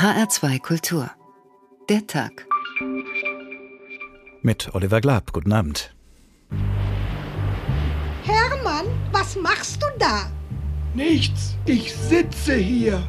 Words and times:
HR2 0.00 0.62
Kultur. 0.62 1.10
Der 1.90 2.06
Tag. 2.06 2.46
Mit 4.40 4.74
Oliver 4.74 4.98
Glab. 5.02 5.34
Guten 5.34 5.52
Abend. 5.52 5.94
Hermann, 8.22 8.86
was 9.12 9.36
machst 9.36 9.82
du 9.82 9.86
da? 9.98 10.30
Nichts. 10.94 11.54
Ich 11.66 11.94
sitze 11.94 12.54
hier. 12.54 13.02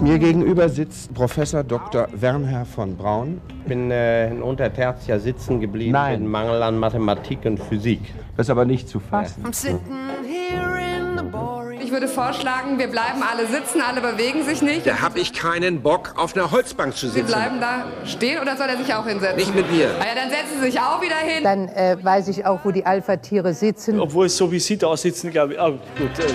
Mir 0.00 0.18
gegenüber 0.20 0.68
sitzt 0.68 1.12
Professor 1.12 1.64
Dr. 1.64 2.06
Wernher 2.12 2.64
von 2.66 2.96
Braun. 2.96 3.40
Ich 3.62 3.66
bin 3.66 3.90
äh, 3.90 4.30
in 4.30 4.42
Untertertia 4.42 5.18
sitzen 5.18 5.60
geblieben 5.60 5.92
Nein. 5.92 6.22
mit 6.22 6.30
Mangel 6.30 6.62
an 6.62 6.78
Mathematik 6.78 7.44
und 7.46 7.58
Physik. 7.58 8.00
Das 8.36 8.46
ist 8.46 8.50
aber 8.50 8.64
nicht 8.64 8.88
zu 8.88 9.00
fassen. 9.00 9.44
Ich 9.50 9.56
würde 12.00 12.12
vorschlagen, 12.12 12.78
wir 12.78 12.88
bleiben 12.88 13.22
alle 13.22 13.46
sitzen, 13.46 13.82
alle 13.82 14.00
bewegen 14.00 14.42
sich 14.42 14.62
nicht. 14.62 14.86
Da 14.86 15.02
hab 15.02 15.16
ich 15.16 15.34
keinen 15.34 15.82
Bock, 15.82 16.14
auf 16.16 16.34
einer 16.34 16.50
Holzbank 16.50 16.96
zu 16.96 17.08
Sie 17.08 17.12
sitzen. 17.12 17.26
bleiben 17.26 17.60
da 17.60 17.84
stehen 18.06 18.40
oder 18.40 18.56
soll 18.56 18.68
er 18.68 18.78
sich 18.78 18.94
auch 18.94 19.06
hinsetzen? 19.06 19.36
Nicht 19.36 19.54
mit 19.54 19.70
mir. 19.70 19.90
Ah 20.00 20.06
ja, 20.06 20.14
dann 20.14 20.30
setzen 20.30 20.60
Sie 20.60 20.70
sich 20.70 20.80
auch 20.80 21.02
wieder 21.02 21.16
hin. 21.16 21.44
Dann 21.44 21.68
äh, 21.68 21.98
weiß 22.02 22.28
ich 22.28 22.46
auch, 22.46 22.60
wo 22.64 22.70
die 22.70 22.86
Alpha-Tiere 22.86 23.52
sitzen. 23.52 24.00
Obwohl 24.00 24.26
es 24.26 24.36
so 24.36 24.50
wie 24.50 24.60
Sie 24.60 24.78
da 24.78 24.96
sitzen, 24.96 25.30
glaube 25.30 25.54
ich. 25.54 25.60
Ah, 25.60 25.68
gut, 25.68 25.80
also. 26.16 26.34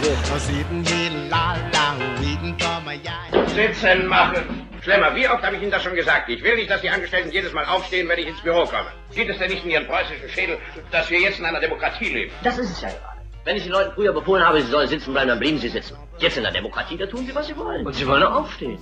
Sitzen 3.56 4.08
machen. 4.08 4.68
Schlemmer, 4.82 5.16
wie 5.16 5.28
oft 5.28 5.44
habe 5.44 5.56
ich 5.56 5.64
Ihnen 5.64 5.72
das 5.72 5.82
schon 5.82 5.96
gesagt? 5.96 6.30
Ich 6.30 6.44
will 6.44 6.56
nicht, 6.58 6.70
dass 6.70 6.82
die 6.82 6.90
Angestellten 6.90 7.32
jedes 7.32 7.54
Mal 7.54 7.66
aufstehen, 7.66 8.08
wenn 8.08 8.20
ich 8.20 8.28
ins 8.28 8.42
Büro 8.42 8.66
komme. 8.66 8.90
Sieht 9.10 9.30
es 9.30 9.40
denn 9.40 9.50
nicht 9.50 9.66
in 9.66 9.72
Ihren 9.72 9.88
preußischen 9.88 10.30
Schädel, 10.30 10.60
dass 10.92 11.10
wir 11.10 11.20
jetzt 11.20 11.40
in 11.40 11.46
einer 11.46 11.60
Demokratie 11.60 12.10
leben? 12.10 12.32
Das 12.44 12.60
ist 12.60 12.70
es 12.70 12.82
ja 12.82 12.90
gerade. 12.90 13.15
Wenn 13.46 13.58
ich 13.58 13.64
den 13.64 13.74
Leuten 13.74 13.92
früher 13.94 14.12
befohlen 14.12 14.44
habe, 14.44 14.60
sie 14.60 14.72
sollen 14.72 14.90
sitzen 14.90 15.14
bleiben, 15.14 15.28
dann 15.28 15.38
blieben 15.38 15.60
sie 15.60 15.70
sitzen. 15.70 15.96
Jetzt 16.18 16.36
in 16.36 16.42
der 16.42 16.52
Demokratie, 16.52 16.98
da 16.98 17.06
tun 17.06 17.28
sie, 17.28 17.36
was 17.36 17.46
sie 17.46 17.56
wollen. 17.56 17.86
Und 17.86 17.94
sie 17.94 18.08
wollen 18.08 18.24
auch 18.24 18.42
aufstehen. 18.42 18.80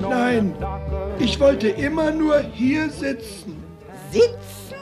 Nein, 0.00 0.52
ich 1.20 1.38
wollte 1.38 1.68
immer 1.68 2.10
nur 2.10 2.40
hier 2.40 2.90
sitzen. 2.90 3.62
Sitzen? 4.10 4.74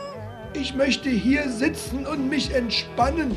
Ich 0.55 0.75
möchte 0.75 1.11
hier 1.11 1.47
sitzen 1.51 2.07
und 2.07 2.31
mich 2.31 2.55
entspannen. 2.55 3.37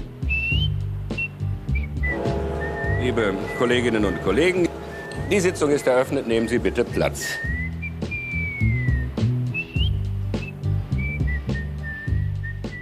Liebe 3.02 3.34
Kolleginnen 3.58 4.06
und 4.06 4.24
Kollegen, 4.24 4.70
die 5.30 5.40
Sitzung 5.42 5.72
ist 5.72 5.86
eröffnet. 5.88 6.26
Nehmen 6.26 6.48
Sie 6.48 6.58
bitte 6.58 6.86
Platz. 6.86 7.38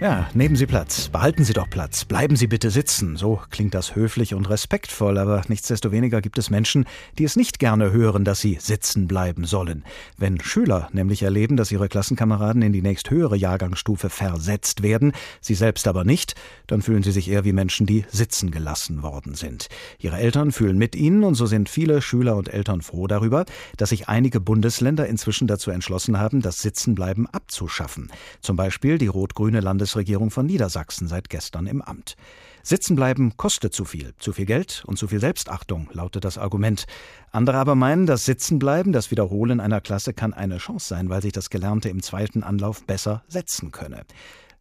Ja, 0.03 0.27
nehmen 0.33 0.57
Sie 0.57 0.65
Platz. 0.65 1.07
Behalten 1.07 1.45
Sie 1.45 1.53
doch 1.53 1.69
Platz. 1.69 2.03
Bleiben 2.03 2.35
Sie 2.35 2.47
bitte 2.47 2.71
sitzen. 2.71 3.15
So 3.15 3.39
klingt 3.51 3.73
das 3.73 3.95
höflich 3.95 4.33
und 4.33 4.49
respektvoll, 4.49 5.17
aber 5.17 5.43
nichtsdestoweniger 5.47 6.19
gibt 6.19 6.37
es 6.37 6.49
Menschen, 6.49 6.83
die 7.17 7.23
es 7.23 7.37
nicht 7.37 7.57
gerne 7.57 7.93
hören, 7.93 8.25
dass 8.25 8.41
sie 8.41 8.57
sitzen 8.59 9.07
bleiben 9.07 9.45
sollen. 9.45 9.85
Wenn 10.17 10.41
Schüler 10.41 10.89
nämlich 10.91 11.23
erleben, 11.23 11.55
dass 11.55 11.71
ihre 11.71 11.87
Klassenkameraden 11.87 12.63
in 12.63 12.73
die 12.73 12.81
nächsthöhere 12.81 13.37
Jahrgangsstufe 13.37 14.09
versetzt 14.09 14.83
werden, 14.83 15.13
sie 15.39 15.55
selbst 15.55 15.87
aber 15.87 16.03
nicht, 16.03 16.35
dann 16.67 16.81
fühlen 16.81 17.03
sie 17.03 17.13
sich 17.13 17.29
eher 17.29 17.45
wie 17.45 17.53
Menschen, 17.53 17.85
die 17.85 18.03
sitzen 18.09 18.51
gelassen 18.51 19.03
worden 19.03 19.35
sind. 19.35 19.69
Ihre 19.99 20.17
Eltern 20.17 20.51
fühlen 20.51 20.77
mit 20.77 20.97
ihnen 20.97 21.23
und 21.23 21.35
so 21.35 21.45
sind 21.45 21.69
viele 21.69 22.01
Schüler 22.01 22.35
und 22.35 22.53
Eltern 22.53 22.81
froh 22.81 23.07
darüber, 23.07 23.45
dass 23.77 23.91
sich 23.91 24.09
einige 24.09 24.41
Bundesländer 24.41 25.07
inzwischen 25.07 25.47
dazu 25.47 25.71
entschlossen 25.71 26.19
haben, 26.19 26.41
das 26.41 26.59
Sitzenbleiben 26.59 27.25
abzuschaffen. 27.27 28.11
Zum 28.41 28.57
Beispiel 28.57 28.97
die 28.97 29.07
rot-grüne 29.07 29.61
Landesregierung 29.93 30.31
von 30.31 30.47
Niedersachsen 30.47 31.07
seit 31.07 31.29
gestern 31.29 31.67
im 31.67 31.83
Amt. 31.83 32.15
Sitzenbleiben 32.63 33.37
kostet 33.37 33.75
zu 33.75 33.85
viel. 33.85 34.15
Zu 34.17 34.33
viel 34.33 34.45
Geld 34.45 34.83
und 34.87 34.97
zu 34.97 35.07
viel 35.07 35.19
Selbstachtung, 35.19 35.87
lautet 35.93 36.25
das 36.25 36.39
Argument. 36.39 36.85
Andere 37.31 37.57
aber 37.57 37.75
meinen, 37.75 38.07
das 38.07 38.25
Sitzenbleiben, 38.25 38.91
das 38.91 39.11
Wiederholen 39.11 39.59
einer 39.59 39.81
Klasse 39.81 40.13
kann 40.13 40.33
eine 40.33 40.57
Chance 40.57 40.87
sein, 40.87 41.09
weil 41.09 41.21
sich 41.21 41.31
das 41.31 41.51
Gelernte 41.51 41.89
im 41.89 42.01
zweiten 42.01 42.41
Anlauf 42.41 42.83
besser 42.87 43.23
setzen 43.27 43.71
könne. 43.71 44.01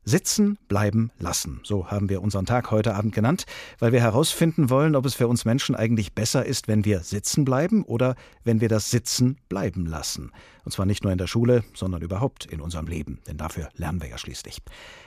Sitzen, 0.04 0.58
bleiben, 0.68 1.12
lassen. 1.18 1.60
So 1.62 1.90
haben 1.90 2.10
wir 2.10 2.20
unseren 2.20 2.44
Tag 2.44 2.70
heute 2.70 2.94
Abend 2.94 3.14
genannt, 3.14 3.46
weil 3.78 3.92
wir 3.92 4.00
herausfinden 4.00 4.68
wollen, 4.68 4.96
ob 4.96 5.06
es 5.06 5.14
für 5.14 5.28
uns 5.28 5.46
Menschen 5.46 5.74
eigentlich 5.74 6.12
besser 6.12 6.44
ist, 6.44 6.68
wenn 6.68 6.84
wir 6.84 7.00
sitzen 7.00 7.46
bleiben 7.46 7.84
oder 7.84 8.16
wenn 8.44 8.60
wir 8.60 8.68
das 8.68 8.90
Sitzen 8.90 9.38
bleiben 9.48 9.86
lassen. 9.86 10.30
Und 10.64 10.72
zwar 10.72 10.86
nicht 10.86 11.02
nur 11.02 11.12
in 11.12 11.18
der 11.18 11.26
Schule, 11.26 11.64
sondern 11.74 12.02
überhaupt 12.02 12.46
in 12.46 12.60
unserem 12.60 12.86
Leben, 12.86 13.18
denn 13.26 13.36
dafür 13.36 13.68
lernen 13.76 14.00
wir 14.00 14.08
ja 14.08 14.18
schließlich. 14.18 14.58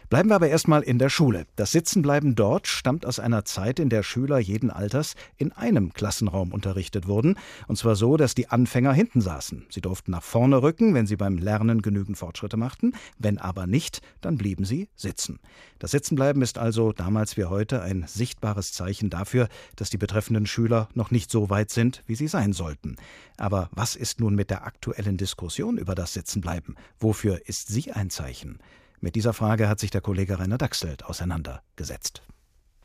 Bleiben 0.09 0.29
wir 0.29 0.35
aber 0.35 0.49
erstmal 0.49 0.83
in 0.83 0.99
der 0.99 1.09
Schule. 1.09 1.47
Das 1.55 1.71
Sitzenbleiben 1.71 2.35
dort 2.35 2.67
stammt 2.67 3.07
aus 3.07 3.19
einer 3.19 3.43
Zeit, 3.43 3.79
in 3.79 3.89
der 3.89 4.03
Schüler 4.03 4.37
jeden 4.37 4.69
Alters 4.69 5.15
in 5.37 5.51
einem 5.51 5.93
Klassenraum 5.93 6.53
unterrichtet 6.53 7.07
wurden. 7.07 7.37
Und 7.67 7.77
zwar 7.77 7.95
so, 7.95 8.15
dass 8.15 8.35
die 8.35 8.49
Anfänger 8.49 8.93
hinten 8.93 9.21
saßen. 9.21 9.65
Sie 9.69 9.81
durften 9.81 10.11
nach 10.11 10.21
vorne 10.21 10.61
rücken, 10.61 10.93
wenn 10.93 11.07
sie 11.07 11.15
beim 11.15 11.39
Lernen 11.39 11.81
genügend 11.81 12.19
Fortschritte 12.19 12.55
machten. 12.55 12.93
Wenn 13.17 13.39
aber 13.39 13.65
nicht, 13.65 14.01
dann 14.21 14.37
blieben 14.37 14.63
sie 14.63 14.89
sitzen. 14.95 15.39
Das 15.79 15.91
Sitzenbleiben 15.91 16.43
ist 16.43 16.59
also 16.59 16.91
damals 16.91 17.35
wie 17.35 17.45
heute 17.45 17.81
ein 17.81 18.05
sichtbares 18.07 18.73
Zeichen 18.73 19.09
dafür, 19.09 19.47
dass 19.75 19.89
die 19.89 19.97
betreffenden 19.97 20.45
Schüler 20.45 20.87
noch 20.93 21.09
nicht 21.09 21.31
so 21.31 21.49
weit 21.49 21.71
sind, 21.71 22.03
wie 22.05 22.15
sie 22.15 22.27
sein 22.27 22.53
sollten. 22.53 22.95
Aber 23.37 23.69
was 23.71 23.95
ist 23.95 24.19
nun 24.19 24.35
mit 24.35 24.51
der 24.51 24.65
aktuellen 24.65 25.17
Diskussion 25.17 25.44
über 25.77 25.95
das 25.95 26.13
Sitzenbleiben? 26.13 26.75
Wofür 26.99 27.47
ist 27.47 27.67
sie 27.67 27.91
ein 27.91 28.09
Zeichen? 28.09 28.59
Mit 28.99 29.15
dieser 29.15 29.33
Frage 29.33 29.69
hat 29.69 29.79
sich 29.79 29.91
der 29.91 30.01
Kollege 30.01 30.39
Rainer 30.39 30.57
Dachselt 30.57 31.05
auseinandergesetzt. 31.05 32.23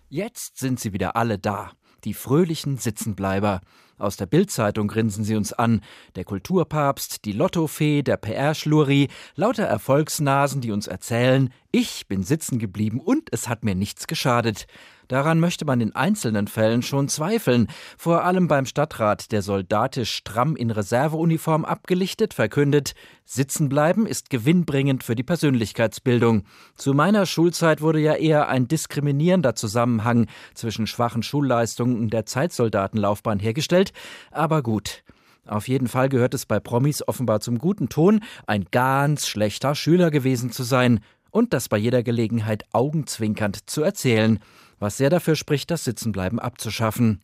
Jetzt 0.09 0.59
sind 0.59 0.81
sie 0.81 0.93
wieder 0.93 1.17
alle 1.17 1.39
da, 1.39 1.71
die 2.05 2.15
fröhlichen 2.15 2.79
Sitzenbleiber. 2.79 3.61
Aus 3.97 4.17
der 4.17 4.27
Bildzeitung 4.27 4.89
grinsen 4.89 5.25
sie 5.25 5.37
uns 5.37 5.53
an. 5.53 5.83
Der 6.17 6.25
Kulturpapst, 6.25 7.25
die 7.25 7.33
Lottofee, 7.33 8.03
der 8.03 8.17
PR-Schluri, 8.17 9.09
lauter 9.35 9.65
Erfolgsnasen, 9.65 10.61
die 10.61 10.73
uns 10.73 10.87
erzählen, 10.87 11.53
ich 11.71 12.09
bin 12.09 12.23
sitzen 12.23 12.59
geblieben 12.59 13.01
und 13.01 13.29
es 13.33 13.49
hat 13.49 13.63
mir 13.63 13.75
nichts 13.75 14.07
geschadet. 14.07 14.67
Daran 15.11 15.41
möchte 15.41 15.65
man 15.65 15.81
in 15.81 15.93
einzelnen 15.97 16.47
Fällen 16.47 16.83
schon 16.83 17.09
zweifeln, 17.09 17.67
vor 17.99 18.23
allem 18.23 18.47
beim 18.47 18.65
Stadtrat, 18.65 19.33
der 19.33 19.43
soldatisch 19.43 20.13
stramm 20.13 20.55
in 20.55 20.71
Reserveuniform 20.71 21.65
abgelichtet 21.65 22.33
verkündet, 22.33 22.95
Sitzen 23.25 23.69
bleiben 23.69 24.07
ist 24.07 24.31
gewinnbringend 24.31 25.03
für 25.03 25.17
die 25.17 25.25
Persönlichkeitsbildung. 25.25 26.45
Zu 26.77 26.95
meiner 26.95 27.27
Schulzeit 27.27 27.81
wurde 27.81 27.99
ja 27.99 28.15
eher 28.15 28.49
ein 28.49 28.69
diskriminierender 28.69 29.57
Zusammenhang 29.57 30.29
zwischen 30.55 30.87
schwachen 30.87 31.25
Schulleistungen 31.25 31.99
und 31.99 32.13
der 32.13 32.25
Zeitsoldatenlaufbahn 32.25 33.41
hergestellt, 33.41 33.93
aber 34.31 34.63
gut. 34.63 35.03
Auf 35.45 35.67
jeden 35.67 35.89
Fall 35.89 36.09
gehört 36.09 36.35
es 36.35 36.47
bei 36.47 36.61
Promis 36.61 37.03
offenbar 37.07 37.41
zum 37.41 37.59
guten 37.59 37.89
Ton, 37.89 38.21
ein 38.47 38.67
ganz 38.71 39.27
schlechter 39.27 39.75
Schüler 39.75 40.13
gewesen 40.13 40.53
zu 40.53 40.63
sein 40.63 41.01
und 41.33 41.53
das 41.53 41.69
bei 41.69 41.79
jeder 41.79 42.05
Gelegenheit 42.05 42.63
augenzwinkernd 42.71 43.69
zu 43.69 43.83
erzählen 43.83 44.39
was 44.81 44.97
sehr 44.97 45.11
dafür 45.11 45.37
spricht, 45.37 45.71
das 45.71 45.85
Sitzenbleiben 45.85 46.41
abzuschaffen. 46.41 47.23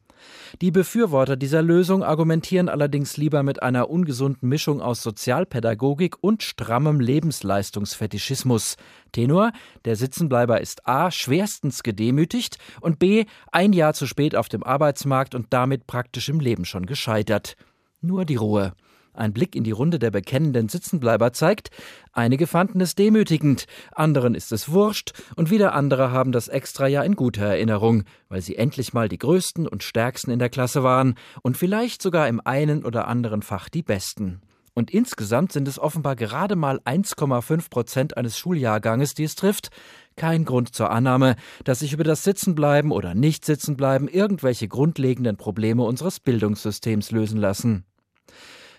Die 0.61 0.71
Befürworter 0.71 1.37
dieser 1.37 1.63
Lösung 1.63 2.03
argumentieren 2.03 2.69
allerdings 2.69 3.17
lieber 3.17 3.43
mit 3.43 3.63
einer 3.63 3.91
ungesunden 3.91 4.49
Mischung 4.49 4.81
aus 4.81 5.03
Sozialpädagogik 5.03 6.17
und 6.21 6.43
strammem 6.43 7.01
Lebensleistungsfetischismus. 7.01 8.77
Tenor, 9.13 9.53
der 9.85 9.97
Sitzenbleiber 9.97 10.61
ist 10.61 10.87
A 10.87 11.11
schwerstens 11.11 11.83
gedemütigt 11.83 12.59
und 12.81 12.99
B 12.99 13.25
ein 13.53 13.73
Jahr 13.73 13.95
zu 13.95 14.07
spät 14.07 14.37
auf 14.37 14.49
dem 14.49 14.63
Arbeitsmarkt 14.63 15.35
und 15.35 15.49
damit 15.51 15.87
praktisch 15.87 16.29
im 16.29 16.41
Leben 16.41 16.65
schon 16.65 16.87
gescheitert. 16.87 17.57
Nur 18.01 18.25
die 18.25 18.37
Ruhe. 18.37 18.75
Ein 19.17 19.33
Blick 19.33 19.57
in 19.57 19.65
die 19.65 19.73
Runde 19.73 19.99
der 19.99 20.11
bekennenden 20.11 20.69
Sitzenbleiber 20.69 21.33
zeigt, 21.33 21.71
einige 22.13 22.47
fanden 22.47 22.81
es 22.81 22.95
demütigend, 22.95 23.67
anderen 23.93 24.35
ist 24.35 24.53
es 24.53 24.71
wurscht 24.71 25.13
und 25.37 25.51
wieder 25.51 25.75
andere 25.75 26.11
haben 26.11 26.33
das 26.33 26.49
Extrajahr 26.49 27.05
in 27.05 27.17
guter 27.17 27.47
Erinnerung, 27.47 28.05
weil 28.29 28.43
sie 28.43 28.57
endlich 28.57 28.93
mal 28.93 29.09
die 29.09 29.19
Größten 29.19 29.67
und 29.67 29.83
Stärksten 29.83 30.31
in 30.31 30.39
der 30.39 30.51
Klasse 30.51 30.83
waren 30.83 31.15
und 31.43 31.57
vielleicht 31.57 32.03
sogar 32.03 32.29
im 32.29 32.41
einen 32.45 32.85
oder 32.85 33.09
anderen 33.09 33.43
Fach 33.43 33.69
die 33.69 33.83
Besten. 33.83 34.41
Und 34.79 34.91
insgesamt 34.91 35.53
sind 35.53 35.67
es 35.69 35.79
offenbar 35.79 36.17
gerade 36.17 36.55
mal 36.55 36.81
1,5 36.81 37.71
Prozent 37.71 38.17
eines 38.19 38.37
Schuljahrganges, 38.37 39.15
die 39.15 39.25
es 39.25 39.35
trifft. 39.35 39.71
Kein 40.17 40.45
Grund 40.45 40.75
zur 40.75 40.91
Annahme, 40.91 41.37
dass 41.65 41.79
sich 41.79 41.95
über 41.95 42.05
das 42.05 42.25
Sitzenbleiben 42.25 42.93
oder 42.93 43.15
Nicht-Sitzenbleiben 43.15 44.07
irgendwelche 44.07 44.69
grundlegenden 44.69 45.39
Probleme 45.39 45.83
unseres 45.83 46.21
Bildungssystems 46.21 47.11
lösen 47.11 47.41
lassen. 47.41 47.87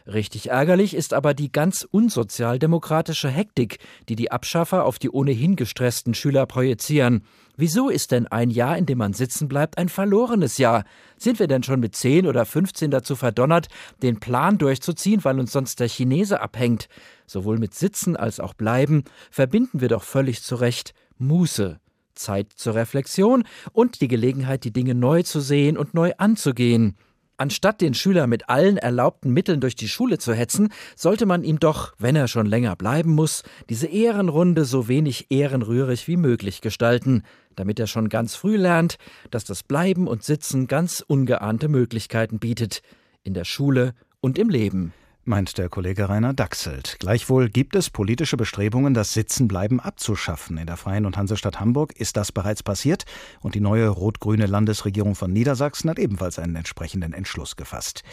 Richtig 0.08 0.52
ärgerlich 0.52 0.94
ist 0.94 1.14
aber 1.14 1.34
die 1.34 1.52
ganz 1.52 1.86
unsozialdemokratische 1.92 3.28
Hektik, 3.28 3.80
die 4.08 4.16
die 4.16 4.32
Abschaffer 4.32 4.86
auf 4.86 5.00
die 5.00 5.10
ohnehin 5.10 5.58
gestressten 5.58 6.14
Schüler 6.14 6.46
projizieren. 6.46 7.26
Wieso 7.58 7.90
ist 7.90 8.12
denn 8.12 8.26
ein 8.26 8.50
Jahr, 8.50 8.78
in 8.78 8.86
dem 8.86 9.00
man 9.00 9.12
sitzen 9.12 9.50
bleibt, 9.50 9.78
ein 9.78 9.90
verlorenes 9.90 10.60
Jahr? 10.60 10.86
Sind 11.18 11.40
wir 11.40 11.48
denn 11.48 11.64
schon 11.64 11.82
mit 11.82 11.94
10 11.94 12.26
oder 12.26 12.46
15 12.46 12.90
dazu 12.90 13.18
verdonnert, 13.18 13.68
den 14.02 14.22
Plan 14.22 14.58
durchzuziehen, 14.58 15.26
weil 15.26 15.42
uns 15.42 15.52
sonst 15.52 15.82
der 15.82 15.90
Chinese 15.90 16.40
abhängt? 16.40 16.88
Sowohl 17.26 17.58
mit 17.58 17.74
Sitzen 17.74 18.16
als 18.16 18.40
auch 18.40 18.54
Bleiben 18.54 19.04
verbinden 19.30 19.82
wir 19.82 19.90
doch 19.90 20.04
völlig 20.04 20.42
zu 20.42 20.56
Recht 20.56 20.94
Muße, 21.18 21.82
Zeit 22.16 22.54
zur 22.56 22.76
Reflexion 22.76 23.44
und 23.74 24.00
die 24.00 24.08
Gelegenheit, 24.08 24.64
die 24.64 24.72
Dinge 24.72 24.96
neu 24.96 25.24
zu 25.24 25.42
sehen 25.42 25.78
und 25.78 25.94
neu 25.94 26.14
anzugehen. 26.18 26.96
Anstatt 27.38 27.82
den 27.82 27.94
Schüler 27.94 28.26
mit 28.26 28.50
allen 28.50 28.78
erlaubten 28.78 29.32
Mitteln 29.32 29.62
durch 29.62 29.76
die 29.76 29.88
Schule 29.88 30.18
zu 30.18 30.34
hetzen, 30.34 30.70
sollte 30.96 31.28
man 31.28 31.44
ihm 31.44 31.60
doch, 31.60 31.94
wenn 32.00 32.16
er 32.16 32.28
schon 32.28 32.48
länger 32.48 32.76
bleiben 32.76 33.14
muss, 33.14 33.44
diese 33.70 33.86
Ehrenrunde 33.86 34.66
so 34.66 34.88
wenig 34.88 35.28
ehrenrührig 35.30 36.08
wie 36.08 36.18
möglich 36.18 36.62
gestalten, 36.62 37.22
damit 37.56 37.80
er 37.80 37.86
schon 37.86 38.10
ganz 38.10 38.36
früh 38.36 38.58
lernt, 38.58 38.98
dass 39.30 39.46
das 39.46 39.62
Bleiben 39.62 40.08
und 40.08 40.24
Sitzen 40.24 40.66
ganz 40.66 41.04
ungeahnte 41.06 41.68
Möglichkeiten 41.68 42.40
bietet, 42.40 42.82
in 43.24 43.36
der 43.36 43.46
Schule 43.46 43.94
und 44.20 44.40
im 44.40 44.50
Leben 44.50 44.94
meint 45.28 45.58
der 45.58 45.70
Kollege 45.70 46.10
Rainer 46.10 46.34
Dachselt. 46.34 46.98
Gleichwohl 47.00 47.50
gibt 47.50 47.76
es 47.76 47.90
politische 47.90 48.38
Bestrebungen, 48.38 48.94
das 48.94 49.14
Sitzenbleiben 49.14 49.80
abzuschaffen. 49.80 50.58
In 50.58 50.66
der 50.66 50.78
Freien 50.78 51.06
und 51.06 51.18
Hansestadt 51.18 51.60
Hamburg 51.60 51.94
ist 52.00 52.18
das 52.18 52.32
bereits 52.32 52.64
passiert 52.64 53.06
und 53.42 53.54
die 53.54 53.60
neue 53.60 53.90
rot-grüne 53.90 54.46
Landesregierung 54.46 55.16
von 55.16 55.32
Niedersachsen 55.32 55.90
hat 55.90 56.00
ebenfalls 56.00 56.40
einen 56.40 56.56
entsprechenden 56.56 57.14
Entschluss 57.14 57.56
gefasst. 57.56 58.04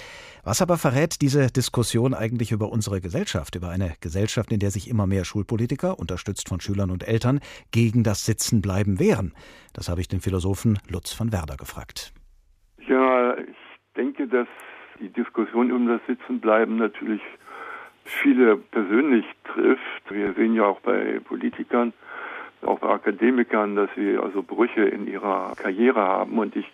Was 0.43 0.61
aber 0.61 0.77
verrät 0.77 1.23
diese 1.23 1.47
Diskussion 1.47 2.15
eigentlich 2.15 2.53
über 2.53 2.71
unsere 2.71 3.01
Gesellschaft, 3.01 3.55
über 3.55 3.69
eine 3.69 3.95
Gesellschaft, 4.01 4.53
in 4.53 4.59
der 4.59 4.71
sich 4.71 4.91
immer 4.91 5.07
mehr 5.07 5.25
Schulpolitiker, 5.25 5.99
unterstützt 5.99 6.49
von 6.49 6.61
Schülern 6.61 6.91
und 6.91 7.07
Eltern, 7.07 7.41
gegen 7.71 8.03
das 8.03 8.25
Sitzenbleiben 8.25 8.99
wehren? 8.99 9.33
Das 9.73 9.89
habe 9.89 10.01
ich 10.01 10.09
den 10.09 10.21
Philosophen 10.21 10.79
Lutz 10.89 11.19
van 11.19 11.33
Werder 11.33 11.57
gefragt. 11.57 12.13
Ja, 12.89 13.39
ich 13.39 13.57
denke, 13.97 14.29
dass 14.29 14.49
die 15.05 15.13
Diskussion 15.13 15.71
um 15.71 15.87
das 15.87 16.01
Sitzenbleiben 16.07 16.77
natürlich 16.77 17.21
viele 18.05 18.57
persönlich 18.57 19.27
trifft. 19.45 20.11
Wir 20.11 20.33
sehen 20.33 20.55
ja 20.55 20.65
auch 20.65 20.81
bei 20.81 21.21
Politikern, 21.23 21.93
auch 22.63 22.79
bei 22.79 22.89
Akademikern, 22.89 23.77
dass 23.77 23.91
sie 23.97 24.17
also 24.17 24.43
Brüche 24.43 24.83
in 24.83 25.07
ihrer 25.07 25.53
Karriere 25.57 26.01
haben. 26.01 26.39
Und 26.39 26.57
ich 26.57 26.67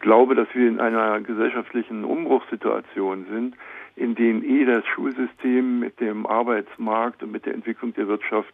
glaube, 0.00 0.34
dass 0.34 0.48
wir 0.54 0.68
in 0.68 0.80
einer 0.80 1.20
gesellschaftlichen 1.20 2.04
Umbruchssituation 2.04 3.26
sind, 3.30 3.56
in 3.96 4.14
denen 4.14 4.44
eh 4.44 4.64
das 4.66 4.86
Schulsystem 4.86 5.80
mit 5.80 6.00
dem 6.00 6.26
Arbeitsmarkt 6.26 7.22
und 7.22 7.32
mit 7.32 7.46
der 7.46 7.54
Entwicklung 7.54 7.94
der 7.94 8.08
Wirtschaft 8.08 8.52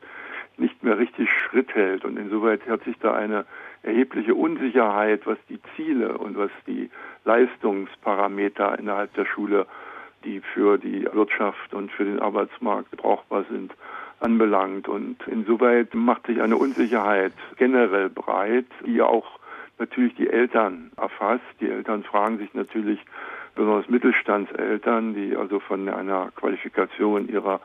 nicht 0.58 0.82
mehr 0.84 0.98
richtig 0.98 1.28
Schritt 1.30 1.74
hält. 1.74 2.04
Und 2.04 2.18
insoweit 2.18 2.60
hat 2.68 2.84
sich 2.84 2.96
da 2.98 3.14
eine 3.14 3.46
erhebliche 3.82 4.34
Unsicherheit, 4.34 5.26
was 5.26 5.38
die 5.48 5.60
Ziele 5.74 6.18
und 6.18 6.36
was 6.36 6.50
die 6.66 6.90
Leistungsparameter 7.24 8.78
innerhalb 8.78 9.12
der 9.14 9.24
Schule, 9.24 9.66
die 10.24 10.40
für 10.40 10.78
die 10.78 11.06
Wirtschaft 11.12 11.74
und 11.74 11.92
für 11.92 12.04
den 12.04 12.20
Arbeitsmarkt 12.20 12.90
brauchbar 12.92 13.44
sind, 13.50 13.72
anbelangt. 14.20 14.88
Und 14.88 15.16
insoweit 15.28 15.94
macht 15.94 16.26
sich 16.26 16.40
eine 16.40 16.56
Unsicherheit 16.56 17.32
generell 17.56 18.08
breit, 18.08 18.66
die 18.84 19.00
auch 19.00 19.38
natürlich 19.78 20.14
die 20.16 20.28
Eltern 20.28 20.90
erfasst. 20.96 21.44
Die 21.60 21.70
Eltern 21.70 22.02
fragen 22.02 22.38
sich 22.38 22.52
natürlich, 22.54 23.00
besonders 23.54 23.88
Mittelstandseltern, 23.88 25.14
die 25.14 25.36
also 25.36 25.58
von 25.58 25.88
einer 25.88 26.30
Qualifikation 26.36 27.28
ihrer 27.28 27.60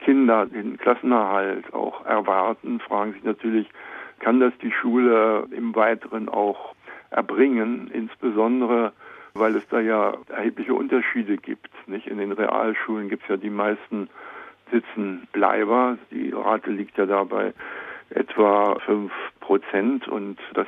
Kinder 0.00 0.46
den 0.46 0.78
Klassenerhalt 0.78 1.72
auch 1.74 2.04
erwarten, 2.06 2.80
fragen 2.80 3.12
sich 3.12 3.24
natürlich, 3.24 3.68
kann 4.22 4.40
das 4.40 4.52
die 4.62 4.72
Schule 4.72 5.46
im 5.50 5.74
Weiteren 5.74 6.28
auch 6.28 6.74
erbringen, 7.10 7.90
insbesondere 7.92 8.92
weil 9.34 9.56
es 9.56 9.66
da 9.68 9.80
ja 9.80 10.14
erhebliche 10.28 10.74
Unterschiede 10.74 11.36
gibt. 11.36 11.70
Nicht? 11.86 12.06
In 12.06 12.18
den 12.18 12.32
Realschulen 12.32 13.08
gibt 13.08 13.22
es 13.24 13.28
ja 13.28 13.36
die 13.36 13.50
meisten 13.50 14.08
Sitzenbleiber. 14.70 15.98
Die 16.10 16.30
Rate 16.30 16.70
liegt 16.70 16.98
ja 16.98 17.06
da 17.06 17.24
bei 17.24 17.52
etwa 18.10 18.78
fünf 18.80 19.12
Prozent 19.40 20.06
und 20.06 20.38
das 20.54 20.66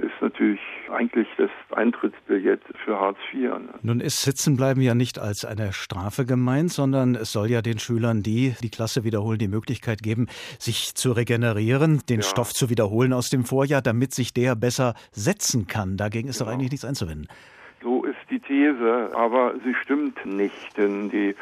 ist 0.00 0.12
natürlich 0.20 0.60
eigentlich 0.90 1.28
das 1.36 1.50
Eintrittsbillett 1.70 2.60
für 2.84 2.98
Hartz 2.98 3.18
IV. 3.32 3.50
Ne? 3.50 3.68
Nun 3.82 4.00
ist 4.00 4.22
Sitzenbleiben 4.22 4.82
ja 4.82 4.94
nicht 4.94 5.18
als 5.18 5.44
eine 5.44 5.72
Strafe 5.72 6.26
gemeint, 6.26 6.72
sondern 6.72 7.14
es 7.14 7.32
soll 7.32 7.50
ja 7.50 7.62
den 7.62 7.78
Schülern, 7.78 8.22
die 8.22 8.54
die 8.62 8.70
Klasse 8.70 9.04
wiederholen, 9.04 9.38
die 9.38 9.48
Möglichkeit 9.48 10.02
geben, 10.02 10.26
sich 10.58 10.94
zu 10.94 11.12
regenerieren, 11.12 12.02
den 12.08 12.20
ja. 12.20 12.26
Stoff 12.26 12.52
zu 12.52 12.70
wiederholen 12.70 13.12
aus 13.12 13.30
dem 13.30 13.44
Vorjahr, 13.44 13.82
damit 13.82 14.12
sich 14.12 14.32
der 14.32 14.56
besser 14.56 14.94
setzen 15.12 15.66
kann. 15.66 15.96
Dagegen 15.96 16.28
ist 16.28 16.38
genau. 16.38 16.50
doch 16.50 16.54
eigentlich 16.54 16.70
nichts 16.70 16.84
einzuwenden. 16.84 17.28
So 17.82 18.04
ist 18.04 18.18
die 18.28 18.40
These, 18.40 19.10
aber 19.14 19.54
sie 19.64 19.74
stimmt 19.74 20.24
nicht, 20.26 20.76
denn 20.76 21.10
die 21.10 21.34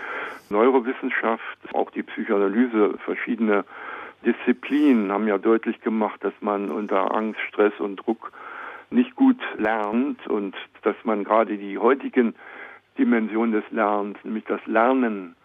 Neurowissenschaft, 0.51 1.43
auch 1.73 1.91
die 1.91 2.03
Psychoanalyse, 2.03 2.95
verschiedene 3.05 3.65
Disziplinen 4.25 5.13
haben 5.13 5.29
ja 5.29 5.39
deutlich 5.39 5.81
gemacht, 5.81 6.23
dass 6.23 6.35
man 6.41 6.71
unter 6.71 7.15
Angst, 7.15 7.41
Stress 7.49 7.73
und 7.79 7.97
Druck 7.97 8.33
nicht 8.91 9.15
gut 9.17 9.39
lernt 9.57 10.27
und 10.27 10.55
dass 10.83 10.97
man 11.05 11.25
gerade 11.25 11.59
die 11.59 11.79
heutigen 11.79 12.35
Dimensionen 12.99 13.53
des 13.53 13.65
Lernens, 13.71 14.19
nämlich 14.25 14.45
das 14.45 14.65
Lernen 14.67 15.37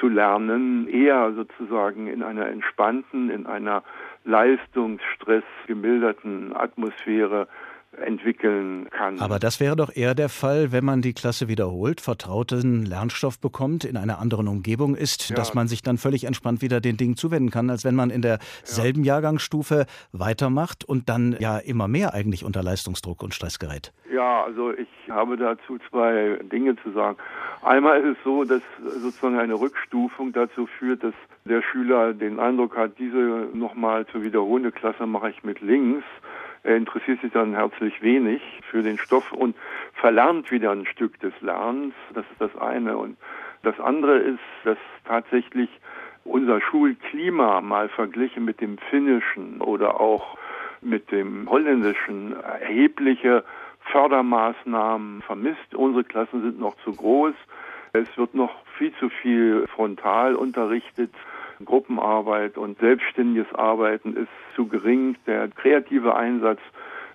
zu 0.00 0.08
lernen, 0.08 0.88
eher 0.88 1.32
sozusagen 1.32 2.06
in 2.06 2.22
einer 2.22 2.46
entspannten, 2.46 3.30
in 3.30 3.46
einer 3.46 3.82
Leistungsstress 4.24 5.44
gemilderten 5.66 6.54
Atmosphäre 6.54 7.48
entwickeln 7.96 8.88
kann. 8.90 9.18
Aber 9.18 9.38
das 9.38 9.60
wäre 9.60 9.76
doch 9.76 9.94
eher 9.94 10.14
der 10.14 10.28
Fall, 10.28 10.72
wenn 10.72 10.84
man 10.84 11.02
die 11.02 11.14
Klasse 11.14 11.48
wiederholt, 11.48 12.00
vertrauten 12.00 12.84
Lernstoff 12.84 13.40
bekommt, 13.40 13.84
in 13.84 13.96
einer 13.96 14.18
anderen 14.18 14.48
Umgebung 14.48 14.94
ist, 14.94 15.30
ja. 15.30 15.36
dass 15.36 15.54
man 15.54 15.68
sich 15.68 15.82
dann 15.82 15.96
völlig 15.98 16.24
entspannt 16.24 16.62
wieder 16.62 16.80
den 16.80 16.96
Dingen 16.96 17.16
zuwenden 17.16 17.50
kann, 17.50 17.70
als 17.70 17.84
wenn 17.84 17.94
man 17.94 18.10
in 18.10 18.22
derselben 18.22 19.04
ja. 19.04 19.14
Jahrgangsstufe 19.14 19.86
weitermacht 20.12 20.84
und 20.84 21.08
dann 21.08 21.36
ja 21.38 21.58
immer 21.58 21.88
mehr 21.88 22.14
eigentlich 22.14 22.44
unter 22.44 22.62
Leistungsdruck 22.62 23.22
und 23.22 23.34
Stress 23.34 23.58
gerät. 23.58 23.92
Ja, 24.12 24.44
also 24.44 24.72
ich 24.72 24.88
habe 25.10 25.36
dazu 25.36 25.78
zwei 25.90 26.38
Dinge 26.52 26.76
zu 26.82 26.92
sagen. 26.92 27.16
Einmal 27.62 28.00
ist 28.00 28.18
es 28.18 28.24
so, 28.24 28.44
dass 28.44 28.62
sozusagen 29.00 29.38
eine 29.38 29.54
Rückstufung 29.54 30.32
dazu 30.32 30.66
führt, 30.78 31.02
dass 31.02 31.14
der 31.44 31.62
Schüler 31.62 32.12
den 32.12 32.38
Eindruck 32.38 32.76
hat, 32.76 32.98
diese 32.98 33.48
nochmal 33.52 34.06
zu 34.06 34.22
wiederholende 34.22 34.72
Klasse 34.72 35.06
mache 35.06 35.30
ich 35.30 35.42
mit 35.42 35.60
links 35.60 36.04
er 36.62 36.76
interessiert 36.76 37.20
sich 37.20 37.32
dann 37.32 37.54
herzlich 37.54 38.02
wenig 38.02 38.42
für 38.70 38.82
den 38.82 38.98
Stoff 38.98 39.32
und 39.32 39.56
verlernt 39.94 40.50
wieder 40.50 40.72
ein 40.72 40.86
Stück 40.86 41.18
des 41.20 41.32
Lernens. 41.40 41.94
Das 42.14 42.24
ist 42.30 42.40
das 42.40 42.56
eine. 42.56 42.96
Und 42.96 43.16
das 43.62 43.78
andere 43.80 44.18
ist, 44.18 44.40
dass 44.64 44.78
tatsächlich 45.04 45.68
unser 46.24 46.60
Schulklima 46.60 47.60
mal 47.60 47.88
verglichen 47.88 48.44
mit 48.44 48.60
dem 48.60 48.78
finnischen 48.90 49.60
oder 49.60 50.00
auch 50.00 50.36
mit 50.80 51.10
dem 51.10 51.48
holländischen 51.48 52.36
erhebliche 52.42 53.44
Fördermaßnahmen 53.90 55.22
vermisst. 55.22 55.74
Unsere 55.74 56.04
Klassen 56.04 56.42
sind 56.42 56.60
noch 56.60 56.76
zu 56.84 56.92
groß. 56.92 57.34
Es 57.92 58.16
wird 58.18 58.34
noch 58.34 58.54
viel 58.76 58.92
zu 58.96 59.08
viel 59.08 59.66
frontal 59.68 60.34
unterrichtet. 60.34 61.10
Gruppenarbeit 61.64 62.56
und 62.56 62.78
selbstständiges 62.78 63.52
Arbeiten 63.54 64.16
ist 64.16 64.28
zu 64.54 64.66
gering. 64.66 65.16
Der 65.26 65.48
kreative 65.48 66.14
Einsatz 66.14 66.60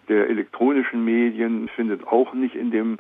der 0.10 0.30
elektronischen 0.30 1.04
Medien 1.06 1.70
findet 1.70 2.06
auch 2.08 2.34
nicht 2.34 2.56
in 2.56 2.72
dem 2.72 2.98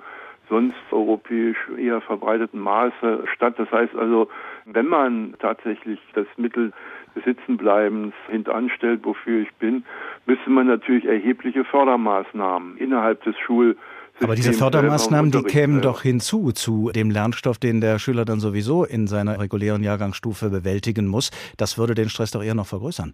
sonst 0.49 0.75
europäisch 0.91 1.57
eher 1.77 2.01
verbreiteten 2.01 2.59
Maße 2.59 3.25
statt. 3.33 3.55
Das 3.57 3.71
heißt 3.71 3.95
also, 3.95 4.29
wenn 4.65 4.87
man 4.87 5.35
tatsächlich 5.39 5.99
das 6.13 6.27
Mittel 6.37 6.73
des 7.15 7.23
Sitzenbleibens 7.23 8.13
hintanstellt, 8.29 9.01
wofür 9.03 9.41
ich 9.41 9.53
bin, 9.55 9.85
müsste 10.25 10.49
man 10.49 10.67
natürlich 10.67 11.05
erhebliche 11.05 11.63
Fördermaßnahmen 11.63 12.77
innerhalb 12.77 13.23
des 13.23 13.37
Schul 13.39 13.77
aber 14.23 14.35
diese 14.35 14.53
Fördermaßnahmen, 14.53 15.31
die 15.31 15.43
kämen 15.43 15.81
doch 15.81 16.01
hinzu 16.01 16.51
zu 16.51 16.91
dem 16.93 17.09
Lernstoff, 17.09 17.57
den 17.57 17.81
der 17.81 17.99
Schüler 17.99 18.25
dann 18.25 18.39
sowieso 18.39 18.83
in 18.85 19.07
seiner 19.07 19.39
regulären 19.39 19.83
Jahrgangsstufe 19.83 20.49
bewältigen 20.49 21.07
muss. 21.07 21.31
Das 21.57 21.77
würde 21.77 21.95
den 21.95 22.09
Stress 22.09 22.31
doch 22.31 22.43
eher 22.43 22.55
noch 22.55 22.67
vergrößern. 22.67 23.13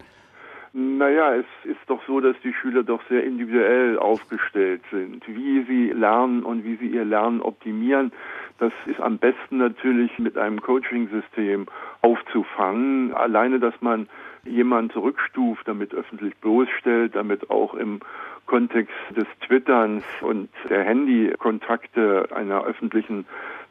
Naja, 0.73 1.33
es 1.35 1.45
ist 1.63 1.79
doch 1.87 1.99
so, 2.05 2.19
dass 2.19 2.35
die 2.43 2.53
Schüler 2.53 2.83
doch 2.83 3.01
sehr 3.09 3.23
individuell 3.23 3.97
aufgestellt 3.97 4.81
sind. 4.91 5.27
Wie 5.27 5.63
sie 5.63 5.91
lernen 5.91 6.43
und 6.43 6.63
wie 6.63 6.75
sie 6.75 6.87
ihr 6.87 7.05
Lernen 7.05 7.41
optimieren, 7.41 8.11
das 8.59 8.71
ist 8.85 8.99
am 8.99 9.17
besten 9.17 9.57
natürlich 9.57 10.19
mit 10.19 10.37
einem 10.37 10.61
Coaching-System 10.61 11.65
aufzufangen. 12.01 13.13
Alleine, 13.13 13.59
dass 13.59 13.73
man 13.81 14.07
jemanden 14.45 14.91
zurückstuft, 14.91 15.67
damit 15.67 15.93
öffentlich 15.93 16.35
bloßstellt, 16.37 17.15
damit 17.15 17.49
auch 17.49 17.73
im 17.73 17.99
Kontext 18.45 18.95
des 19.15 19.27
Twitterns 19.45 20.03
und 20.21 20.49
der 20.69 20.83
Handykontakte 20.83 22.29
einer 22.35 22.63
öffentlichen 22.63 23.25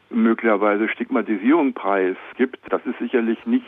möglicherweise 0.09 0.87
Stigmatisierung 0.89 1.73
preisgibt. 1.73 2.59
Das 2.69 2.85
ist 2.85 2.97
sicherlich 2.99 3.45
nicht 3.45 3.65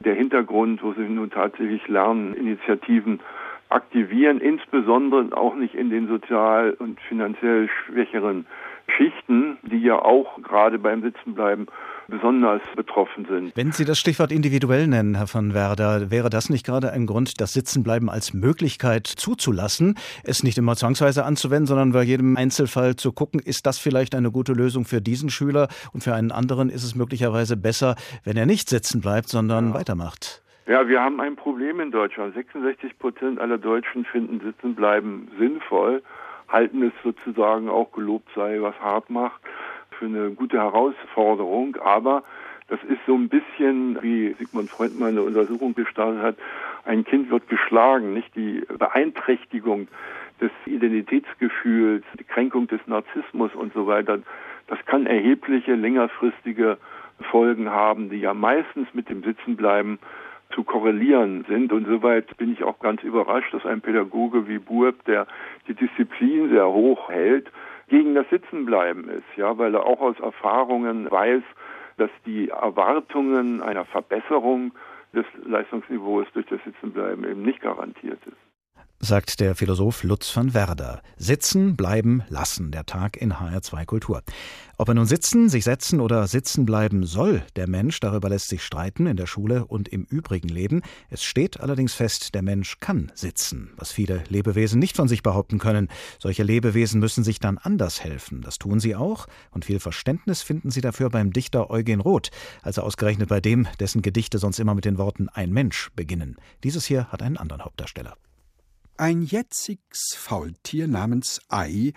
der 0.00 0.14
Hintergrund, 0.14 0.82
wo 0.82 0.92
sie 0.92 1.02
nun 1.02 1.30
tatsächlich 1.30 1.86
Lerninitiativen 1.88 3.20
aktivieren, 3.68 4.40
insbesondere 4.40 5.36
auch 5.36 5.54
nicht 5.54 5.74
in 5.74 5.90
den 5.90 6.06
sozial 6.06 6.74
und 6.78 7.00
finanziell 7.00 7.68
schwächeren 7.68 8.46
Schichten, 8.88 9.58
die 9.62 9.80
ja 9.80 9.98
auch 9.98 10.40
gerade 10.42 10.78
beim 10.78 11.02
Sitzenbleiben 11.02 11.66
besonders 12.08 12.62
betroffen 12.76 13.26
sind. 13.26 13.56
Wenn 13.56 13.72
Sie 13.72 13.84
das 13.84 13.98
Stichwort 13.98 14.32
individuell 14.32 14.86
nennen, 14.86 15.14
Herr 15.16 15.32
van 15.32 15.54
Werder, 15.54 16.10
wäre 16.10 16.30
das 16.30 16.50
nicht 16.50 16.64
gerade 16.64 16.92
ein 16.92 17.06
Grund, 17.06 17.40
das 17.40 17.52
Sitzenbleiben 17.52 18.10
als 18.10 18.34
Möglichkeit 18.34 19.06
zuzulassen, 19.06 19.96
es 20.24 20.42
nicht 20.42 20.58
immer 20.58 20.76
zwangsweise 20.76 21.24
anzuwenden, 21.24 21.66
sondern 21.66 21.92
bei 21.92 22.02
jedem 22.02 22.36
Einzelfall 22.36 22.96
zu 22.96 23.12
gucken, 23.12 23.40
ist 23.40 23.66
das 23.66 23.78
vielleicht 23.78 24.14
eine 24.14 24.30
gute 24.30 24.52
Lösung 24.52 24.84
für 24.84 25.00
diesen 25.00 25.30
Schüler 25.30 25.68
und 25.92 26.02
für 26.02 26.14
einen 26.14 26.32
anderen 26.32 26.70
ist 26.70 26.84
es 26.84 26.94
möglicherweise 26.94 27.56
besser, 27.56 27.96
wenn 28.24 28.36
er 28.36 28.46
nicht 28.46 28.68
sitzen 28.68 29.00
bleibt, 29.00 29.28
sondern 29.28 29.68
ja. 29.68 29.74
weitermacht. 29.74 30.42
Ja, 30.66 30.88
wir 30.88 31.00
haben 31.00 31.20
ein 31.20 31.36
Problem 31.36 31.80
in 31.80 31.90
Deutschland. 31.90 32.34
66 32.34 32.98
Prozent 32.98 33.38
aller 33.38 33.58
Deutschen 33.58 34.06
finden 34.06 34.40
Sitzenbleiben 34.40 35.28
sinnvoll, 35.38 36.02
halten 36.48 36.82
es 36.82 36.92
sozusagen 37.02 37.68
auch 37.68 37.92
gelobt 37.92 38.28
sei, 38.34 38.62
was 38.62 38.74
hart 38.80 39.10
macht 39.10 39.40
für 39.98 40.06
eine 40.06 40.30
gute 40.30 40.58
Herausforderung, 40.58 41.76
aber 41.76 42.22
das 42.68 42.82
ist 42.84 43.00
so 43.06 43.14
ein 43.14 43.28
bisschen, 43.28 44.02
wie 44.02 44.34
Sigmund 44.38 44.70
Freud 44.70 44.94
mal 44.98 45.10
eine 45.10 45.22
Untersuchung 45.22 45.74
gestartet 45.74 46.22
hat, 46.22 46.36
ein 46.84 47.04
Kind 47.04 47.30
wird 47.30 47.48
geschlagen, 47.48 48.14
nicht 48.14 48.34
die 48.34 48.62
Beeinträchtigung 48.78 49.88
des 50.40 50.50
Identitätsgefühls, 50.66 52.04
die 52.18 52.24
Kränkung 52.24 52.66
des 52.66 52.80
Narzissmus 52.86 53.54
und 53.54 53.72
so 53.74 53.86
weiter. 53.86 54.18
Das 54.66 54.78
kann 54.86 55.06
erhebliche 55.06 55.74
längerfristige 55.74 56.78
Folgen 57.30 57.70
haben, 57.70 58.10
die 58.10 58.18
ja 58.18 58.34
meistens 58.34 58.88
mit 58.92 59.08
dem 59.08 59.22
Sitzenbleiben 59.22 59.98
zu 60.50 60.64
korrelieren 60.64 61.44
sind. 61.48 61.72
Und 61.72 61.86
soweit 61.86 62.36
bin 62.36 62.52
ich 62.52 62.64
auch 62.64 62.78
ganz 62.78 63.02
überrascht, 63.02 63.52
dass 63.52 63.66
ein 63.66 63.80
Pädagoge 63.80 64.48
wie 64.48 64.58
Burb, 64.58 65.04
der 65.04 65.26
die 65.68 65.74
Disziplin 65.74 66.50
sehr 66.50 66.66
hoch 66.66 67.08
hält, 67.10 67.50
gegen 67.88 68.14
das 68.14 68.28
Sitzenbleiben 68.30 69.08
ist, 69.08 69.36
ja, 69.36 69.56
weil 69.58 69.74
er 69.74 69.84
auch 69.84 70.00
aus 70.00 70.18
Erfahrungen 70.20 71.10
weiß, 71.10 71.42
dass 71.96 72.10
die 72.26 72.48
Erwartungen 72.48 73.62
einer 73.62 73.84
Verbesserung 73.84 74.72
des 75.12 75.26
Leistungsniveaus 75.44 76.26
durch 76.32 76.46
das 76.46 76.62
Sitzenbleiben 76.64 77.24
eben 77.24 77.42
nicht 77.42 77.60
garantiert 77.60 78.18
ist 78.26 78.43
sagt 79.04 79.40
der 79.40 79.54
Philosoph 79.54 80.02
Lutz 80.02 80.34
van 80.34 80.54
Werder. 80.54 81.02
Sitzen, 81.16 81.76
bleiben, 81.76 82.22
lassen, 82.28 82.70
der 82.70 82.86
Tag 82.86 83.16
in 83.16 83.34
HR2 83.34 83.84
Kultur. 83.84 84.22
Ob 84.78 84.88
er 84.88 84.94
nun 84.94 85.06
sitzen, 85.06 85.48
sich 85.48 85.62
setzen 85.64 86.00
oder 86.00 86.26
sitzen 86.26 86.64
bleiben 86.64 87.04
soll, 87.04 87.42
der 87.54 87.68
Mensch, 87.68 88.00
darüber 88.00 88.28
lässt 88.28 88.48
sich 88.48 88.62
streiten 88.62 89.06
in 89.06 89.16
der 89.16 89.26
Schule 89.26 89.66
und 89.66 89.88
im 89.88 90.04
übrigen 90.04 90.48
Leben. 90.48 90.82
Es 91.10 91.22
steht 91.22 91.60
allerdings 91.60 91.94
fest, 91.94 92.34
der 92.34 92.42
Mensch 92.42 92.80
kann 92.80 93.12
sitzen, 93.14 93.70
was 93.76 93.92
viele 93.92 94.24
Lebewesen 94.28 94.78
nicht 94.78 94.96
von 94.96 95.06
sich 95.06 95.22
behaupten 95.22 95.58
können. 95.58 95.88
Solche 96.18 96.42
Lebewesen 96.42 96.98
müssen 96.98 97.24
sich 97.24 97.38
dann 97.38 97.58
anders 97.58 98.02
helfen. 98.02 98.40
Das 98.40 98.58
tun 98.58 98.80
sie 98.80 98.96
auch 98.96 99.26
und 99.50 99.66
viel 99.66 99.80
Verständnis 99.80 100.42
finden 100.42 100.70
sie 100.70 100.80
dafür 100.80 101.10
beim 101.10 101.32
Dichter 101.32 101.70
Eugen 101.70 102.00
Roth, 102.00 102.30
also 102.62 102.82
ausgerechnet 102.82 103.28
bei 103.28 103.40
dem, 103.40 103.68
dessen 103.80 104.02
Gedichte 104.02 104.38
sonst 104.38 104.58
immer 104.58 104.74
mit 104.74 104.86
den 104.86 104.98
Worten 104.98 105.28
ein 105.28 105.52
Mensch 105.52 105.90
beginnen. 105.94 106.36
Dieses 106.64 106.86
hier 106.86 107.12
hat 107.12 107.22
einen 107.22 107.36
anderen 107.36 107.64
Hauptdarsteller. 107.64 108.16
Ein 108.96 109.22
jetziges 109.22 110.14
Faultier 110.16 110.86
namens 110.86 111.40
Ei 111.48 111.92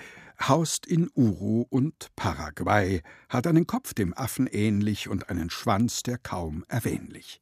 haust 0.47 0.87
in 0.87 1.11
Uru 1.13 1.65
und 1.69 2.07
Paraguay, 2.15 3.03
hat 3.29 3.45
einen 3.45 3.67
Kopf 3.67 3.93
dem 3.93 4.17
Affen 4.17 4.47
ähnlich 4.47 5.07
und 5.07 5.29
einen 5.29 5.51
Schwanz, 5.51 6.01
der 6.01 6.17
kaum 6.17 6.65
erwähnlich. 6.67 7.39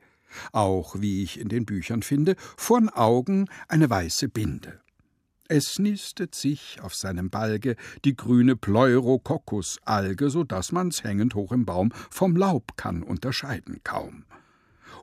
Auch, 0.52 1.00
wie 1.00 1.24
ich 1.24 1.40
in 1.40 1.48
den 1.48 1.66
Büchern 1.66 2.02
finde, 2.02 2.36
vorn 2.58 2.90
Augen 2.90 3.48
eine 3.70 3.90
weiße 3.90 4.28
Binde. 4.28 4.82
Es 5.48 5.80
nistet 5.80 6.36
sich 6.36 6.82
auf 6.82 6.94
seinem 6.94 7.30
Balge 7.30 7.78
die 8.04 8.18
grüne 8.18 8.58
Pleurococcus-Alge, 8.58 10.30
so 10.32 10.44
dass 10.44 10.74
man's 10.74 11.06
hängend 11.06 11.34
hoch 11.34 11.54
im 11.54 11.66
Baum 11.66 11.94
vom 12.10 12.36
Laub 12.36 12.76
kann 12.76 13.04
unterscheiden 13.04 13.80
kaum. 13.86 14.26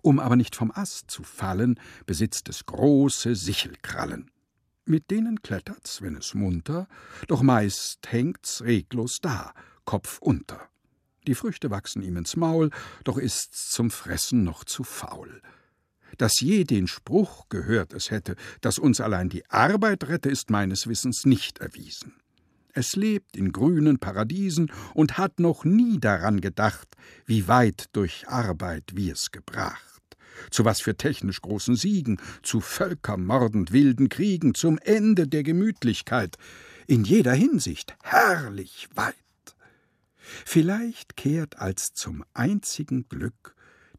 Um 0.03 0.19
aber 0.19 0.37
nicht 0.37 0.57
vom 0.57 0.71
Ast 0.75 1.11
zu 1.11 1.23
fallen, 1.23 1.81
besitzt 2.05 2.51
es 2.51 2.67
große 2.67 3.35
Sichelkrallen. 3.35 4.31
Mit 4.85 5.11
denen 5.12 5.43
klettert's, 5.43 6.03
wenn 6.03 6.17
es 6.17 6.35
munter, 6.35 6.89
doch 7.29 7.43
meist 7.43 8.01
hängt's 8.09 8.62
reglos 8.62 9.19
da, 9.23 9.53
Kopf 9.85 10.19
unter. 10.21 10.69
Die 11.27 11.37
Früchte 11.37 11.71
wachsen 11.71 12.03
ihm 12.03 12.17
ins 12.17 12.35
Maul, 12.35 12.71
doch 13.05 13.17
ist's 13.17 13.71
zum 13.71 13.91
Fressen 13.93 14.43
noch 14.43 14.65
zu 14.65 14.83
faul. 14.83 15.41
Dass 16.19 16.41
je 16.41 16.65
den 16.65 16.89
Spruch 16.89 17.49
gehört 17.49 17.93
es 17.93 18.11
hätte, 18.11 18.35
dass 18.61 18.79
uns 18.79 19.01
allein 19.01 19.29
die 19.29 19.49
Arbeit 19.49 20.09
rette, 20.09 20.29
ist 20.29 20.51
meines 20.51 20.89
Wissens 20.89 21.25
nicht 21.25 21.59
erwiesen. 21.59 22.15
Es 22.75 22.97
lebt 22.97 23.37
in 23.37 23.53
grünen 23.53 23.99
Paradiesen 23.99 24.73
und 24.95 25.17
hat 25.17 25.39
noch 25.39 25.65
nie 25.65 26.01
daran 26.01 26.41
gedacht, 26.41 26.89
wie 27.25 27.47
weit 27.47 27.87
durch 27.93 28.29
Arbeit 28.29 28.97
wir's 28.97 29.31
gebracht 29.31 29.92
zu 30.51 30.65
was 30.65 30.81
für 30.81 30.97
technisch 30.97 31.41
großen 31.41 31.77
Siegen, 31.77 32.21
zu 32.43 32.61
völkermordend 32.61 33.73
wilden 33.73 34.09
Kriegen, 34.09 34.55
zum 34.55 34.79
Ende 34.79 35.29
der 35.29 35.43
Gemütlichkeit, 35.43 36.37
in 36.87 37.05
jeder 37.05 37.33
Hinsicht 37.33 37.97
herrlich 38.03 38.89
weit. 38.95 39.15
Vielleicht 40.45 41.17
kehrt 41.17 41.59
als 41.59 41.95
zum 41.95 42.25
einzigen 42.35 43.09
Glück 43.09 43.55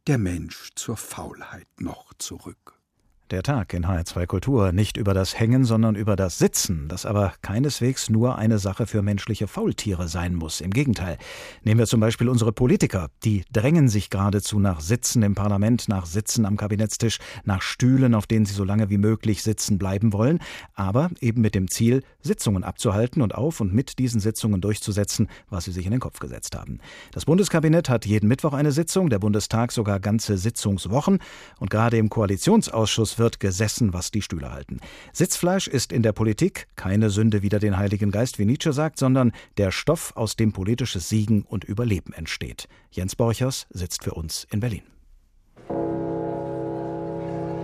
der 0.07 0.17
Mensch 0.17 0.71
zur 0.75 0.97
Faulheit 0.97 1.67
noch 1.79 2.13
zurück. 2.15 2.82
Der 3.31 3.41
Tag 3.41 3.73
in 3.73 3.85
HR2 3.85 4.25
Kultur 4.25 4.73
nicht 4.73 4.97
über 4.97 5.13
das 5.13 5.39
Hängen, 5.39 5.63
sondern 5.63 5.95
über 5.95 6.17
das 6.17 6.37
Sitzen, 6.37 6.89
das 6.89 7.05
aber 7.05 7.33
keineswegs 7.41 8.09
nur 8.09 8.37
eine 8.37 8.59
Sache 8.59 8.85
für 8.85 9.01
menschliche 9.01 9.47
Faultiere 9.47 10.09
sein 10.09 10.35
muss. 10.35 10.59
Im 10.59 10.71
Gegenteil. 10.71 11.17
Nehmen 11.63 11.79
wir 11.79 11.87
zum 11.87 12.01
Beispiel 12.01 12.27
unsere 12.27 12.51
Politiker. 12.51 13.07
Die 13.23 13.45
drängen 13.51 13.87
sich 13.87 14.09
geradezu 14.09 14.59
nach 14.59 14.81
Sitzen 14.81 15.23
im 15.23 15.35
Parlament, 15.35 15.87
nach 15.87 16.05
Sitzen 16.05 16.45
am 16.45 16.57
Kabinettstisch, 16.57 17.19
nach 17.45 17.61
Stühlen, 17.61 18.13
auf 18.13 18.27
denen 18.27 18.45
sie 18.45 18.53
so 18.53 18.65
lange 18.65 18.89
wie 18.89 18.97
möglich 18.97 19.41
sitzen 19.41 19.77
bleiben 19.77 20.11
wollen, 20.11 20.39
aber 20.73 21.09
eben 21.21 21.41
mit 21.41 21.55
dem 21.55 21.69
Ziel, 21.69 22.03
Sitzungen 22.19 22.65
abzuhalten 22.65 23.21
und 23.21 23.33
auf 23.33 23.61
und 23.61 23.73
mit 23.73 23.99
diesen 23.99 24.19
Sitzungen 24.19 24.59
durchzusetzen, 24.59 25.29
was 25.49 25.63
sie 25.63 25.71
sich 25.71 25.85
in 25.85 25.91
den 25.91 26.01
Kopf 26.01 26.19
gesetzt 26.19 26.57
haben. 26.57 26.79
Das 27.13 27.23
Bundeskabinett 27.23 27.87
hat 27.87 28.05
jeden 28.05 28.27
Mittwoch 28.27 28.53
eine 28.53 28.73
Sitzung, 28.73 29.09
der 29.09 29.19
Bundestag 29.19 29.71
sogar 29.71 30.01
ganze 30.01 30.37
Sitzungswochen 30.37 31.19
und 31.59 31.69
gerade 31.69 31.97
im 31.97 32.09
Koalitionsausschuss 32.09 33.12
wird 33.19 33.33
wird 33.33 33.39
gesessen, 33.39 33.93
was 33.93 34.11
die 34.11 34.21
Stühle 34.21 34.51
halten. 34.51 34.79
Sitzfleisch 35.13 35.67
ist 35.67 35.93
in 35.93 36.03
der 36.03 36.11
Politik 36.11 36.67
keine 36.75 37.09
Sünde 37.09 37.41
wider 37.41 37.59
den 37.59 37.77
Heiligen 37.77 38.11
Geist, 38.11 38.37
wie 38.37 38.45
Nietzsche 38.45 38.73
sagt, 38.73 38.99
sondern 38.99 39.31
der 39.57 39.71
Stoff, 39.71 40.11
aus 40.15 40.35
dem 40.35 40.51
politisches 40.51 41.07
Siegen 41.09 41.43
und 41.43 41.63
Überleben 41.63 42.11
entsteht. 42.13 42.67
Jens 42.91 43.15
Borchers 43.15 43.65
sitzt 43.69 44.03
für 44.03 44.13
uns 44.13 44.45
in 44.51 44.59
Berlin. 44.59 44.83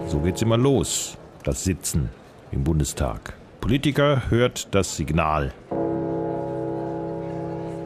So 0.07 0.19
geht's 0.23 0.41
immer 0.41 0.57
los, 0.57 1.17
das 1.43 1.63
Sitzen 1.63 2.09
im 2.51 2.63
Bundestag. 2.63 3.33
Politiker 3.59 4.29
hört 4.29 4.73
das 4.73 4.95
Signal, 4.95 5.53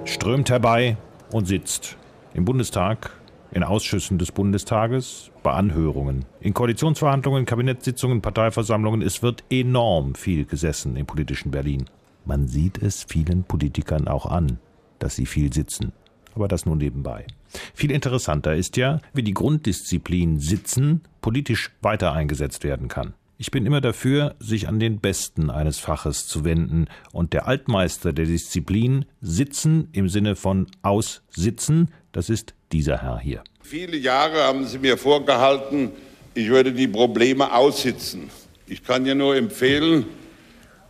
strömt 0.05 0.51
herbei 0.51 0.95
und 1.31 1.47
sitzt 1.47 1.97
im 2.35 2.45
Bundestag 2.45 3.09
in 3.51 3.63
Ausschüssen 3.63 4.19
des 4.19 4.31
Bundestages, 4.31 5.31
bei 5.43 5.51
Anhörungen, 5.51 6.25
in 6.39 6.53
Koalitionsverhandlungen, 6.53 7.45
Kabinettssitzungen, 7.45 8.21
Parteiversammlungen. 8.21 9.01
Es 9.01 9.21
wird 9.21 9.43
enorm 9.49 10.15
viel 10.15 10.45
gesessen 10.45 10.95
im 10.95 11.05
politischen 11.05 11.51
Berlin. 11.51 11.85
Man 12.25 12.47
sieht 12.47 12.81
es 12.81 13.03
vielen 13.03 13.43
Politikern 13.43 14.07
auch 14.07 14.25
an, 14.25 14.57
dass 14.99 15.15
sie 15.15 15.25
viel 15.25 15.51
sitzen. 15.53 15.91
Aber 16.33 16.47
das 16.47 16.65
nur 16.65 16.75
nebenbei. 16.75 17.27
Viel 17.75 17.91
interessanter 17.91 18.55
ist 18.55 18.77
ja, 18.77 18.99
wie 19.13 19.21
die 19.21 19.33
Grunddisziplin 19.33 20.39
Sitzen 20.39 21.01
politisch 21.21 21.71
weiter 21.81 22.13
eingesetzt 22.13 22.63
werden 22.63 22.87
kann. 22.87 23.13
Ich 23.37 23.51
bin 23.51 23.65
immer 23.65 23.81
dafür, 23.81 24.35
sich 24.39 24.67
an 24.67 24.79
den 24.79 24.99
Besten 24.99 25.49
eines 25.49 25.77
Faches 25.77 26.27
zu 26.27 26.45
wenden 26.45 26.87
und 27.11 27.33
der 27.33 27.47
Altmeister 27.47 28.13
der 28.13 28.25
Disziplin 28.25 29.05
Sitzen 29.21 29.89
im 29.91 30.07
Sinne 30.07 30.35
von 30.35 30.67
Aussitzen, 30.81 31.91
das 32.11 32.29
ist 32.29 32.53
dieser 32.73 33.01
Herr 33.01 33.19
hier. 33.19 33.43
Viele 33.61 33.95
Jahre 33.95 34.43
haben 34.43 34.65
Sie 34.65 34.79
mir 34.79 34.97
vorgehalten, 34.97 35.91
ich 36.33 36.49
würde 36.49 36.73
die 36.73 36.87
Probleme 36.87 37.53
aussitzen. 37.53 38.29
Ich 38.67 38.83
kann 38.83 39.05
ja 39.05 39.13
nur 39.13 39.35
empfehlen, 39.35 40.05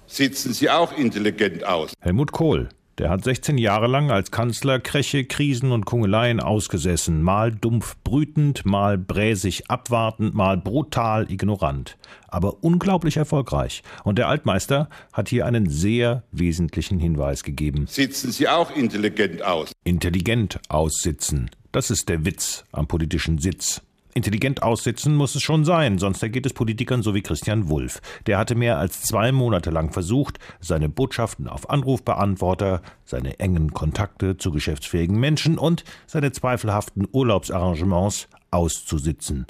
sitzen 0.08 0.54
Sie 0.54 0.70
auch 0.70 0.98
intelligent 0.98 1.66
aus. 1.66 1.94
Helmut 2.00 2.32
Kohl, 2.32 2.70
der 3.00 3.10
hat 3.10 3.24
16 3.24 3.58
Jahre 3.58 3.88
lang 3.88 4.12
als 4.12 4.30
Kanzler 4.30 4.80
Kräche, 4.80 5.26
Krisen 5.26 5.72
und 5.72 5.86
Kungeleien 5.86 6.40
ausgesessen, 6.40 7.24
mal 7.24 7.52
dumpf 7.52 7.98
brütend, 8.04 8.66
mal 8.66 8.98
bräsig 9.00 9.70
abwartend, 9.70 10.36
mal 10.36 10.58
brutal 10.58 11.30
ignorant, 11.32 11.98
aber 12.28 12.64
unglaublich 12.64 13.18
erfolgreich. 13.18 13.82
Und 14.04 14.20
der 14.20 14.28
Altmeister 14.28 14.90
hat 15.12 15.28
hier 15.28 15.48
einen 15.48 15.70
sehr 15.70 16.24
wesentlichen 16.32 17.00
Hinweis 17.00 17.44
gegeben. 17.44 17.88
Sitzen 17.88 18.32
Sie 18.32 18.48
auch 18.48 18.76
intelligent 18.76 19.44
aus? 19.44 19.72
Intelligent 19.84 20.60
aussitzen. 20.70 21.50
Das 21.74 21.90
ist 21.90 22.08
der 22.08 22.24
Witz 22.24 22.66
am 22.72 22.86
politischen 22.86 23.40
Sitz. 23.40 23.82
Intelligent 24.14 24.62
aussitzen 24.62 25.16
muss 25.16 25.34
es 25.34 25.42
schon 25.42 25.66
sein, 25.66 25.98
sonst 25.98 26.22
ergeht 26.22 26.46
es 26.46 26.54
Politikern 26.54 27.02
so 27.02 27.16
wie 27.16 27.24
Christian 27.24 27.68
Wulff. 27.68 28.00
Der 28.28 28.38
hatte 28.38 28.54
mehr 28.54 28.78
als 28.78 29.02
zwei 29.02 29.32
Monate 29.32 29.72
lang 29.72 29.92
versucht, 29.92 30.38
seine 30.60 30.88
Botschaften 30.88 31.48
auf 31.48 31.72
Anrufbeantworter, 31.72 32.84
seine 33.06 33.40
engen 33.40 33.74
Kontakte 33.74 34.38
zu 34.38 34.52
geschäftsfähigen 34.52 35.20
Menschen 35.20 35.58
und 35.58 35.84
seine 36.06 36.32
zweifelhaften 36.32 37.08
Urlaubsarrangements 37.12 38.28
auszusitzen. 38.54 39.46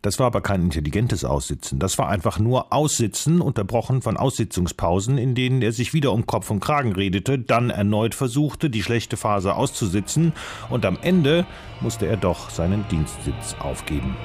Das 0.00 0.20
war 0.20 0.26
aber 0.28 0.40
kein 0.40 0.62
intelligentes 0.62 1.24
Aussitzen, 1.24 1.80
das 1.80 1.98
war 1.98 2.08
einfach 2.08 2.38
nur 2.38 2.72
Aussitzen, 2.72 3.40
unterbrochen 3.40 4.00
von 4.00 4.16
Aussitzungspausen, 4.16 5.18
in 5.18 5.34
denen 5.34 5.60
er 5.60 5.72
sich 5.72 5.92
wieder 5.92 6.12
um 6.12 6.24
Kopf 6.24 6.50
und 6.50 6.60
Kragen 6.60 6.92
redete, 6.92 7.38
dann 7.38 7.70
erneut 7.70 8.14
versuchte, 8.14 8.70
die 8.70 8.84
schlechte 8.84 9.16
Phase 9.16 9.56
auszusitzen, 9.56 10.32
und 10.70 10.86
am 10.86 10.98
Ende 11.02 11.46
musste 11.80 12.06
er 12.06 12.16
doch 12.16 12.48
seinen 12.50 12.86
Dienstsitz 12.88 13.56
aufgeben. 13.58 14.16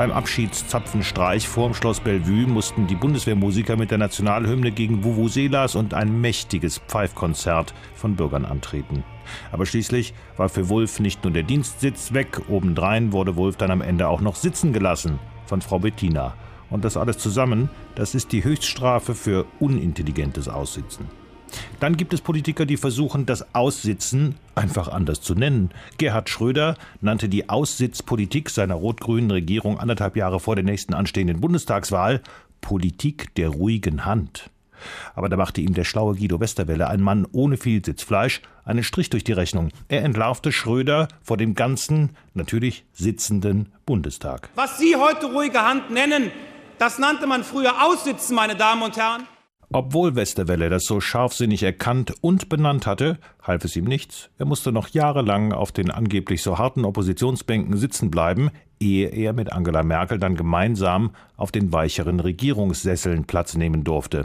Beim 0.00 0.12
Abschiedszapfenstreich 0.12 1.46
vorm 1.46 1.74
Schloss 1.74 2.00
Bellevue 2.00 2.46
mussten 2.46 2.86
die 2.86 2.94
Bundeswehrmusiker 2.94 3.76
mit 3.76 3.90
der 3.90 3.98
Nationalhymne 3.98 4.72
gegen 4.72 5.04
Vuvuzelas 5.04 5.74
und 5.74 5.92
ein 5.92 6.22
mächtiges 6.22 6.78
Pfeifkonzert 6.78 7.74
von 7.94 8.16
Bürgern 8.16 8.46
antreten. 8.46 9.04
Aber 9.52 9.66
schließlich 9.66 10.14
war 10.36 10.48
für 10.48 10.68
Wulf 10.68 11.00
nicht 11.00 11.24
nur 11.24 11.32
der 11.32 11.42
Dienstsitz 11.42 12.12
weg, 12.12 12.42
obendrein 12.48 13.12
wurde 13.12 13.36
Wulf 13.36 13.56
dann 13.56 13.70
am 13.70 13.80
Ende 13.80 14.08
auch 14.08 14.20
noch 14.20 14.36
sitzen 14.36 14.72
gelassen 14.72 15.18
von 15.46 15.60
Frau 15.60 15.78
Bettina. 15.78 16.34
Und 16.70 16.84
das 16.84 16.96
alles 16.96 17.18
zusammen, 17.18 17.68
das 17.96 18.14
ist 18.14 18.32
die 18.32 18.44
Höchststrafe 18.44 19.14
für 19.14 19.46
unintelligentes 19.58 20.48
Aussitzen. 20.48 21.06
Dann 21.80 21.96
gibt 21.96 22.14
es 22.14 22.20
Politiker, 22.20 22.64
die 22.64 22.76
versuchen, 22.76 23.26
das 23.26 23.54
Aussitzen 23.54 24.36
einfach 24.54 24.88
anders 24.88 25.20
zu 25.20 25.34
nennen. 25.34 25.70
Gerhard 25.98 26.28
Schröder 26.28 26.76
nannte 27.00 27.28
die 27.28 27.48
Aussitzpolitik 27.48 28.50
seiner 28.50 28.74
rot-grünen 28.74 29.30
Regierung 29.30 29.78
anderthalb 29.78 30.16
Jahre 30.16 30.38
vor 30.40 30.54
der 30.54 30.64
nächsten 30.64 30.94
anstehenden 30.94 31.40
Bundestagswahl 31.40 32.22
Politik 32.60 33.34
der 33.34 33.48
ruhigen 33.48 34.04
Hand. 34.04 34.50
Aber 35.14 35.28
da 35.28 35.36
machte 35.36 35.60
ihm 35.60 35.74
der 35.74 35.84
schlaue 35.84 36.14
Guido 36.14 36.40
Westerwelle, 36.40 36.88
ein 36.88 37.00
Mann 37.00 37.26
ohne 37.32 37.56
viel 37.56 37.84
Sitzfleisch, 37.84 38.40
einen 38.70 38.84
Strich 38.84 39.10
durch 39.10 39.24
die 39.24 39.32
Rechnung. 39.32 39.70
Er 39.88 40.04
entlarvte 40.04 40.52
Schröder 40.52 41.08
vor 41.22 41.36
dem 41.36 41.54
ganzen, 41.54 42.16
natürlich 42.32 42.84
sitzenden 42.92 43.72
Bundestag. 43.84 44.48
Was 44.54 44.78
Sie 44.78 44.96
heute 44.96 45.26
ruhige 45.26 45.60
Hand 45.60 45.90
nennen, 45.90 46.30
das 46.78 46.98
nannte 46.98 47.26
man 47.26 47.44
früher 47.44 47.84
Aussitzen, 47.84 48.34
meine 48.34 48.56
Damen 48.56 48.82
und 48.82 48.96
Herren. 48.96 49.26
Obwohl 49.72 50.16
Westerwelle 50.16 50.68
das 50.68 50.84
so 50.84 51.00
scharfsinnig 51.00 51.62
erkannt 51.62 52.14
und 52.22 52.48
benannt 52.48 52.88
hatte, 52.88 53.18
half 53.42 53.64
es 53.64 53.76
ihm 53.76 53.84
nichts. 53.84 54.30
Er 54.36 54.46
musste 54.46 54.72
noch 54.72 54.88
jahrelang 54.88 55.52
auf 55.52 55.70
den 55.70 55.92
angeblich 55.92 56.42
so 56.42 56.58
harten 56.58 56.84
Oppositionsbänken 56.84 57.76
sitzen 57.76 58.10
bleiben, 58.10 58.50
ehe 58.80 59.08
er 59.08 59.32
mit 59.32 59.52
Angela 59.52 59.84
Merkel 59.84 60.18
dann 60.18 60.34
gemeinsam 60.34 61.10
auf 61.36 61.52
den 61.52 61.72
weicheren 61.72 62.18
Regierungssesseln 62.18 63.26
Platz 63.26 63.54
nehmen 63.54 63.84
durfte. 63.84 64.24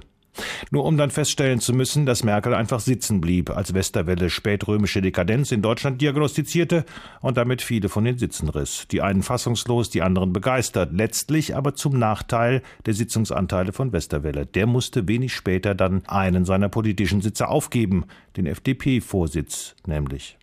Nur 0.71 0.85
um 0.85 0.97
dann 0.97 1.11
feststellen 1.11 1.59
zu 1.59 1.73
müssen, 1.73 2.05
dass 2.05 2.23
Merkel 2.23 2.53
einfach 2.53 2.79
sitzen 2.79 3.21
blieb, 3.21 3.49
als 3.49 3.73
Westerwelle 3.73 4.29
spätrömische 4.29 5.01
Dekadenz 5.01 5.51
in 5.51 5.61
Deutschland 5.61 6.01
diagnostizierte 6.01 6.85
und 7.21 7.37
damit 7.37 7.61
viele 7.61 7.89
von 7.89 8.05
den 8.05 8.17
Sitzen 8.17 8.49
riss. 8.49 8.87
Die 8.91 9.01
einen 9.01 9.23
fassungslos, 9.23 9.89
die 9.89 10.01
anderen 10.01 10.33
begeistert, 10.33 10.91
letztlich 10.93 11.55
aber 11.55 11.75
zum 11.75 11.97
Nachteil 11.97 12.61
der 12.85 12.93
Sitzungsanteile 12.93 13.71
von 13.71 13.93
Westerwelle. 13.93 14.45
Der 14.45 14.67
musste 14.67 15.07
wenig 15.07 15.33
später 15.33 15.75
dann 15.75 16.03
einen 16.07 16.45
seiner 16.45 16.69
politischen 16.69 17.21
Sitze 17.21 17.47
aufgeben, 17.47 18.05
den 18.37 18.45
FDP-Vorsitz 18.45 19.75
nämlich. 19.85 20.37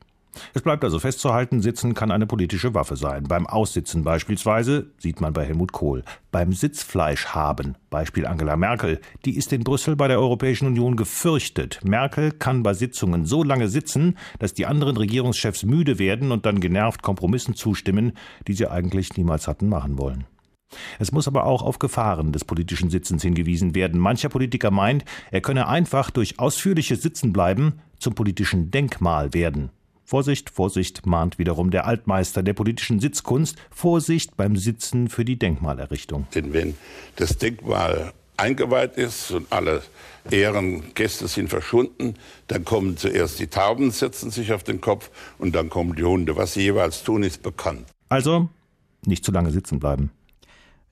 Es 0.55 0.63
bleibt 0.63 0.85
also 0.85 0.99
festzuhalten, 0.99 1.61
Sitzen 1.61 1.95
kann 1.95 2.11
eine 2.11 2.27
politische 2.27 2.75
Waffe 2.75 2.97
sein. 2.97 3.25
Beim 3.25 3.47
Aussitzen 3.47 4.03
beispielsweise, 4.05 4.91
sieht 4.99 5.21
man 5.21 5.33
bei 5.33 5.45
Helmut 5.45 5.73
Kohl. 5.73 6.05
Beim 6.31 6.53
Sitzfleisch 6.53 7.27
haben, 7.27 7.77
Beispiel 7.91 8.27
Angela 8.27 8.57
Merkel, 8.57 9.01
die 9.25 9.37
ist 9.37 9.53
in 9.53 9.65
Brüssel 9.65 9.97
bei 9.97 10.09
der 10.09 10.19
Europäischen 10.19 10.67
Union 10.67 10.97
gefürchtet. 10.97 11.81
Merkel 11.85 12.33
kann 12.33 12.63
bei 12.63 12.75
Sitzungen 12.75 13.27
so 13.27 13.43
lange 13.43 13.69
sitzen, 13.69 14.17
dass 14.39 14.55
die 14.55 14.67
anderen 14.67 14.97
Regierungschefs 14.97 15.65
müde 15.65 15.99
werden 15.99 16.33
und 16.33 16.47
dann 16.47 16.61
genervt 16.61 17.03
Kompromissen 17.03 17.55
zustimmen, 17.55 18.13
die 18.49 18.55
sie 18.55 18.69
eigentlich 18.69 19.17
niemals 19.17 19.49
hatten 19.49 19.69
machen 19.69 19.99
wollen. 19.99 20.25
Es 20.99 21.13
muss 21.13 21.29
aber 21.29 21.45
auch 21.45 21.63
auf 21.63 21.79
Gefahren 21.79 22.33
des 22.33 22.45
politischen 22.47 22.89
Sitzens 22.89 23.23
hingewiesen 23.23 23.75
werden. 23.75 24.01
Mancher 24.01 24.31
Politiker 24.31 24.71
meint, 24.71 25.05
er 25.31 25.43
könne 25.43 25.69
einfach 25.69 26.11
durch 26.11 26.39
ausführliches 26.39 27.03
Sitzenbleiben 27.03 27.81
zum 27.99 28.15
politischen 28.15 28.71
Denkmal 28.71 29.35
werden. 29.35 29.71
Vorsicht, 30.13 30.51
Vorsicht, 30.51 31.07
mahnt 31.07 31.39
wiederum 31.39 31.71
der 31.71 31.87
Altmeister 31.87 32.43
der 32.43 32.53
politischen 32.53 33.01
Sitzkunst, 33.01 33.57
Vorsicht 33.71 34.37
beim 34.37 34.57
Sitzen 34.59 35.09
für 35.09 35.25
die 35.25 35.39
Denkmalerrichtung. 35.39 36.27
Denn 36.35 36.53
wenn 36.53 36.75
das 37.17 37.39
Denkmal 37.39 38.13
eingeweiht 38.37 38.99
ist 38.99 39.31
und 39.31 39.51
alle 39.51 39.81
Ehrengäste 40.31 41.29
sind 41.29 41.49
verschwunden, 41.49 42.17
dann 42.49 42.67
kommen 42.67 42.99
zuerst 42.99 43.39
die 43.39 43.47
Tauben, 43.47 43.91
setzen 43.91 44.31
sich 44.31 44.53
auf 44.53 44.63
den 44.63 44.83
Kopf 44.83 45.09
und 45.39 45.55
dann 45.55 45.71
kommen 45.71 45.97
die 45.97 46.05
Hunde. 46.05 46.37
Was 46.37 46.53
sie 46.53 46.61
jeweils 46.61 47.05
tun, 47.05 47.23
ist 47.23 47.43
bekannt. 47.43 47.87
Also 48.11 48.51
nicht 49.07 49.25
zu 49.25 49.33
lange 49.33 49.51
sitzen 49.51 49.81
bleiben. 49.81 50.11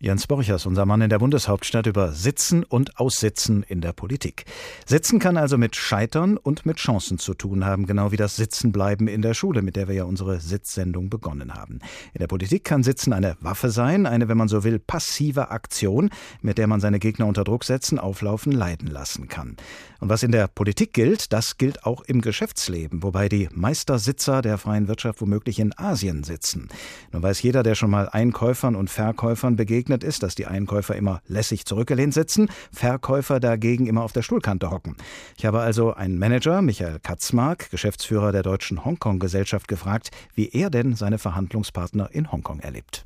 Jens 0.02 0.26
Borchers, 0.26 0.64
unser 0.64 0.86
Mann 0.86 1.02
in 1.02 1.10
der 1.10 1.18
Bundeshauptstadt, 1.18 1.86
über 1.86 2.12
Sitzen 2.12 2.64
und 2.64 2.98
Aussitzen 2.98 3.62
in 3.62 3.82
der 3.82 3.92
Politik. 3.92 4.46
Sitzen 4.86 5.18
kann 5.18 5.36
also 5.36 5.58
mit 5.58 5.76
Scheitern 5.76 6.38
und 6.38 6.64
mit 6.64 6.78
Chancen 6.78 7.18
zu 7.18 7.34
tun 7.34 7.66
haben, 7.66 7.84
genau 7.84 8.10
wie 8.10 8.16
das 8.16 8.34
Sitzenbleiben 8.36 9.08
in 9.08 9.20
der 9.20 9.34
Schule, 9.34 9.60
mit 9.60 9.76
der 9.76 9.88
wir 9.88 9.94
ja 9.96 10.04
unsere 10.04 10.40
Sitzsendung 10.40 11.10
begonnen 11.10 11.52
haben. 11.52 11.80
In 12.14 12.20
der 12.20 12.28
Politik 12.28 12.64
kann 12.64 12.82
Sitzen 12.82 13.12
eine 13.12 13.36
Waffe 13.42 13.68
sein, 13.68 14.06
eine, 14.06 14.26
wenn 14.28 14.38
man 14.38 14.48
so 14.48 14.64
will, 14.64 14.78
passive 14.78 15.50
Aktion, 15.50 16.08
mit 16.40 16.56
der 16.56 16.66
man 16.66 16.80
seine 16.80 16.98
Gegner 16.98 17.26
unter 17.26 17.44
Druck 17.44 17.64
setzen, 17.64 17.98
auflaufen, 17.98 18.52
leiden 18.52 18.88
lassen 18.88 19.28
kann. 19.28 19.58
Und 20.00 20.08
was 20.08 20.22
in 20.22 20.32
der 20.32 20.48
Politik 20.48 20.94
gilt, 20.94 21.30
das 21.30 21.58
gilt 21.58 21.84
auch 21.84 22.00
im 22.04 22.22
Geschäftsleben, 22.22 23.02
wobei 23.02 23.28
die 23.28 23.50
Meistersitzer 23.52 24.40
der 24.40 24.56
freien 24.56 24.88
Wirtschaft 24.88 25.20
womöglich 25.20 25.58
in 25.58 25.76
Asien 25.76 26.24
sitzen. 26.24 26.70
Nun 27.12 27.22
weiß 27.22 27.42
jeder, 27.42 27.62
der 27.62 27.74
schon 27.74 27.90
mal 27.90 28.08
Einkäufern 28.08 28.76
und 28.76 28.88
Verkäufern 28.88 29.56
begegnet 29.56 29.89
ist, 30.04 30.22
dass 30.22 30.34
die 30.34 30.46
Einkäufer 30.46 30.94
immer 30.94 31.20
lässig 31.26 31.66
zurückgelehnt 31.66 32.14
sitzen, 32.14 32.48
Verkäufer 32.72 33.40
dagegen 33.40 33.86
immer 33.86 34.02
auf 34.02 34.12
der 34.12 34.22
Stuhlkante 34.22 34.70
hocken. 34.70 34.96
Ich 35.36 35.46
habe 35.46 35.60
also 35.60 35.92
einen 35.94 36.18
Manager, 36.18 36.62
Michael 36.62 36.98
Katzmark, 37.00 37.70
Geschäftsführer 37.70 38.32
der 38.32 38.42
Deutschen 38.42 38.84
Hongkong-Gesellschaft, 38.84 39.68
gefragt, 39.68 40.10
wie 40.34 40.48
er 40.48 40.70
denn 40.70 40.94
seine 40.94 41.18
Verhandlungspartner 41.18 42.10
in 42.12 42.30
Hongkong 42.30 42.60
erlebt. 42.60 43.04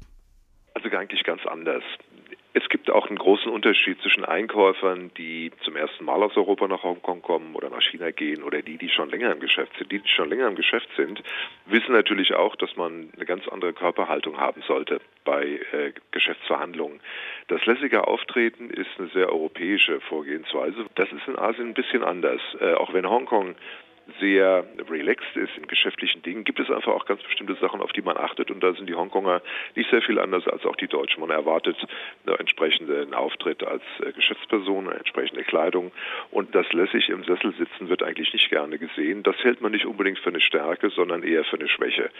Also 0.74 0.88
eigentlich 0.96 1.24
ganz 1.24 1.40
anders. 1.46 1.82
Es 2.56 2.68
gibt 2.68 2.88
auch 2.88 3.08
einen 3.08 3.18
großen 3.18 3.50
Unterschied 3.50 4.00
zwischen 4.00 4.24
Einkäufern, 4.24 5.10
die 5.18 5.50
zum 5.64 5.74
ersten 5.74 6.04
Mal 6.04 6.22
aus 6.22 6.36
Europa 6.36 6.68
nach 6.68 6.84
Hongkong 6.84 7.20
kommen 7.20 7.56
oder 7.56 7.68
nach 7.68 7.82
China 7.82 8.12
gehen 8.12 8.44
oder 8.44 8.62
die, 8.62 8.78
die 8.78 8.88
schon 8.88 9.10
länger 9.10 9.32
im 9.32 9.40
Geschäft 9.40 9.76
sind. 9.76 9.90
Die, 9.90 9.98
die 9.98 10.08
schon 10.08 10.28
länger 10.28 10.46
im 10.46 10.54
Geschäft 10.54 10.88
sind, 10.96 11.20
wissen 11.66 11.90
natürlich 11.92 12.32
auch, 12.34 12.54
dass 12.54 12.76
man 12.76 13.10
eine 13.16 13.26
ganz 13.26 13.48
andere 13.48 13.72
Körperhaltung 13.72 14.38
haben 14.38 14.62
sollte 14.68 15.00
bei 15.24 15.58
äh, 15.72 15.92
Geschäftsverhandlungen. 16.12 17.00
Das 17.48 17.66
lässige 17.66 18.06
Auftreten 18.06 18.70
ist 18.70 18.90
eine 18.98 19.08
sehr 19.08 19.30
europäische 19.30 20.00
Vorgehensweise. 20.02 20.86
Das 20.94 21.10
ist 21.10 21.26
in 21.26 21.36
Asien 21.36 21.70
ein 21.70 21.74
bisschen 21.74 22.04
anders. 22.04 22.40
Äh, 22.60 22.74
auch 22.74 22.92
wenn 22.94 23.10
Hongkong 23.10 23.56
sehr 24.20 24.64
relaxed 24.90 25.36
ist 25.36 25.56
in 25.56 25.66
geschäftlichen 25.66 26.22
Dingen, 26.22 26.44
gibt 26.44 26.60
es 26.60 26.70
einfach 26.70 26.92
auch 26.92 27.06
ganz 27.06 27.22
bestimmte 27.22 27.54
Sachen, 27.54 27.80
auf 27.80 27.92
die 27.92 28.02
man 28.02 28.16
achtet. 28.16 28.50
Und 28.50 28.60
da 28.62 28.72
sind 28.74 28.88
die 28.88 28.94
Hongkonger 28.94 29.42
nicht 29.74 29.90
sehr 29.90 30.02
viel 30.02 30.18
anders 30.18 30.46
als 30.46 30.64
auch 30.66 30.76
die 30.76 30.88
Deutschen. 30.88 31.20
Man 31.20 31.30
erwartet 31.30 31.76
einen 32.26 32.36
entsprechenden 32.36 33.14
Auftritt 33.14 33.62
als 33.64 33.82
äh, 34.00 34.12
Geschäftsperson, 34.12 34.88
eine 34.88 34.98
entsprechende 34.98 35.44
Kleidung. 35.44 35.92
Und 36.30 36.54
das 36.54 36.70
lässig 36.72 37.08
im 37.08 37.24
Sessel 37.24 37.54
sitzen 37.54 37.88
wird 37.88 38.02
eigentlich 38.02 38.32
nicht 38.32 38.50
gerne 38.50 38.78
gesehen. 38.78 39.22
Das 39.22 39.36
hält 39.42 39.60
man 39.60 39.72
nicht 39.72 39.86
unbedingt 39.86 40.18
für 40.18 40.30
eine 40.30 40.40
Stärke, 40.40 40.90
sondern 40.90 41.22
eher 41.22 41.44
für 41.44 41.56
eine 41.56 41.68
Schwäche. 41.68 42.10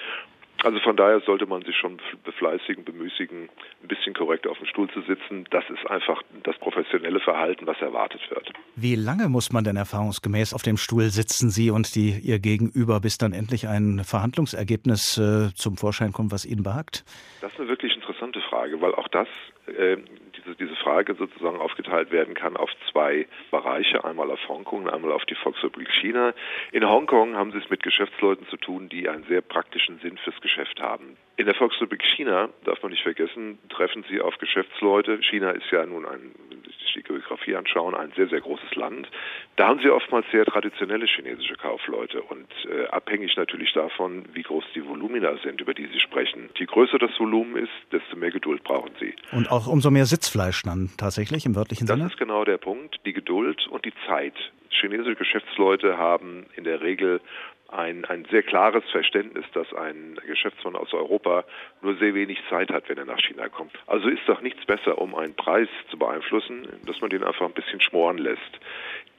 Also 0.64 0.80
von 0.80 0.96
daher 0.96 1.20
sollte 1.20 1.44
man 1.44 1.62
sich 1.62 1.76
schon 1.76 1.98
befleißigen, 2.24 2.84
bemüßigen, 2.84 3.50
ein 3.82 3.88
bisschen 3.88 4.14
korrekt 4.14 4.46
auf 4.46 4.56
dem 4.56 4.66
Stuhl 4.66 4.88
zu 4.88 5.02
sitzen. 5.02 5.44
Das 5.50 5.62
ist 5.68 5.86
einfach 5.90 6.22
das 6.42 6.56
professionelle 6.56 7.20
Verhalten, 7.20 7.66
was 7.66 7.78
erwartet 7.82 8.22
wird. 8.30 8.50
Wie 8.74 8.94
lange 8.94 9.28
muss 9.28 9.52
man 9.52 9.64
denn 9.64 9.76
erfahrungsgemäß 9.76 10.54
auf 10.54 10.62
dem 10.62 10.78
Stuhl 10.78 11.10
sitzen, 11.10 11.50
Sie 11.50 11.70
und 11.70 11.94
die 11.94 12.18
Ihr 12.18 12.38
Gegenüber, 12.38 13.00
bis 13.00 13.18
dann 13.18 13.34
endlich 13.34 13.68
ein 13.68 14.04
Verhandlungsergebnis 14.04 15.18
äh, 15.18 15.52
zum 15.54 15.76
Vorschein 15.76 16.12
kommt, 16.12 16.32
was 16.32 16.46
Ihnen 16.46 16.62
behagt? 16.62 17.04
Das 17.42 17.52
ist 17.52 17.60
eine 17.60 17.68
wirklich 17.68 17.94
interessante 17.94 18.40
Frage, 18.40 18.80
weil 18.80 18.94
auch 18.94 19.08
das 19.08 19.28
äh, 19.66 19.98
diese, 20.44 20.56
diese 20.56 20.76
Frage 20.76 21.14
sozusagen 21.14 21.58
aufgeteilt 21.58 22.10
werden 22.10 22.34
kann 22.34 22.56
auf 22.56 22.70
zwei 22.90 23.26
Bereiche, 23.50 24.04
einmal 24.04 24.30
auf 24.30 24.40
Hongkong 24.48 24.84
und 24.84 24.90
einmal 24.90 25.12
auf 25.12 25.24
die 25.24 25.34
Volksrepublik 25.34 25.90
China. 26.00 26.34
In 26.72 26.88
Hongkong 26.88 27.36
haben 27.36 27.52
Sie 27.52 27.58
es 27.58 27.70
mit 27.70 27.82
Geschäftsleuten 27.82 28.46
zu 28.48 28.56
tun, 28.56 28.88
die 28.88 29.08
einen 29.08 29.24
sehr 29.24 29.40
praktischen 29.40 29.98
Sinn 30.00 30.18
fürs 30.18 30.40
Geschäft 30.40 30.80
haben. 30.80 31.16
In 31.36 31.46
der 31.46 31.54
Volksrepublik 31.54 32.02
China, 32.16 32.48
darf 32.64 32.82
man 32.82 32.92
nicht 32.92 33.02
vergessen, 33.02 33.58
treffen 33.68 34.04
Sie 34.08 34.20
auf 34.20 34.38
Geschäftsleute. 34.38 35.18
China 35.22 35.50
ist 35.50 35.70
ja 35.70 35.84
nun 35.84 36.06
ein 36.06 36.32
sich 36.84 36.94
die 36.94 37.02
Geografie 37.02 37.56
anschauen, 37.56 37.94
ein 37.94 38.12
sehr, 38.16 38.28
sehr 38.28 38.40
großes 38.40 38.74
Land. 38.74 39.08
Da 39.56 39.68
haben 39.68 39.80
sie 39.80 39.90
oftmals 39.90 40.26
sehr 40.30 40.44
traditionelle 40.44 41.06
chinesische 41.06 41.54
Kaufleute 41.54 42.22
und 42.22 42.46
äh, 42.70 42.86
abhängig 42.86 43.36
natürlich 43.36 43.72
davon, 43.72 44.24
wie 44.32 44.42
groß 44.42 44.64
die 44.74 44.86
Volumina 44.86 45.36
sind, 45.42 45.60
über 45.60 45.74
die 45.74 45.86
sie 45.86 46.00
sprechen. 46.00 46.50
Je 46.56 46.66
größer 46.66 46.98
das 46.98 47.10
Volumen 47.18 47.56
ist, 47.56 47.72
desto 47.92 48.16
mehr 48.16 48.30
Geduld 48.30 48.64
brauchen 48.64 48.92
sie. 49.00 49.14
Und 49.32 49.50
auch 49.50 49.66
umso 49.66 49.90
mehr 49.90 50.06
Sitzfleisch 50.06 50.62
dann 50.62 50.90
tatsächlich 50.96 51.46
im 51.46 51.56
wörtlichen 51.56 51.86
das 51.86 51.94
Sinne? 51.94 52.04
Das 52.04 52.12
ist 52.12 52.18
genau 52.18 52.44
der 52.44 52.58
Punkt, 52.58 53.00
die 53.04 53.12
Geduld 53.12 53.66
und 53.68 53.84
die 53.84 53.94
Zeit. 54.06 54.34
Chinesische 54.70 55.16
Geschäftsleute 55.16 55.96
haben 55.96 56.46
in 56.56 56.64
der 56.64 56.80
Regel 56.80 57.20
ein, 57.74 58.04
ein 58.04 58.24
sehr 58.30 58.42
klares 58.42 58.84
Verständnis, 58.90 59.44
dass 59.52 59.72
ein 59.74 60.18
Geschäftsmann 60.26 60.76
aus 60.76 60.92
Europa 60.92 61.44
nur 61.82 61.96
sehr 61.96 62.14
wenig 62.14 62.38
Zeit 62.48 62.70
hat, 62.70 62.88
wenn 62.88 62.98
er 62.98 63.04
nach 63.04 63.20
China 63.20 63.48
kommt. 63.48 63.72
Also 63.86 64.08
ist 64.08 64.22
doch 64.26 64.40
nichts 64.40 64.64
besser, 64.64 64.98
um 64.98 65.14
einen 65.14 65.34
Preis 65.34 65.68
zu 65.90 65.98
beeinflussen, 65.98 66.68
dass 66.86 67.00
man 67.00 67.10
den 67.10 67.24
einfach 67.24 67.46
ein 67.46 67.52
bisschen 67.52 67.80
schmoren 67.80 68.18
lässt. 68.18 68.40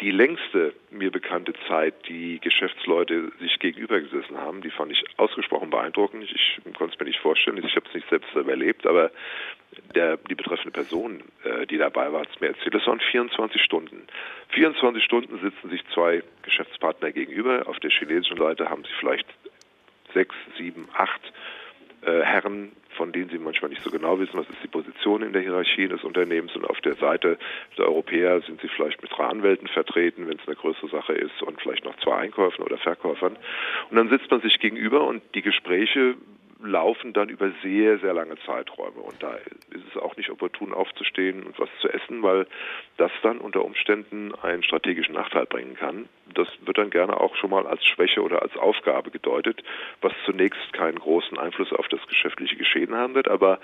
Die 0.02 0.12
längste 0.12 0.74
mir 0.90 1.12
bekannte 1.12 1.54
Zeit, 1.68 1.94
die 2.08 2.40
Geschäftsleute 2.40 3.32
sich 3.40 3.60
gegenübergesessen 3.60 4.38
haben, 4.38 4.62
die 4.62 4.72
fand 4.72 4.92
ich 4.92 5.04
ausgesprochen 5.18 5.70
beeindruckend. 5.70 6.24
Ich 6.24 6.60
konnte 6.78 6.94
es 6.94 7.00
mir 7.00 7.06
nicht 7.06 7.20
vorstellen, 7.20 7.58
ich 7.58 7.76
habe 7.76 7.88
es 7.88 7.94
nicht 7.94 8.10
selbst 8.10 8.36
erlebt, 8.36 8.86
aber 8.86 9.12
der, 9.94 10.18
die 10.18 10.36
betreffende 10.36 10.72
Person, 10.72 11.24
äh, 11.44 11.66
die 11.68 11.78
dabei 11.78 12.12
war, 12.12 12.22
hat 12.22 12.30
es 12.34 12.40
mir 12.42 12.48
erzählt. 12.48 12.74
Das 12.74 12.86
waren 12.88 13.00
24 13.00 13.62
Stunden. 13.62 14.08
24 14.50 15.04
Stunden 15.04 15.40
sitzen 15.40 15.70
sich 15.70 15.84
zwei 15.94 16.24
Geschäftspartner 16.44 17.12
gegenüber. 17.12 17.68
Auf 17.68 17.80
der 17.80 17.90
chinesischen 17.92 18.38
Seite 18.38 18.70
haben 18.70 18.84
sie 18.84 18.94
vielleicht 19.00 19.28
sechs, 20.14 20.36
sieben, 20.58 20.88
acht 20.94 21.22
äh, 22.02 22.22
Herren, 22.22 22.72
von 22.96 23.12
denen 23.12 23.30
sie 23.30 23.38
manchmal 23.38 23.70
nicht 23.70 23.84
so 23.84 23.92
genau 23.92 24.20
wissen, 24.20 24.38
was 24.38 24.50
ist 24.50 24.64
die 24.64 24.68
Position 24.68 25.22
in 25.22 25.34
der 25.34 25.42
Hierarchie 25.42 25.88
des 25.88 26.04
Unternehmens. 26.04 26.56
Und 26.56 26.66
auf 26.66 26.80
der 26.82 26.96
Seite 26.96 27.38
der 27.78 27.86
Europäer 27.86 28.42
sind 28.42 28.62
sie 28.62 28.70
vielleicht 28.70 29.02
mit 29.02 29.12
drei 29.12 29.26
Anwälten 29.26 29.68
vertreten, 29.68 30.28
wenn 30.28 30.38
es 30.38 30.48
eine 30.48 30.56
größere 30.56 30.88
Sache 30.88 31.14
ist, 31.14 31.42
und 31.42 31.62
vielleicht 31.62 31.84
noch 31.84 31.98
zwei 31.98 32.16
Einkäufern 32.18 32.66
oder 32.66 32.78
Verkäufern. 32.78 33.36
Und 33.90 33.98
dann 33.98 34.10
sitzt 34.10 34.32
man 34.32 34.42
sich 34.42 34.60
gegenüber 34.60 35.06
und 35.06 35.24
die 35.36 35.42
Gespräche 35.42 36.16
laufen 36.68 37.14
dann 37.14 37.30
über 37.30 37.52
sehr, 37.64 38.00
sehr 38.00 38.14
lange 38.14 38.38
Zeiträume. 38.46 39.00
Und 39.00 39.22
da 39.22 39.34
ist 39.36 39.84
es 39.90 39.98
auch 39.98 40.16
nicht 40.18 40.30
opportun 40.30 40.74
aufzustehen 40.74 41.44
und 41.44 41.58
was 41.60 41.70
zu 41.82 41.90
essen, 41.90 42.24
weil 42.24 42.48
das 42.98 43.12
dann 43.24 43.40
unter 43.40 43.64
Umständen 43.64 44.34
einen 44.36 44.64
strategischen 44.64 45.16
Nachteil 45.16 45.46
bringen 45.46 45.76
kann. 45.76 46.08
Das 46.34 46.48
wird 46.66 46.78
dann 46.78 46.90
gerne 46.90 47.20
auch 47.20 47.36
schon 47.36 47.50
mal 47.50 47.68
als 47.68 47.86
Schwäche 47.86 48.22
oder 48.22 48.42
als 48.42 48.56
Aufgabe 48.58 49.12
gedeutet, 49.12 49.64
was 50.02 50.14
zunächst 50.26 50.74
keinen 50.74 51.00
großen 51.00 51.38
Einfluss 51.38 51.72
auf 51.74 51.88
das 51.88 52.06
geschäftliche 52.08 52.56
Geschehen 52.56 52.94
haben 52.96 53.16
wird, 53.16 53.28
aber 53.28 53.60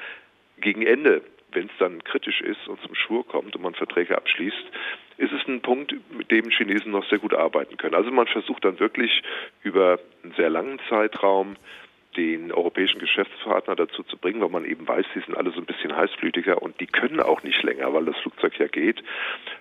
gegen 0.60 0.86
Ende 0.86 1.22
wenn 1.54 1.66
es 1.66 1.78
dann 1.80 2.04
kritisch 2.04 2.42
ist 2.42 2.68
und 2.68 2.82
zum 2.82 2.96
Schwur 2.96 3.28
kommt 3.28 3.56
und 3.56 3.62
man 3.62 3.74
Verträge 3.74 4.18
abschließt, 4.18 4.66
ist 5.18 5.34
es 5.34 5.48
ein 5.48 5.62
Punkt, 5.62 5.94
mit 6.12 6.32
dem 6.32 6.50
Chinesen 6.50 6.92
noch 6.92 7.08
sehr 7.10 7.20
gut 7.20 7.34
arbeiten 7.34 7.78
können. 7.78 7.96
Also 7.96 8.12
man 8.12 8.28
versucht 8.28 8.66
dann 8.66 8.80
wirklich 8.80 9.22
über 9.62 10.00
einen 10.24 10.34
sehr 10.34 10.50
langen 10.50 10.80
Zeitraum 10.90 11.56
den 12.18 12.52
europäischen 12.52 13.00
Geschäftspartner 13.00 13.76
dazu 13.76 14.04
zu 14.04 14.18
bringen, 14.18 14.42
weil 14.42 14.50
man 14.50 14.66
eben 14.66 14.88
weiß, 14.88 15.06
sie 15.14 15.22
sind 15.22 15.38
alle 15.38 15.52
so 15.52 15.60
ein 15.60 15.66
bisschen 15.66 15.96
heißblütiger 15.96 16.62
und 16.62 16.80
die 16.80 16.88
können 16.88 17.20
auch 17.20 17.44
nicht 17.44 17.62
länger, 17.64 17.94
weil 17.94 18.06
das 18.06 18.18
Flugzeug 18.18 18.60
ja 18.60 18.68
geht, 18.68 19.02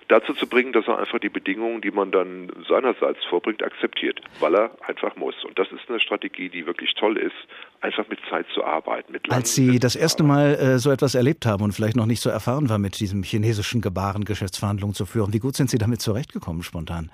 dazu 0.07 0.33
zu 0.33 0.47
bringen, 0.47 0.73
dass 0.73 0.87
er 0.87 0.99
einfach 0.99 1.19
die 1.19 1.29
Bedingungen, 1.29 1.81
die 1.81 1.91
man 1.91 2.11
dann 2.11 2.51
seinerseits 2.67 3.23
vorbringt, 3.25 3.63
akzeptiert, 3.63 4.21
weil 4.39 4.55
er 4.55 4.71
einfach 4.87 5.15
muss. 5.15 5.35
Und 5.45 5.57
das 5.57 5.71
ist 5.71 5.89
eine 5.89 5.99
Strategie, 5.99 6.49
die 6.49 6.65
wirklich 6.65 6.93
toll 6.95 7.17
ist, 7.17 7.35
einfach 7.79 8.07
mit 8.09 8.19
Zeit 8.29 8.45
zu 8.53 8.63
arbeiten. 8.63 9.13
Mit 9.13 9.31
Als 9.31 9.55
Sie 9.55 9.79
das 9.79 9.95
erste 9.95 10.23
Mal 10.23 10.55
äh, 10.55 10.79
so 10.79 10.91
etwas 10.91 11.15
erlebt 11.15 11.45
haben 11.45 11.63
und 11.63 11.71
vielleicht 11.71 11.95
noch 11.95 12.05
nicht 12.05 12.21
so 12.21 12.29
erfahren 12.29 12.69
war, 12.69 12.79
mit 12.79 12.99
diesem 12.99 13.23
chinesischen 13.23 13.81
Gebaren 13.81 14.25
Geschäftsverhandlungen 14.25 14.93
zu 14.93 15.05
führen, 15.05 15.33
wie 15.33 15.39
gut 15.39 15.55
sind 15.55 15.69
Sie 15.69 15.77
damit 15.77 16.01
zurechtgekommen 16.01 16.63
spontan? 16.63 17.11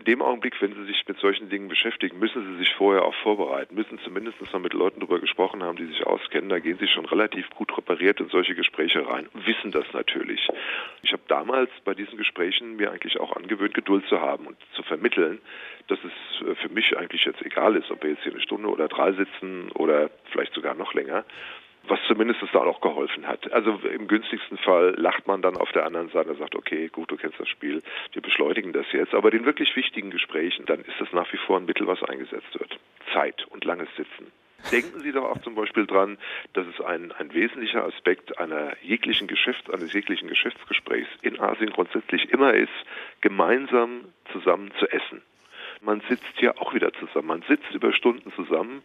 In 0.00 0.04
dem 0.04 0.22
Augenblick, 0.22 0.60
wenn 0.62 0.74
Sie 0.74 0.84
sich 0.84 1.06
mit 1.06 1.18
solchen 1.18 1.50
Dingen 1.50 1.68
beschäftigen, 1.68 2.18
müssen 2.18 2.42
Sie 2.46 2.56
sich 2.58 2.72
vorher 2.74 3.04
auch 3.04 3.14
vorbereiten, 3.16 3.74
müssen 3.74 3.98
zumindest 3.98 4.40
mal 4.50 4.58
mit 4.58 4.72
Leuten 4.72 5.00
darüber 5.00 5.20
gesprochen 5.20 5.62
haben, 5.62 5.76
die 5.76 5.84
sich 5.84 6.06
auskennen. 6.06 6.48
Da 6.48 6.58
gehen 6.58 6.78
Sie 6.80 6.88
schon 6.88 7.04
relativ 7.04 7.48
gut 7.50 7.76
repariert 7.76 8.18
in 8.18 8.28
solche 8.28 8.54
Gespräche 8.54 9.06
rein, 9.06 9.28
wissen 9.34 9.72
das 9.72 9.84
natürlich. 9.92 10.48
Ich 11.02 11.12
habe 11.12 11.22
damals 11.28 11.70
bei 11.84 11.92
diesen 11.92 12.16
Gesprächen 12.16 12.76
mir 12.76 12.90
eigentlich 12.90 13.20
auch 13.20 13.36
angewöhnt, 13.36 13.74
Geduld 13.74 14.06
zu 14.06 14.20
haben 14.20 14.46
und 14.46 14.56
zu 14.72 14.82
vermitteln, 14.82 15.38
dass 15.88 15.98
es 15.98 16.46
äh, 16.46 16.54
für 16.54 16.70
mich 16.70 16.96
eigentlich 16.96 17.24
jetzt 17.26 17.42
egal 17.42 17.76
ist, 17.76 17.90
ob 17.90 18.02
wir 18.02 18.10
jetzt 18.10 18.22
hier 18.22 18.32
eine 18.32 18.40
Stunde 18.40 18.68
oder 18.68 18.88
drei 18.88 19.12
sitzen 19.12 19.70
oder 19.72 20.10
vielleicht 20.32 20.54
sogar 20.54 20.74
noch 20.74 20.94
länger 20.94 21.24
was 21.84 21.98
zumindest 22.06 22.40
da 22.52 22.60
auch 22.60 22.80
geholfen 22.80 23.26
hat. 23.26 23.50
Also 23.52 23.80
im 23.92 24.06
günstigsten 24.06 24.58
Fall 24.58 24.94
lacht 24.96 25.26
man 25.26 25.42
dann 25.42 25.56
auf 25.56 25.72
der 25.72 25.86
anderen 25.86 26.08
Seite 26.10 26.30
und 26.30 26.38
sagt, 26.38 26.54
okay, 26.54 26.88
gut, 26.88 27.10
du 27.10 27.16
kennst 27.16 27.40
das 27.40 27.48
Spiel, 27.48 27.82
wir 28.12 28.22
beschleunigen 28.22 28.72
das 28.72 28.86
jetzt. 28.92 29.14
Aber 29.14 29.30
den 29.30 29.44
wirklich 29.44 29.74
wichtigen 29.76 30.10
Gesprächen, 30.10 30.66
dann 30.66 30.80
ist 30.80 31.00
das 31.00 31.12
nach 31.12 31.32
wie 31.32 31.38
vor 31.38 31.58
ein 31.58 31.64
Mittel, 31.64 31.86
was 31.86 32.02
eingesetzt 32.02 32.58
wird. 32.58 32.78
Zeit 33.12 33.46
und 33.50 33.64
langes 33.64 33.88
Sitzen. 33.96 34.30
Denken 34.70 35.00
Sie 35.00 35.10
doch 35.10 35.24
auch 35.24 35.40
zum 35.40 35.54
Beispiel 35.54 35.86
dran, 35.86 36.18
dass 36.52 36.66
es 36.66 36.80
ein, 36.84 37.12
ein 37.12 37.32
wesentlicher 37.32 37.84
Aspekt 37.84 38.38
einer 38.38 38.76
jeglichen 38.82 39.26
Geschäfts-, 39.26 39.70
eines 39.70 39.92
jeglichen 39.92 40.28
Geschäftsgesprächs 40.28 41.08
in 41.22 41.40
Asien 41.40 41.70
grundsätzlich 41.70 42.30
immer 42.30 42.52
ist, 42.52 42.68
gemeinsam 43.20 44.04
zusammen 44.32 44.70
zu 44.78 44.86
essen. 44.86 45.22
Man 45.80 46.02
sitzt 46.08 46.36
hier 46.36 46.60
auch 46.60 46.74
wieder 46.74 46.92
zusammen. 46.92 47.28
Man 47.28 47.42
sitzt 47.48 47.70
über 47.72 47.92
Stunden 47.92 48.30
zusammen 48.32 48.82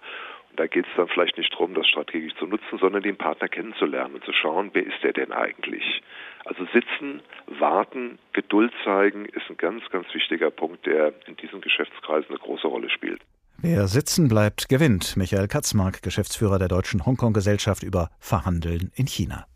da 0.56 0.68
geht 0.68 0.86
es 0.86 0.92
dann 0.96 1.08
vielleicht 1.08 1.38
nicht 1.38 1.52
darum, 1.54 1.74
das 1.74 1.88
strategisch 1.88 2.34
zu 2.36 2.46
nutzen, 2.46 2.78
sondern 2.80 3.04
den 3.04 3.18
Partner 3.18 3.48
kennenzulernen 3.48 4.16
und 4.16 4.24
zu 4.24 4.34
schauen, 4.34 4.72
wer 4.74 4.86
ist 4.86 5.02
der 5.04 5.14
denn 5.14 5.32
eigentlich? 5.32 6.02
Also 6.46 6.66
sitzen, 6.74 7.22
warten, 7.48 8.20
Geduld 8.34 8.72
zeigen 8.84 9.26
ist 9.26 9.50
ein 9.50 9.58
ganz, 9.58 9.84
ganz 9.90 10.08
wichtiger 10.14 10.52
Punkt, 10.52 10.86
der 10.86 11.14
in 11.28 11.36
diesen 11.38 11.62
Geschäftskreisen 11.62 12.30
eine 12.30 12.40
große 12.40 12.68
Rolle 12.68 12.90
spielt. 12.90 13.22
Wer 13.58 13.88
sitzen 13.88 14.28
bleibt, 14.28 14.70
gewinnt. 14.70 15.18
Michael 15.18 15.48
Katzmark, 15.48 16.02
Geschäftsführer 16.04 16.60
der 16.60 16.68
Deutschen 16.68 17.06
Hongkong-Gesellschaft 17.06 17.84
über 17.84 18.10
Verhandeln 18.20 18.92
in 18.96 19.08
China. 19.08 19.48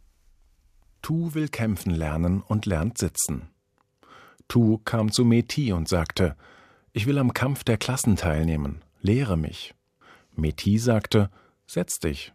Tu 1.01 1.33
will 1.33 1.47
kämpfen 1.47 1.93
lernen 1.93 2.41
und 2.41 2.65
lernt 2.65 2.97
sitzen. 2.97 3.49
Tu 4.47 4.79
kam 4.79 5.11
zu 5.11 5.25
Meti 5.25 5.71
und 5.73 5.87
sagte, 5.87 6.35
ich 6.91 7.05
will 7.05 7.19
am 7.19 7.33
Kampf 7.33 7.63
der 7.63 7.77
Klassen 7.77 8.15
teilnehmen, 8.15 8.81
lehre 9.01 9.37
mich. 9.37 9.75
Meti 10.39 10.77
sagte, 10.77 11.29
Setz 11.67 11.99
dich. 11.99 12.33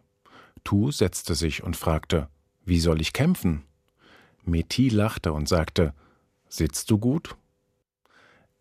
Tu 0.63 0.91
setzte 0.91 1.35
sich 1.35 1.63
und 1.63 1.75
fragte, 1.75 2.29
Wie 2.63 2.79
soll 2.79 3.01
ich 3.01 3.11
kämpfen? 3.11 3.63
Meti 4.43 4.89
lachte 4.89 5.33
und 5.33 5.49
sagte, 5.49 5.93
Sitzt 6.47 6.89
du 6.91 6.97
gut? 6.97 7.35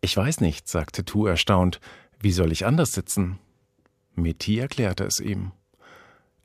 Ich 0.00 0.16
weiß 0.16 0.40
nicht, 0.40 0.68
sagte 0.68 1.04
Tu 1.04 1.26
erstaunt, 1.26 1.80
wie 2.20 2.32
soll 2.32 2.52
ich 2.52 2.66
anders 2.66 2.92
sitzen? 2.92 3.38
Meti 4.14 4.58
erklärte 4.58 5.04
es 5.04 5.20
ihm. 5.20 5.52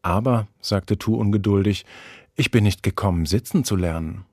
Aber, 0.01 0.47
sagte 0.61 0.97
Tu 0.97 1.15
ungeduldig, 1.15 1.85
ich 2.35 2.51
bin 2.51 2.63
nicht 2.63 2.83
gekommen, 2.83 3.25
sitzen 3.25 3.63
zu 3.63 3.75
lernen. 3.75 4.25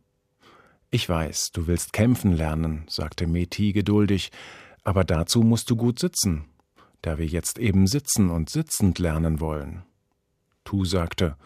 Ich 0.90 1.08
weiß, 1.08 1.50
du 1.52 1.66
willst 1.66 1.92
kämpfen 1.92 2.32
lernen, 2.32 2.84
sagte 2.88 3.26
Meti 3.26 3.72
geduldig, 3.72 4.30
aber 4.84 5.04
dazu 5.04 5.42
musst 5.42 5.70
du 5.70 5.76
gut 5.76 5.98
sitzen 5.98 6.46
da 7.06 7.18
wir 7.18 7.26
jetzt 7.26 7.60
eben 7.60 7.86
sitzen 7.86 8.30
und 8.30 8.50
sitzend 8.50 8.98
lernen 8.98 9.38
wollen. 9.38 9.84
Tu 10.64 10.84
sagte, 10.84 11.36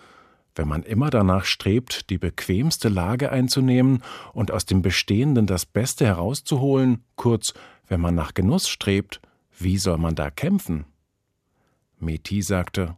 wenn 0.54 0.66
man 0.66 0.82
immer 0.84 1.10
danach 1.10 1.44
strebt, 1.44 2.08
die 2.08 2.16
bequemste 2.16 2.88
Lage 2.88 3.30
einzunehmen 3.30 4.02
und 4.32 4.50
aus 4.52 4.64
dem 4.64 4.80
Bestehenden 4.80 5.46
das 5.46 5.66
Beste 5.66 6.06
herauszuholen, 6.06 7.04
kurz, 7.14 7.52
wenn 7.86 8.00
man 8.00 8.14
nach 8.14 8.32
Genuss 8.32 8.70
strebt, 8.70 9.20
wie 9.58 9.76
soll 9.76 9.98
man 9.98 10.14
da 10.14 10.30
kämpfen? 10.30 10.86
Meti 11.98 12.40
sagte, 12.40 12.96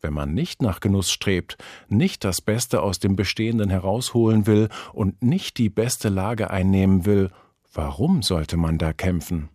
wenn 0.00 0.14
man 0.14 0.32
nicht 0.32 0.62
nach 0.62 0.80
Genuss 0.80 1.10
strebt, 1.10 1.58
nicht 1.88 2.24
das 2.24 2.40
Beste 2.40 2.80
aus 2.80 3.00
dem 3.00 3.16
Bestehenden 3.16 3.68
herausholen 3.68 4.46
will 4.46 4.70
und 4.94 5.22
nicht 5.22 5.58
die 5.58 5.68
beste 5.68 6.08
Lage 6.08 6.48
einnehmen 6.50 7.04
will, 7.04 7.30
warum 7.74 8.22
sollte 8.22 8.56
man 8.56 8.78
da 8.78 8.94
kämpfen? 8.94 9.50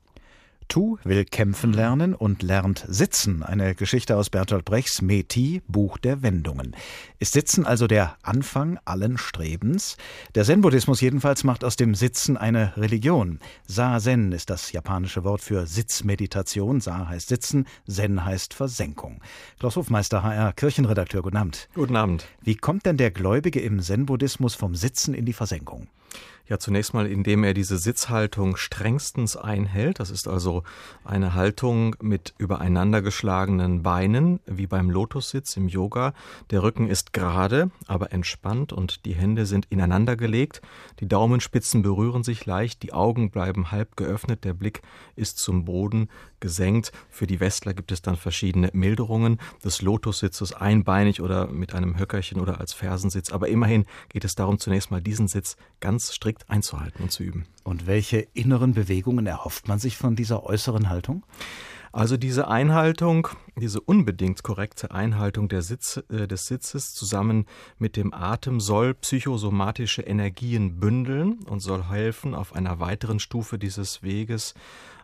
Tu 0.68 0.98
will 1.04 1.26
kämpfen 1.26 1.74
lernen 1.74 2.14
und 2.14 2.44
lernt 2.44 2.86
sitzen. 2.88 3.44
Eine 3.44 3.76
Geschichte 3.76 4.18
aus 4.18 4.30
Bertolt 4.30 4.66
Brechts 4.66 5.02
Meti, 5.02 5.62
Buch 5.68 5.98
der 5.98 6.22
Wendungen. 6.22 6.76
Ist 7.20 7.34
Sitzen 7.34 7.66
also 7.66 7.88
der 7.88 8.18
Anfang 8.22 8.80
allen 8.86 9.18
Strebens? 9.18 9.98
Der 10.36 10.44
Zen-Buddhismus 10.44 11.02
jedenfalls 11.02 11.44
macht 11.44 11.64
aus 11.64 11.76
dem 11.76 11.96
Sitzen 11.96 12.38
eine 12.38 12.76
Religion. 12.78 13.40
Sa-Zen 13.68 14.32
ist 14.32 14.50
das 14.50 14.72
japanische 14.72 15.24
Wort 15.24 15.42
für 15.42 15.66
Sitzmeditation. 15.66 16.82
Sa 16.82 17.08
heißt 17.08 17.28
Sitzen, 17.28 17.66
Zen 17.88 18.24
heißt 18.26 18.54
Versenkung. 18.54 19.22
Klaus 19.60 19.76
Hofmeister, 19.76 20.24
HR 20.24 20.54
Kirchenredakteur, 20.54 21.22
guten 21.22 21.38
Abend. 21.38 21.70
Guten 21.76 21.96
Abend. 21.96 22.26
Wie 22.42 22.56
kommt 22.56 22.86
denn 22.86 22.98
der 22.98 23.12
Gläubige 23.12 23.60
im 23.60 23.80
Zen-Buddhismus 23.82 24.56
vom 24.56 24.76
Sitzen 24.76 25.14
in 25.14 25.26
die 25.26 25.34
Versenkung? 25.34 25.88
Ja, 26.46 26.60
zunächst 26.60 26.94
mal, 26.94 27.08
indem 27.08 27.46
er 27.46 27.54
diese 27.54 27.78
Sitzhaltung 27.78 28.58
strengstens 28.58 29.38
einhält. 29.38 30.02
Das 30.02 30.10
ist 30.10 30.28
also 30.28 30.64
eine 31.06 31.36
Haltung 31.36 31.96
mit 32.02 32.34
übereinandergeschlagenen 32.38 33.82
Beinen, 33.82 34.42
wie 34.46 34.68
beim 34.68 34.90
Lotussitz 34.90 35.56
im 35.56 35.70
Yoga. 35.70 36.14
Der 36.50 36.62
Rücken 36.62 36.90
ist 36.90 37.14
gerade, 37.14 37.72
aber 37.88 38.12
entspannt 38.12 38.74
und 38.74 39.06
die 39.06 39.16
Hände 39.16 39.46
sind 39.46 39.68
ineinander 39.70 40.18
gelegt. 40.18 40.62
Die 41.00 41.08
Daumenspitzen 41.08 41.82
berühren 41.82 42.24
sich 42.24 42.46
leicht, 42.46 42.84
die 42.84 42.92
Augen 42.92 43.32
bleiben 43.32 43.72
halb 43.72 43.96
geöffnet, 43.96 44.44
der 44.44 44.54
Blick 44.54 44.82
ist 45.16 45.40
zum 45.40 45.64
Boden 45.64 46.10
gesenkt. 46.42 46.92
Für 47.10 47.26
die 47.26 47.40
Westler 47.40 47.74
gibt 47.74 47.94
es 47.94 48.02
dann 48.02 48.18
verschiedene 48.18 48.70
Milderungen 48.74 49.40
des 49.64 49.82
Lotussitzes, 49.82 50.52
einbeinig 50.52 51.22
oder 51.22 51.48
mit 51.48 51.74
einem 51.74 51.98
Höckerchen 51.98 52.42
oder 52.42 52.60
als 52.60 52.74
Fersensitz. 52.74 53.32
Aber 53.32 53.48
immerhin 53.48 53.86
geht 54.10 54.26
es 54.26 54.36
darum, 54.36 54.60
zunächst 54.60 54.92
mal 54.92 55.02
diesen 55.02 55.30
Sitz 55.30 55.56
ganz 55.80 56.14
strikt 56.34 56.50
einzuhalten 56.50 57.04
und 57.04 57.12
zu 57.12 57.24
üben. 57.24 57.46
Und 57.64 57.88
welche 57.88 58.20
inneren 58.34 58.74
Bewegungen 58.74 59.26
erhofft 59.28 59.68
man 59.68 59.80
sich 59.80 59.98
von 59.98 60.16
dieser 60.16 60.44
äußeren 60.44 60.90
Haltung? 60.90 61.26
Also 61.92 62.18
diese 62.18 62.48
Einhaltung, 62.48 63.28
diese 63.56 63.80
unbedingt 63.80 64.42
korrekte 64.42 64.90
Einhaltung 64.90 65.48
Sitz, 65.62 66.04
äh, 66.10 66.28
des 66.28 66.48
Sitzes 66.48 66.96
zusammen 66.96 67.46
mit 67.78 67.98
dem 67.98 68.16
Atem 68.16 68.60
soll 68.60 68.96
psychosomatische 68.96 70.02
Energien 70.02 70.80
bündeln 70.80 71.44
und 71.44 71.60
soll 71.60 71.84
helfen, 71.84 72.34
auf 72.34 72.54
einer 72.54 72.80
weiteren 72.80 73.20
Stufe 73.20 73.60
dieses 73.60 74.02
Weges 74.02 74.56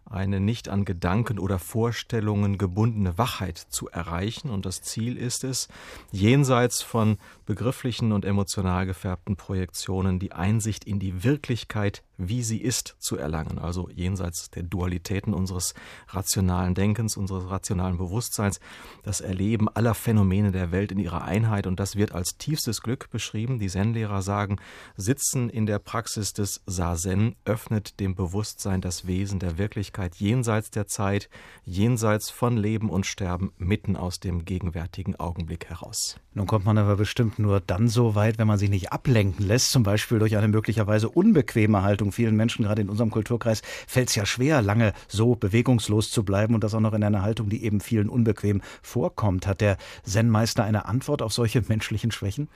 eine 0.10 0.40
nicht 0.40 0.70
an 0.70 0.86
Gedanken 0.86 1.40
oder 1.40 1.60
Vorstellungen 1.60 2.58
gebundene 2.58 3.18
Wachheit 3.18 3.58
zu 3.58 3.90
erreichen. 3.90 4.50
Und 4.50 4.66
das 4.66 4.82
Ziel 4.82 5.18
ist 5.18 5.44
es, 5.44 5.68
jenseits 6.12 6.82
von 6.82 7.18
begrifflichen 7.46 8.12
und 8.12 8.26
emotional 8.26 8.86
gefärbten 8.86 9.36
Projektionen 9.36 10.20
die 10.20 10.32
Einsicht 10.32 10.84
in 10.84 11.00
die 11.00 11.24
Wirklichkeit, 11.24 12.04
wie 12.18 12.44
sie 12.44 12.62
ist, 12.62 12.96
zu 13.00 13.18
erlangen. 13.18 13.60
Also 13.60 13.90
jenseits 13.90 14.50
der 14.50 14.64
Dualitäten 14.64 15.34
unseres 15.34 15.74
rationalen 16.08 16.74
Denkens, 16.74 17.16
unseres 17.16 17.50
rationalen 17.50 17.98
Bewusstseins, 17.98 18.60
das 19.04 19.22
Erleben 19.22 19.70
aller 19.70 19.94
Phänomene 19.94 20.52
der 20.52 20.72
Welt 20.72 20.92
in 20.92 21.00
ihrer 21.00 21.24
Einheit. 21.24 21.68
Und 21.68 21.80
das 21.80 21.96
wird 21.96 22.14
als 22.14 22.38
tiefstes 22.38 22.82
Glück 22.82 23.10
beschrieben. 23.12 23.60
Die 23.60 23.70
Zen-Lehrer 23.70 24.22
sagen, 24.22 24.58
Sitzen 24.98 25.50
in 25.50 25.66
der 25.66 25.80
Praxis 25.80 26.34
des 26.34 26.62
Sazen 26.66 27.36
öffnet 27.46 28.00
dem 28.00 28.16
Bewusstsein 28.16 28.82
das 28.82 29.08
Wesen 29.08 29.40
der 29.40 29.58
Wirklichkeit 29.58 29.89
Wirklichkeit 29.90 30.16
jenseits 30.18 30.70
der 30.70 30.86
Zeit, 30.86 31.30
jenseits 31.66 32.30
von 32.30 32.58
Leben 32.58 32.92
und 32.92 33.08
Sterben, 33.08 33.52
mitten 33.58 33.96
aus 33.96 34.20
dem 34.20 34.46
gegenwärtigen 34.46 35.16
Augenblick 35.16 35.66
heraus. 35.66 36.18
Nun 36.36 36.46
kommt 36.46 36.66
man 36.66 36.78
aber 36.78 36.96
bestimmt 36.96 37.40
nur 37.40 37.60
dann 37.60 37.88
so 37.88 38.14
weit, 38.14 38.38
wenn 38.38 38.46
man 38.46 38.60
sich 38.60 38.70
nicht 38.70 38.94
ablenken 38.94 39.48
lässt, 39.48 39.72
zum 39.72 39.82
Beispiel 39.82 40.20
durch 40.20 40.38
eine 40.38 40.48
möglicherweise 40.48 41.10
unbequeme 41.10 41.82
Haltung. 41.82 42.12
Vielen 42.12 42.36
Menschen, 42.36 42.66
gerade 42.66 42.84
in 42.84 42.90
unserem 42.90 43.10
Kulturkreis, 43.10 43.64
fällt 43.88 44.10
es 44.10 44.16
ja 44.16 44.28
schwer, 44.28 44.62
lange 44.62 44.94
so 45.08 45.36
bewegungslos 45.36 46.12
zu 46.12 46.24
bleiben 46.24 46.54
und 46.54 46.64
das 46.64 46.76
auch 46.76 46.80
noch 46.80 46.94
in 46.94 47.04
einer 47.04 47.24
Haltung, 47.24 47.50
die 47.50 47.64
eben 47.64 47.82
vielen 47.82 48.10
unbequem 48.10 48.62
vorkommt. 48.84 49.48
Hat 49.48 49.60
der 49.60 49.78
Zen-Meister 50.04 50.64
eine 50.64 50.86
Antwort 50.86 51.24
auf 51.24 51.34
solche 51.34 51.64
menschlichen 51.68 52.12
Schwächen? 52.12 52.48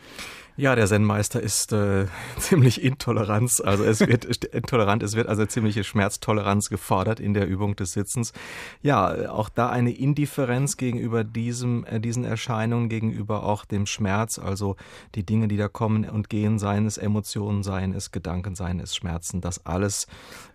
Ja, 0.55 0.75
der 0.75 0.85
Zen-Meister 0.85 1.41
ist 1.41 1.71
äh, 1.71 2.05
ziemlich 2.37 2.83
intolerant. 2.83 3.51
Also 3.63 3.83
es 3.83 4.01
wird 4.01 4.25
intolerant, 4.45 5.01
es 5.01 5.15
wird 5.15 5.27
also 5.27 5.45
ziemliche 5.47 5.83
Schmerztoleranz 5.83 6.69
gefordert 6.69 7.19
in 7.19 7.33
der 7.33 7.47
Übung 7.47 7.75
des 7.75 7.93
Sitzens. 7.93 8.33
Ja, 8.83 9.31
auch 9.31 9.49
da 9.49 9.69
eine 9.69 9.91
Indifferenz 9.91 10.77
gegenüber 10.77 11.23
diesem, 11.23 11.85
äh, 11.85 11.99
diesen 11.99 12.23
Erscheinungen, 12.23 12.87
gegenüber 12.87 13.43
auch 13.43 13.65
dem 13.65 13.87
Schmerz, 13.87 14.37
also 14.37 14.75
die 15.15 15.25
Dinge, 15.25 15.47
die 15.47 15.57
da 15.57 15.67
kommen 15.67 16.07
und 16.07 16.29
gehen, 16.29 16.59
seien 16.59 16.85
es 16.85 16.97
Emotionen, 16.97 17.63
seien 17.63 17.93
es 17.93 18.11
Gedanken, 18.11 18.53
seien 18.53 18.79
es 18.79 18.95
Schmerzen, 18.95 19.41
das 19.41 19.65
alles 19.65 20.05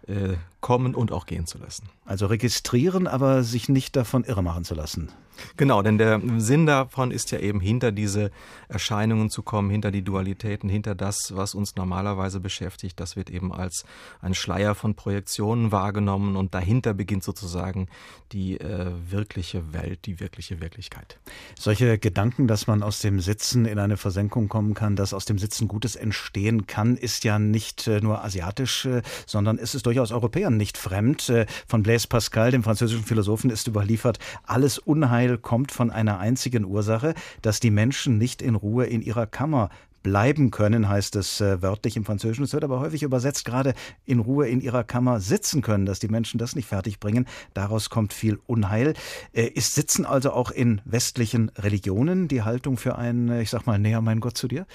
äh, 0.07 0.35
kommen 0.61 0.95
und 0.95 1.11
auch 1.11 1.27
gehen 1.27 1.47
zu 1.47 1.59
lassen. 1.59 1.89
Also 2.05 2.27
registrieren, 2.27 3.09
aber 3.09 3.43
sich 3.43 3.69
nicht 3.69 3.97
davon 3.97 4.23
irre 4.23 4.43
machen 4.43 4.65
zu 4.65 4.77
lassen. 4.77 5.11
Genau, 5.57 5.83
denn 5.83 5.99
der 5.99 6.21
Sinn 6.39 6.67
davon 6.67 7.11
ist 7.11 7.31
ja 7.31 7.39
eben 7.39 7.61
hinter 7.61 7.93
diese 7.93 8.31
Erscheinungen 8.69 9.31
zu 9.31 9.43
kommen, 9.43 9.71
hinter 9.71 9.91
die 9.91 10.03
Dualitäten, 10.03 10.69
hinter 10.69 10.95
das, 10.95 11.35
was 11.35 11.55
uns 11.55 11.77
normalerweise 11.77 12.41
beschäftigt. 12.41 12.99
Das 13.01 13.17
wird 13.17 13.31
eben 13.31 13.53
als 13.53 13.85
ein 14.21 14.35
Schleier 14.35 14.75
von 14.75 14.95
Projektionen 14.95 15.73
wahrgenommen 15.73 16.37
und 16.37 16.55
dahinter 16.55 16.95
beginnt 16.95 17.25
sozusagen 17.25 17.89
die 18.33 18.61
äh, 18.61 18.91
wirkliche 19.11 19.73
Welt, 19.73 20.07
die 20.07 20.21
wirkliche 20.21 20.61
Wirklichkeit. 20.61 21.19
Solche 21.59 21.99
Gedanken, 21.99 22.47
dass 22.47 22.67
man 22.67 22.83
aus 22.83 23.01
dem 23.01 23.21
Sitzen 23.21 23.65
in 23.65 23.79
eine 23.79 23.97
Versenkung 23.97 24.49
kommen 24.49 24.75
kann, 24.75 24.97
dass 24.97 25.15
aus 25.15 25.25
dem 25.25 25.39
Sitzen 25.39 25.69
Gutes 25.69 25.97
entstehen 25.97 26.67
kann, 26.67 26.97
ist 26.97 27.25
ja 27.25 27.39
nicht 27.39 27.87
äh, 27.87 28.01
nur 28.01 28.25
asiatisch, 28.25 28.87
äh, 28.87 29.03
sondern 29.27 29.59
es 29.59 29.75
ist 29.75 29.87
durchaus 29.87 30.13
Europäern 30.13 30.57
nicht 30.57 30.79
fremd. 30.79 31.29
Äh, 31.29 31.47
von 31.67 31.83
Blaise 31.83 32.09
Pascal, 32.09 32.51
dem 32.51 32.63
französischen 32.63 33.05
Philosophen, 33.05 33.51
ist 33.51 33.67
überliefert, 33.69 34.19
alles 34.45 34.79
Unheil 34.79 35.28
kommt 35.37 35.73
von 35.73 35.91
einer 35.91 36.19
einzigen 36.19 36.65
Ursache, 36.65 37.15
dass 37.43 37.61
die 37.61 37.71
Menschen 37.71 38.17
nicht 38.17 38.41
in 38.41 38.55
Ruhe 38.55 38.87
in 38.87 39.03
ihrer 39.03 39.27
Kammer 39.27 39.69
bleiben 40.03 40.51
können, 40.51 40.89
heißt 40.89 41.17
es 41.17 41.41
äh, 41.41 41.63
wörtlich 41.63 41.97
im 41.97 42.05
Französischen. 42.05 42.45
Es 42.45 42.53
wird 42.53 42.65
aber 42.65 42.81
häufig 42.81 43.03
übersetzt, 43.03 43.45
gerade 43.45 43.75
in 44.05 44.21
Ruhe 44.21 44.49
in 44.49 44.61
ihrer 44.61 44.85
Kammer 44.85 45.21
sitzen 45.21 45.63
können, 45.63 45.87
dass 45.87 45.99
die 45.99 46.09
Menschen 46.09 46.39
das 46.39 46.55
nicht 46.57 46.69
fertigbringen. 46.69 47.27
Daraus 47.55 47.91
kommt 47.91 48.13
viel 48.13 48.39
Unheil. 48.47 48.95
Äh, 49.33 49.47
ist 49.47 49.75
Sitzen 49.75 50.07
also 50.07 50.33
auch 50.33 50.51
in 50.51 50.81
westlichen 50.85 51.51
Religionen 51.57 52.29
die 52.29 52.43
Haltung 52.43 52.77
für 52.77 52.97
ein, 52.97 53.29
äh, 53.29 53.43
ich 53.43 53.51
sag 53.51 53.67
mal, 53.67 53.79
näher 53.79 54.01
mein 54.01 54.21
Gott 54.21 54.37
zu 54.37 54.49
dir? 54.49 54.67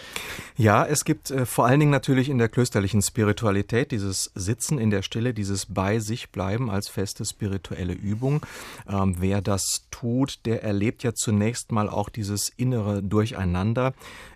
Ja, 0.57 0.85
es 0.85 1.05
gibt 1.05 1.31
äh, 1.31 1.45
vor 1.45 1.65
allen 1.65 1.79
Dingen 1.79 1.91
natürlich 1.91 2.29
in 2.29 2.37
der 2.37 2.49
klösterlichen 2.49 3.01
Spiritualität 3.01 3.91
dieses 3.91 4.31
Sitzen 4.35 4.77
in 4.77 4.89
der 4.89 5.01
Stille, 5.01 5.33
dieses 5.33 5.65
bei 5.65 5.99
sich 5.99 6.31
bleiben 6.31 6.69
als 6.69 6.89
feste 6.89 7.25
spirituelle 7.25 7.93
Übung. 7.93 8.45
Ähm, 8.87 9.15
wer 9.19 9.41
das 9.41 9.87
tut, 9.91 10.45
der 10.45 10.63
erlebt 10.63 11.03
ja 11.03 11.13
zunächst 11.13 11.71
mal 11.71 11.89
auch 11.89 12.09
dieses 12.09 12.49
innere 12.49 13.01
Durcheinander 13.01 13.93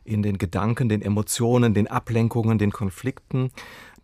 in 0.08 0.24
den 0.24 0.38
Gedanken, 0.38 0.90
den 0.90 1.02
Emotionen, 1.02 1.74
den 1.74 1.88
Ablenkungen, 1.88 2.58
den 2.58 2.72
Konflikten. 2.72 3.52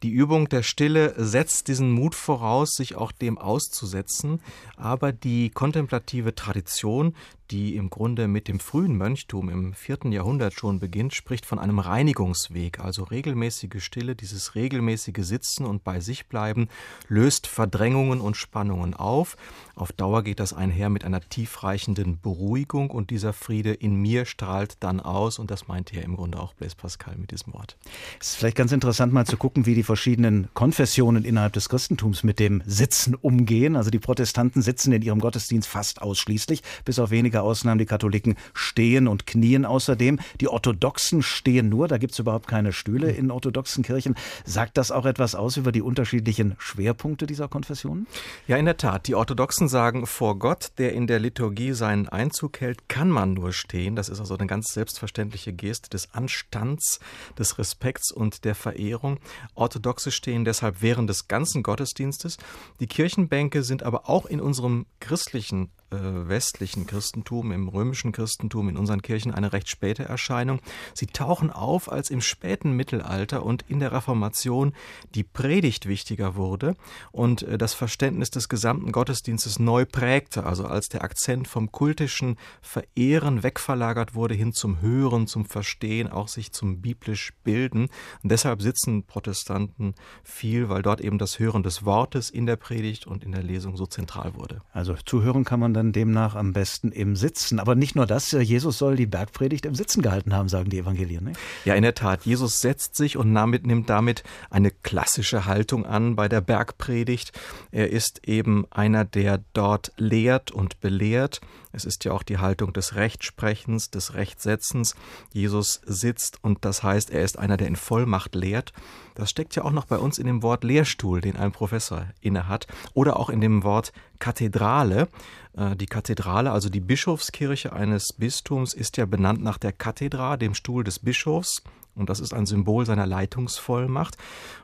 Die 0.04 0.12
Übung 0.12 0.50
der 0.50 0.64
Stille 0.64 1.14
setzt 1.18 1.70
diesen 1.70 1.92
Mut 1.92 2.14
voraus, 2.14 2.72
sich 2.76 2.96
auch 2.96 3.14
dem 3.14 3.38
auszusetzen, 3.38 4.42
aber 4.76 5.14
die 5.14 5.50
kontemplative 5.50 6.36
Tradition, 6.36 7.16
die 7.52 7.76
im 7.76 7.90
Grunde 7.90 8.28
mit 8.28 8.48
dem 8.48 8.60
frühen 8.60 8.98
Mönchtum 8.98 9.50
im 9.50 9.74
vierten 9.74 10.12
Jahrhundert 10.12 10.54
schon 10.54 10.80
beginnt, 10.80 11.14
spricht 11.14 11.46
von 11.46 11.60
einem 11.60 11.80
Reinigungsweg, 11.80 12.80
also 12.80 13.04
regelmäßige 13.04 13.84
Stille, 13.84 14.16
dieses 14.16 14.56
regelmäßige 14.56 15.24
Sitzen 15.24 15.66
und 15.66 15.84
bei 15.84 16.00
sich 16.00 16.28
bleiben, 16.28 16.68
löst 17.08 17.48
Verdrängungen 17.48 18.22
und 18.22 18.38
Spannungen 18.38 18.94
auf. 18.94 19.38
Auf 19.76 19.92
Dauer 19.92 20.24
geht 20.24 20.40
das 20.40 20.54
einher 20.54 20.90
mit 20.90 21.04
einer 21.04 21.22
tiefreichenden 21.22 22.20
Beruhigung 22.22 22.90
und 22.92 23.10
dieser 23.10 23.34
Friede 23.34 23.74
in 23.74 23.96
mir 23.96 24.26
strahlt 24.26 24.78
dann 24.80 25.00
aus 25.00 25.40
und 25.40 25.52
das 25.52 25.68
meinte 25.68 25.96
ja 25.96 26.02
im 26.02 26.16
Grunde 26.16 26.40
auch 26.40 26.54
Blaise 26.54 26.76
Pascal 26.76 27.16
mit 27.18 27.32
diesem 27.32 27.54
Wort. 27.54 27.78
Es 28.20 28.30
ist 28.30 28.36
vielleicht 28.36 28.58
ganz 28.58 28.72
interessant 28.72 29.14
mal 29.14 29.26
zu 29.26 29.38
gucken, 29.38 29.66
wie 29.66 29.76
die 29.76 29.84
verschiedenen 29.84 30.48
Konfessionen 30.54 31.26
innerhalb 31.26 31.54
des 31.54 31.70
Christentums 31.70 32.24
mit 32.24 32.40
dem 32.40 32.62
Sitzen 32.66 33.16
umgehen. 33.16 33.76
Also 33.76 33.90
die 33.90 34.00
Protestanten 34.00 34.62
sitzen 34.62 34.94
in 34.94 35.02
ihrem 35.02 35.20
Gottesdienst 35.20 35.68
fast 35.68 36.02
ausschließlich, 36.02 36.62
bis 36.86 37.00
auf 37.00 37.12
wenige 37.12 37.33
Ausnahmen. 37.42 37.80
Die 37.80 37.86
Katholiken 37.86 38.36
stehen 38.54 39.08
und 39.08 39.26
knien 39.26 39.66
außerdem. 39.66 40.20
Die 40.40 40.48
Orthodoxen 40.48 41.24
stehen 41.24 41.70
nur, 41.70 41.88
da 41.88 41.98
gibt 41.98 42.14
es 42.14 42.20
überhaupt 42.20 42.48
keine 42.48 42.74
Stühle 42.74 43.12
in 43.12 43.32
orthodoxen 43.32 43.84
Kirchen. 43.84 44.16
Sagt 44.46 44.78
das 44.78 44.92
auch 44.92 45.06
etwas 45.06 45.36
aus 45.36 45.58
über 45.58 45.72
die 45.72 45.82
unterschiedlichen 45.82 46.56
Schwerpunkte 46.58 47.26
dieser 47.26 47.48
Konfessionen? 47.48 48.08
Ja, 48.48 48.58
in 48.58 48.66
der 48.66 48.78
Tat. 48.78 49.08
Die 49.08 49.16
Orthodoxen 49.16 49.68
sagen, 49.68 50.06
vor 50.06 50.38
Gott, 50.38 50.72
der 50.78 50.94
in 50.94 51.08
der 51.08 51.20
Liturgie 51.20 51.74
seinen 51.74 52.08
Einzug 52.08 52.62
hält, 52.62 52.88
kann 52.90 53.10
man 53.10 53.34
nur 53.34 53.54
stehen. 53.54 53.96
Das 53.96 54.10
ist 54.10 54.20
also 54.20 54.38
eine 54.38 54.48
ganz 54.48 54.68
selbstverständliche 54.74 55.54
Geste 55.54 55.90
des 55.90 56.14
Anstands, 56.14 57.00
des 57.38 57.58
Respekts 57.58 58.12
und 58.12 58.46
der 58.46 58.56
Verehrung. 58.56 59.20
Orthodoxe 59.56 60.12
stehen 60.12 60.46
deshalb 60.46 60.82
während 60.82 61.10
des 61.10 61.28
ganzen 61.28 61.64
Gottesdienstes. 61.64 62.38
Die 62.80 62.88
Kirchenbänke 62.88 63.64
sind 63.64 63.84
aber 63.84 64.10
auch 64.10 64.26
in 64.26 64.42
unserem 64.42 64.86
christlichen 65.00 65.72
westlichen 65.94 66.86
Christentum, 66.88 67.52
im 67.52 67.68
römischen 67.68 68.12
Christentum, 68.12 68.70
in 68.70 68.78
unseren 68.78 69.02
Kirchen 69.02 69.34
eine 69.34 69.54
recht 69.54 69.70
späte 69.70 70.04
Erscheinung. 70.04 70.60
Sie 70.94 71.08
tauchen 71.08 71.52
auf, 71.52 71.92
als 71.92 72.10
im 72.10 72.22
späten 72.22 72.72
Mittelalter 72.72 73.46
und 73.46 73.64
in 73.68 73.80
der 73.80 73.92
Reformation 73.92 74.74
die 75.16 75.24
Predigt 75.24 75.88
wichtiger 75.88 76.36
wurde 76.36 76.76
und 77.12 77.44
äh, 77.44 77.58
das 77.58 77.74
Verständnis 77.74 78.30
des 78.30 78.50
gesamten 78.50 78.92
Gottesdienstes 78.92 79.60
neu 79.60 79.86
prägte, 79.86 80.46
also 80.46 80.66
als 80.66 80.88
der 80.88 81.04
Akzent 81.04 81.48
vom 81.48 81.72
kultischen 81.72 82.38
Verehren 82.62 83.44
wegverlagert 83.44 84.16
wurde 84.16 84.34
hin 84.34 84.54
zum 84.54 84.82
Hören, 84.82 85.28
zum 85.28 85.46
Verstehen, 85.46 86.08
auch 86.08 86.28
sich 86.28 86.52
zum 86.52 86.82
biblisch 86.82 87.34
Bilden. 87.44 87.90
Und 88.22 88.32
deshalb 88.32 88.62
sitzen 88.62 89.04
Protestanten 89.04 89.96
viel, 90.24 90.70
weil 90.70 90.82
dort 90.82 91.02
eben 91.02 91.18
das 91.18 91.40
Hören 91.40 91.64
des 91.64 91.86
Wortes 91.86 92.30
in 92.30 92.46
der 92.46 92.56
Predigt 92.56 93.08
und 93.08 93.24
in 93.24 93.32
der 93.32 93.44
Lesung 93.44 93.78
so 93.78 93.86
zentral 93.86 94.36
wurde. 94.36 94.62
Also 94.72 94.96
zuhören 95.06 95.44
kann 95.44 95.60
man 95.60 95.74
dann 95.74 95.83
denn 95.84 95.92
demnach 95.92 96.36
am 96.36 96.54
besten 96.54 96.92
im 96.92 97.16
Sitzen. 97.16 97.60
Aber 97.60 97.76
nicht 97.76 97.96
nur 97.96 98.06
das, 98.06 98.32
Jesus 98.32 98.78
soll 98.78 98.96
die 98.96 99.06
Bergpredigt 99.06 99.66
im 99.66 99.76
Sitzen 99.76 100.02
gehalten 100.02 100.34
haben, 100.34 100.50
sagen 100.50 100.70
die 100.70 100.80
Evangelien. 100.80 101.26
Ne? 101.26 101.34
Ja, 101.66 101.76
in 101.76 101.84
der 101.84 101.96
Tat. 101.96 102.26
Jesus 102.26 102.62
setzt 102.62 102.96
sich 102.96 103.18
und 103.18 103.34
damit, 103.34 103.66
nimmt 103.68 103.90
damit 103.90 104.24
eine 104.50 104.72
klassische 104.72 105.46
Haltung 105.46 105.86
an 105.86 106.16
bei 106.16 106.28
der 106.28 106.42
Bergpredigt. 106.42 107.32
Er 107.72 107.90
ist 107.90 108.28
eben 108.28 108.66
einer, 108.72 109.06
der 109.06 109.44
dort 109.54 109.92
lehrt 109.98 110.52
und 110.52 110.80
belehrt. 110.82 111.42
Es 111.72 111.86
ist 111.86 112.06
ja 112.06 112.12
auch 112.12 112.24
die 112.24 112.38
Haltung 112.38 112.72
des 112.72 112.96
Rechtsprechens, 112.96 113.90
des 113.90 114.14
Rechtsetzens. 114.14 114.96
Jesus 115.32 115.82
sitzt 115.86 116.44
und 116.44 116.66
das 116.66 116.84
heißt, 116.84 117.10
er 117.10 117.24
ist 117.24 117.40
einer, 117.40 117.58
der 117.58 117.68
in 117.68 117.76
Vollmacht 117.76 118.36
lehrt. 118.36 118.74
Das 119.16 119.30
steckt 119.30 119.56
ja 119.56 119.64
auch 119.64 119.72
noch 119.72 119.86
bei 119.86 119.98
uns 119.98 120.18
in 120.18 120.28
dem 120.28 120.44
Wort 120.44 120.64
Lehrstuhl, 120.64 121.22
den 121.22 121.36
ein 121.36 121.52
Professor 121.52 122.08
innehat, 122.22 122.68
oder 122.94 123.20
auch 123.20 123.30
in 123.30 123.42
dem 123.42 123.64
Wort 123.64 123.92
Kathedrale. 124.20 125.08
Äh, 125.56 125.76
die 125.76 125.86
Kathedrale, 125.86 126.52
also 126.52 126.70
die 126.70 126.80
Bischofskirche 126.80 127.74
eines 127.74 128.14
Bistums, 128.18 128.74
ist 128.74 128.98
ja 128.98 129.06
benannt 129.06 129.44
nach 129.44 129.58
der 129.58 129.72
Kathedra, 129.72 130.38
dem 130.38 130.54
Stuhl 130.54 130.84
des 130.84 131.00
Bischofs. 131.00 131.64
Und 131.96 132.10
das 132.10 132.20
ist 132.20 132.34
ein 132.34 132.48
Symbol 132.48 132.88
seiner 132.88 133.06
Leitungsvollmacht. 133.06 134.18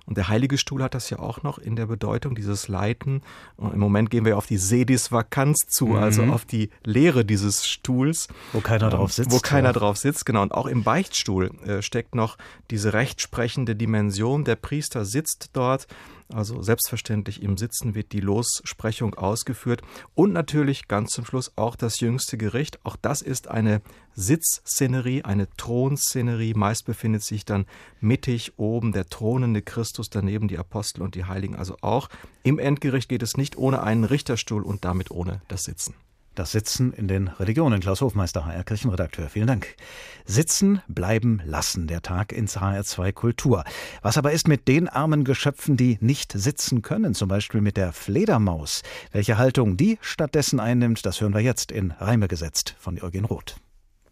Und 0.07 0.17
der 0.17 0.29
Heilige 0.29 0.57
Stuhl 0.57 0.81
hat 0.81 0.95
das 0.95 1.11
ja 1.11 1.19
auch 1.19 1.43
noch 1.43 1.59
in 1.59 1.75
der 1.75 1.85
Bedeutung, 1.85 2.33
dieses 2.33 2.67
Leiten. 2.67 3.21
Und 3.55 3.73
Im 3.73 3.79
Moment 3.79 4.09
gehen 4.09 4.25
wir 4.25 4.35
auf 4.35 4.47
die 4.47 4.57
Sedis 4.57 5.11
Vakanz 5.11 5.67
zu, 5.69 5.87
mhm. 5.87 5.95
also 5.97 6.23
auf 6.23 6.45
die 6.45 6.71
Lehre 6.83 7.25
dieses 7.25 7.67
Stuhls. 7.67 8.29
Wo 8.51 8.61
keiner 8.61 8.85
ähm, 8.85 8.91
drauf 8.91 9.13
sitzt. 9.13 9.31
Wo 9.31 9.37
keiner 9.39 9.69
ja. 9.69 9.73
drauf 9.73 9.97
sitzt, 9.97 10.25
genau. 10.25 10.41
Und 10.41 10.53
auch 10.53 10.65
im 10.65 10.83
Beichtstuhl 10.83 11.51
äh, 11.65 11.83
steckt 11.83 12.15
noch 12.15 12.37
diese 12.71 12.93
rechtsprechende 12.93 13.75
Dimension. 13.75 14.43
Der 14.43 14.55
Priester 14.55 15.05
sitzt 15.05 15.51
dort 15.53 15.85
also 16.33 16.61
selbstverständlich 16.61 17.41
im 17.41 17.57
Sitzen 17.57 17.95
wird 17.95 18.11
die 18.11 18.19
Lossprechung 18.19 19.15
ausgeführt 19.15 19.81
und 20.13 20.31
natürlich 20.31 20.87
ganz 20.87 21.09
zum 21.11 21.25
Schluss 21.25 21.51
auch 21.55 21.75
das 21.75 21.99
jüngste 21.99 22.37
Gericht. 22.37 22.79
Auch 22.83 22.95
das 22.95 23.21
ist 23.21 23.47
eine 23.47 23.81
Sitzszenerie, 24.13 25.23
eine 25.23 25.49
Thronszenerie. 25.57 26.53
Meist 26.53 26.85
befindet 26.85 27.23
sich 27.23 27.45
dann 27.45 27.65
mittig 27.99 28.57
oben 28.57 28.91
der 28.91 29.07
thronende 29.07 29.61
Christus, 29.61 30.09
daneben 30.09 30.47
die 30.47 30.57
Apostel 30.57 31.01
und 31.01 31.15
die 31.15 31.25
Heiligen. 31.25 31.55
Also 31.55 31.77
auch 31.81 32.09
im 32.43 32.59
Endgericht 32.59 33.09
geht 33.09 33.23
es 33.23 33.37
nicht 33.37 33.57
ohne 33.57 33.81
einen 33.83 34.03
Richterstuhl 34.03 34.63
und 34.63 34.85
damit 34.85 35.11
ohne 35.11 35.41
das 35.47 35.63
Sitzen. 35.63 35.95
Das 36.39 36.53
Sitzen 36.53 36.93
in 36.93 37.09
den 37.09 37.27
Religionen. 37.27 37.81
Klaus 37.81 37.99
Hofmeister, 37.99 38.45
HR 38.45 38.63
Kirchenredakteur. 38.63 39.27
Vielen 39.27 39.47
Dank. 39.47 39.75
Sitzen, 40.23 40.81
bleiben, 40.87 41.41
lassen. 41.43 41.85
Der 41.85 42.01
Tag 42.01 42.31
ins 42.31 42.57
HR2 42.57 43.11
Kultur. 43.11 43.65
Was 44.03 44.17
aber 44.17 44.31
ist 44.31 44.47
mit 44.47 44.69
den 44.69 44.87
armen 44.87 45.25
Geschöpfen, 45.25 45.75
die 45.75 45.97
nicht 45.99 46.31
sitzen 46.31 46.81
können? 46.81 47.13
Zum 47.13 47.27
Beispiel 47.27 47.59
mit 47.59 47.75
der 47.75 47.91
Fledermaus. 47.91 48.83
Welche 49.11 49.37
Haltung 49.37 49.75
die 49.75 49.97
stattdessen 49.99 50.61
einnimmt, 50.61 51.05
das 51.05 51.19
hören 51.19 51.33
wir 51.33 51.41
jetzt 51.41 51.73
in 51.73 51.91
Reime 51.91 52.29
gesetzt 52.29 52.73
von 52.79 52.97
Eugen 53.01 53.25
Roth. 53.25 53.57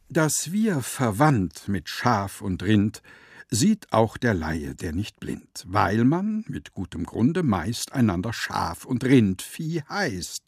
Dass 0.10 0.52
wir 0.52 0.82
verwandt 0.82 1.70
mit 1.70 1.88
Schaf 1.88 2.42
und 2.42 2.62
Rind, 2.62 3.02
sieht 3.50 3.94
auch 3.94 4.18
der 4.18 4.34
Laie, 4.34 4.76
der 4.76 4.92
nicht 4.92 5.22
blind, 5.22 5.64
weil 5.66 6.04
man 6.04 6.44
mit 6.50 6.74
gutem 6.74 7.06
Grunde 7.06 7.44
meist 7.44 7.94
einander 7.94 8.34
Schaf 8.34 8.84
und 8.84 9.06
Rindvieh 9.06 9.84
heißt 9.88 10.44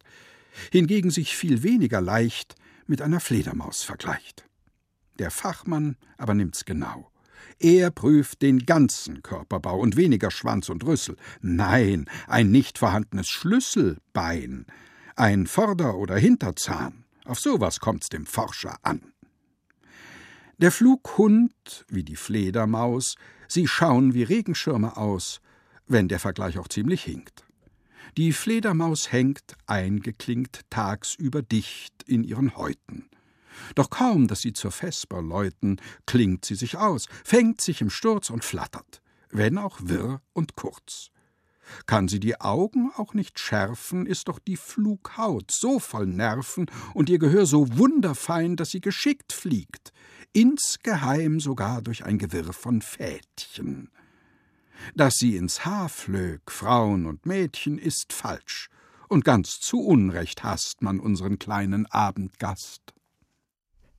hingegen 0.72 1.12
sich 1.12 1.36
viel 1.36 1.63
weniger 1.63 2.02
leicht 2.02 2.56
mit 2.88 3.02
einer 3.02 3.19
Fledermaus 3.19 3.84
vergleicht. 3.84 4.45
Der 5.19 5.32
Fachmann 5.32 5.98
aber 6.17 6.34
nimmt's 6.34 6.65
genau. 6.65 7.12
Er 7.60 7.91
prüft 7.91 8.41
den 8.41 8.65
ganzen 8.65 9.22
Körperbau 9.22 9.80
und 9.80 9.98
weniger 9.98 10.32
Schwanz 10.32 10.69
und 10.69 10.86
Rüssel. 10.86 11.17
Nein, 11.41 12.10
ein 12.28 12.52
nicht 12.52 12.78
vorhandenes 12.78 13.28
Schlüsselbein, 13.28 14.65
ein 15.15 15.45
Vorder- 15.45 15.98
oder 15.98 16.17
Hinterzahn. 16.17 17.04
Auf 17.26 17.39
sowas 17.39 17.80
kommt's 17.80 18.10
dem 18.10 18.26
Forscher 18.26 18.78
an. 18.82 19.13
Der 20.58 20.72
Flughund 20.72 21.86
wie 21.89 22.04
die 22.04 22.15
Fledermaus, 22.15 23.15
sie 23.48 23.67
schauen 23.67 24.13
wie 24.13 24.24
Regenschirme 24.24 24.98
aus, 24.98 25.41
wenn 25.88 26.08
der 26.08 26.19
Vergleich 26.19 26.58
auch 26.58 26.67
ziemlich 26.67 27.04
hinkt. 27.04 27.45
Die 28.17 28.34
Fledermaus 28.34 29.12
hängt, 29.12 29.56
eingeklinkt, 29.65 30.62
tagsüber 30.69 31.41
dicht 31.41 32.04
in 32.06 32.24
ihren 32.24 32.56
Häuten. 32.56 33.10
Doch 33.76 33.89
kaum, 33.89 34.28
dass 34.28 34.41
sie 34.41 34.54
zur 34.54 34.72
Vesper 34.72 35.22
läuten, 35.22 35.82
klingt 36.06 36.45
sie 36.45 36.56
sich 36.56 36.78
aus, 36.78 37.08
fängt 37.24 37.62
sich 37.62 37.82
im 37.82 37.89
Sturz 37.89 38.30
und 38.30 38.43
flattert, 38.43 39.02
wenn 39.30 39.58
auch 39.58 39.80
wirr 39.82 40.22
und 40.34 40.56
kurz. 40.56 41.12
Kann 41.86 42.08
sie 42.08 42.19
die 42.19 42.41
Augen 42.41 42.91
auch 42.95 43.13
nicht 43.13 43.39
schärfen, 43.39 44.08
ist 44.08 44.28
doch 44.28 44.39
die 44.39 44.58
Flughaut 44.58 45.52
so 45.52 45.80
voll 45.80 46.08
Nerven 46.08 46.65
und 46.95 47.10
ihr 47.10 47.19
Gehör 47.19 47.45
so 47.45 47.78
wunderfein, 47.78 48.56
dass 48.56 48.72
sie 48.72 48.82
geschickt 48.82 49.34
fliegt, 49.34 49.93
insgeheim 50.34 51.39
sogar 51.39 51.82
durch 51.82 52.06
ein 52.06 52.17
Gewirr 52.17 52.54
von 52.54 52.82
Fädchen. 52.82 53.91
Dass 54.96 55.15
sie 55.15 55.36
ins 55.36 55.65
Haar 55.65 55.89
flög, 55.89 56.52
Frauen 56.52 57.06
und 57.06 57.26
Mädchen, 57.26 57.78
ist 57.78 58.13
falsch, 58.13 58.70
und 59.08 59.26
ganz 59.26 59.60
zu 59.60 59.80
Unrecht 59.80 60.44
hasst 60.44 60.82
man 60.82 61.00
unseren 61.00 61.39
kleinen 61.39 61.86
Abendgast. 61.88 62.94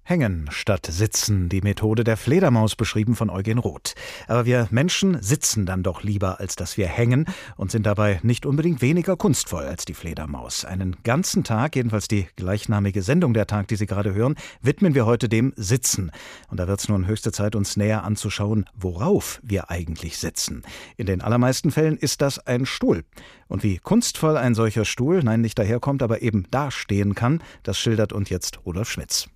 Hängen 0.03 0.49
statt 0.51 0.89
sitzen, 0.91 1.49
die 1.49 1.61
Methode 1.61 2.03
der 2.03 2.17
Fledermaus 2.17 2.75
beschrieben 2.75 3.15
von 3.15 3.31
Eugen 3.31 3.59
Roth. 3.59 3.95
Aber 4.27 4.45
wir 4.45 4.67
Menschen 4.71 5.23
sitzen 5.23 5.67
dann 5.67 5.83
doch 5.83 6.03
lieber, 6.03 6.41
als 6.41 6.57
dass 6.57 6.77
wir 6.77 6.89
hängen 6.89 7.27
und 7.57 7.71
sind 7.71 7.87
dabei 7.87 8.19
nicht 8.25 8.45
unbedingt 8.45 8.83
weniger 8.83 9.17
kunstvoll 9.17 9.65
als 9.65 9.85
die 9.85 9.95
Fledermaus. 9.95 10.65
Einen 10.65 10.97
ganzen 11.05 11.45
Tag, 11.45 11.77
jedenfalls 11.77 12.09
die 12.09 12.27
gleichnamige 12.35 13.03
Sendung 13.03 13.35
der 13.35 13.47
Tag, 13.47 13.69
die 13.69 13.77
Sie 13.77 13.87
gerade 13.87 14.13
hören, 14.13 14.35
widmen 14.61 14.95
wir 14.95 15.07
heute 15.07 15.29
dem 15.29 15.53
Sitzen. 15.55 16.11
Und 16.49 16.59
da 16.59 16.67
wird 16.67 16.81
es 16.81 16.89
nun 16.89 17.07
höchste 17.07 17.31
Zeit, 17.31 17.55
uns 17.55 17.77
näher 17.77 18.03
anzuschauen, 18.03 18.65
worauf 18.75 19.41
wir 19.45 19.71
eigentlich 19.71 20.19
sitzen. 20.19 20.63
In 20.97 21.07
den 21.07 21.21
allermeisten 21.21 21.71
Fällen 21.71 21.97
ist 21.97 22.21
das 22.21 22.39
ein 22.39 22.67
Stuhl. 22.67 23.05
Und 23.47 23.63
wie 23.63 23.79
kunstvoll 23.79 24.37
ein 24.37 24.55
solcher 24.55 24.85
Stuhl, 24.85 25.23
nein, 25.23 25.41
nicht 25.41 25.59
daherkommt, 25.59 26.03
aber 26.03 26.23
eben 26.23 26.47
dastehen 26.51 27.15
kann, 27.15 27.43
das 27.63 27.79
schildert 27.79 28.13
uns 28.13 28.29
jetzt 28.29 28.65
Rudolf 28.67 28.91
Schmitz. 28.91 29.29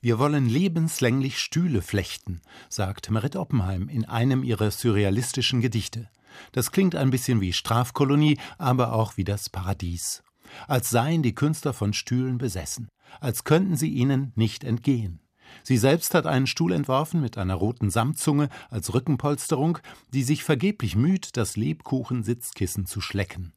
Wir 0.00 0.20
wollen 0.20 0.48
lebenslänglich 0.48 1.40
Stühle 1.40 1.82
flechten, 1.82 2.40
sagt 2.68 3.10
Merit 3.10 3.34
Oppenheim 3.34 3.88
in 3.88 4.04
einem 4.04 4.44
ihrer 4.44 4.70
surrealistischen 4.70 5.60
Gedichte. 5.60 6.08
Das 6.52 6.70
klingt 6.70 6.94
ein 6.94 7.10
bisschen 7.10 7.40
wie 7.40 7.52
Strafkolonie, 7.52 8.38
aber 8.58 8.92
auch 8.92 9.16
wie 9.16 9.24
das 9.24 9.50
Paradies. 9.50 10.22
Als 10.68 10.90
seien 10.90 11.22
die 11.22 11.34
Künstler 11.34 11.72
von 11.72 11.92
Stühlen 11.92 12.38
besessen, 12.38 12.88
als 13.20 13.42
könnten 13.42 13.76
sie 13.76 13.90
ihnen 13.90 14.32
nicht 14.36 14.62
entgehen. 14.62 15.20
Sie 15.64 15.76
selbst 15.76 16.14
hat 16.14 16.26
einen 16.26 16.46
Stuhl 16.46 16.72
entworfen 16.72 17.20
mit 17.20 17.36
einer 17.36 17.54
roten 17.54 17.90
Samtzunge 17.90 18.50
als 18.70 18.94
Rückenpolsterung, 18.94 19.78
die 20.12 20.22
sich 20.22 20.44
vergeblich 20.44 20.94
müht, 20.94 21.36
das 21.36 21.56
Lebkuchen-Sitzkissen 21.56 22.86
zu 22.86 23.00
schlecken. 23.00 23.52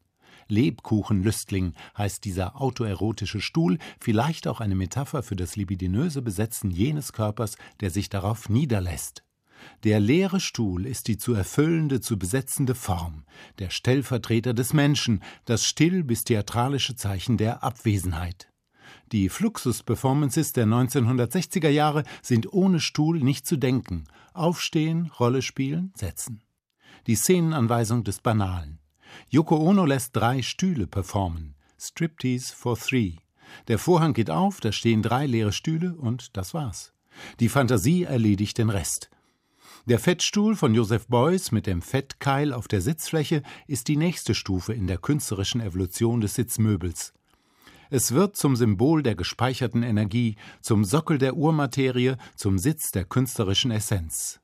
Lebkuchenlüstling 0.51 1.73
heißt 1.97 2.25
dieser 2.25 2.61
autoerotische 2.61 3.41
Stuhl, 3.41 3.79
vielleicht 3.99 4.47
auch 4.47 4.59
eine 4.59 4.75
Metapher 4.75 5.23
für 5.23 5.35
das 5.35 5.55
libidinöse 5.55 6.21
Besetzen 6.21 6.69
jenes 6.69 7.13
Körpers, 7.13 7.57
der 7.79 7.89
sich 7.89 8.09
darauf 8.09 8.49
niederlässt. 8.49 9.23
Der 9.83 9.99
leere 9.99 10.39
Stuhl 10.39 10.85
ist 10.85 11.07
die 11.07 11.17
zu 11.17 11.33
erfüllende, 11.33 12.01
zu 12.01 12.19
besetzende 12.19 12.75
Form, 12.75 13.23
der 13.59 13.69
Stellvertreter 13.69 14.53
des 14.53 14.73
Menschen, 14.73 15.23
das 15.45 15.65
still 15.65 16.03
bis 16.03 16.23
theatralische 16.23 16.95
Zeichen 16.95 17.37
der 17.37 17.63
Abwesenheit. 17.63 18.49
Die 19.11 19.29
Fluxus-Performances 19.29 20.53
der 20.53 20.65
1960er 20.65 21.69
Jahre 21.69 22.03
sind 22.21 22.51
ohne 22.51 22.79
Stuhl 22.79 23.19
nicht 23.19 23.45
zu 23.45 23.57
denken. 23.57 24.05
Aufstehen, 24.33 25.11
Rolle 25.19 25.41
spielen, 25.41 25.93
setzen. 25.95 26.41
Die 27.07 27.15
Szenenanweisung 27.15 28.03
des 28.03 28.19
Banalen. 28.19 28.80
Yoko 29.29 29.57
Ono 29.57 29.85
lässt 29.85 30.15
drei 30.15 30.41
Stühle 30.41 30.87
performen. 30.87 31.55
Striptease 31.79 32.55
for 32.55 32.77
Three. 32.77 33.15
Der 33.67 33.79
Vorhang 33.79 34.13
geht 34.13 34.29
auf, 34.29 34.59
da 34.59 34.71
stehen 34.71 35.01
drei 35.01 35.25
leere 35.25 35.51
Stühle 35.51 35.95
und 35.95 36.37
das 36.37 36.53
war's. 36.53 36.93
Die 37.39 37.49
Fantasie 37.49 38.03
erledigt 38.03 38.57
den 38.57 38.69
Rest. 38.69 39.09
Der 39.85 39.99
Fettstuhl 39.99 40.55
von 40.55 40.75
Joseph 40.75 41.07
Beuys 41.07 41.51
mit 41.51 41.65
dem 41.65 41.81
Fettkeil 41.81 42.53
auf 42.53 42.67
der 42.67 42.81
Sitzfläche 42.81 43.41
ist 43.67 43.87
die 43.87 43.97
nächste 43.97 44.35
Stufe 44.35 44.73
in 44.73 44.85
der 44.85 44.99
künstlerischen 44.99 45.59
Evolution 45.59 46.21
des 46.21 46.35
Sitzmöbels. 46.35 47.13
Es 47.89 48.13
wird 48.13 48.37
zum 48.37 48.55
Symbol 48.55 49.03
der 49.03 49.15
gespeicherten 49.15 49.83
Energie, 49.83 50.35
zum 50.61 50.85
Sockel 50.85 51.17
der 51.17 51.35
Urmaterie, 51.35 52.15
zum 52.35 52.57
Sitz 52.57 52.91
der 52.91 53.05
künstlerischen 53.05 53.71
Essenz. 53.71 54.39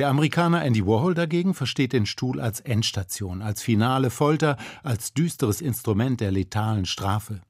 Der 0.00 0.08
Amerikaner 0.08 0.64
Andy 0.64 0.86
Warhol 0.86 1.12
dagegen 1.12 1.52
versteht 1.52 1.92
den 1.92 2.06
Stuhl 2.06 2.40
als 2.40 2.60
Endstation, 2.60 3.42
als 3.42 3.60
finale 3.60 4.08
Folter, 4.08 4.56
als 4.82 5.12
düsteres 5.12 5.60
Instrument 5.60 6.22
der 6.22 6.30
letalen 6.30 6.86
Strafe. 6.86 7.42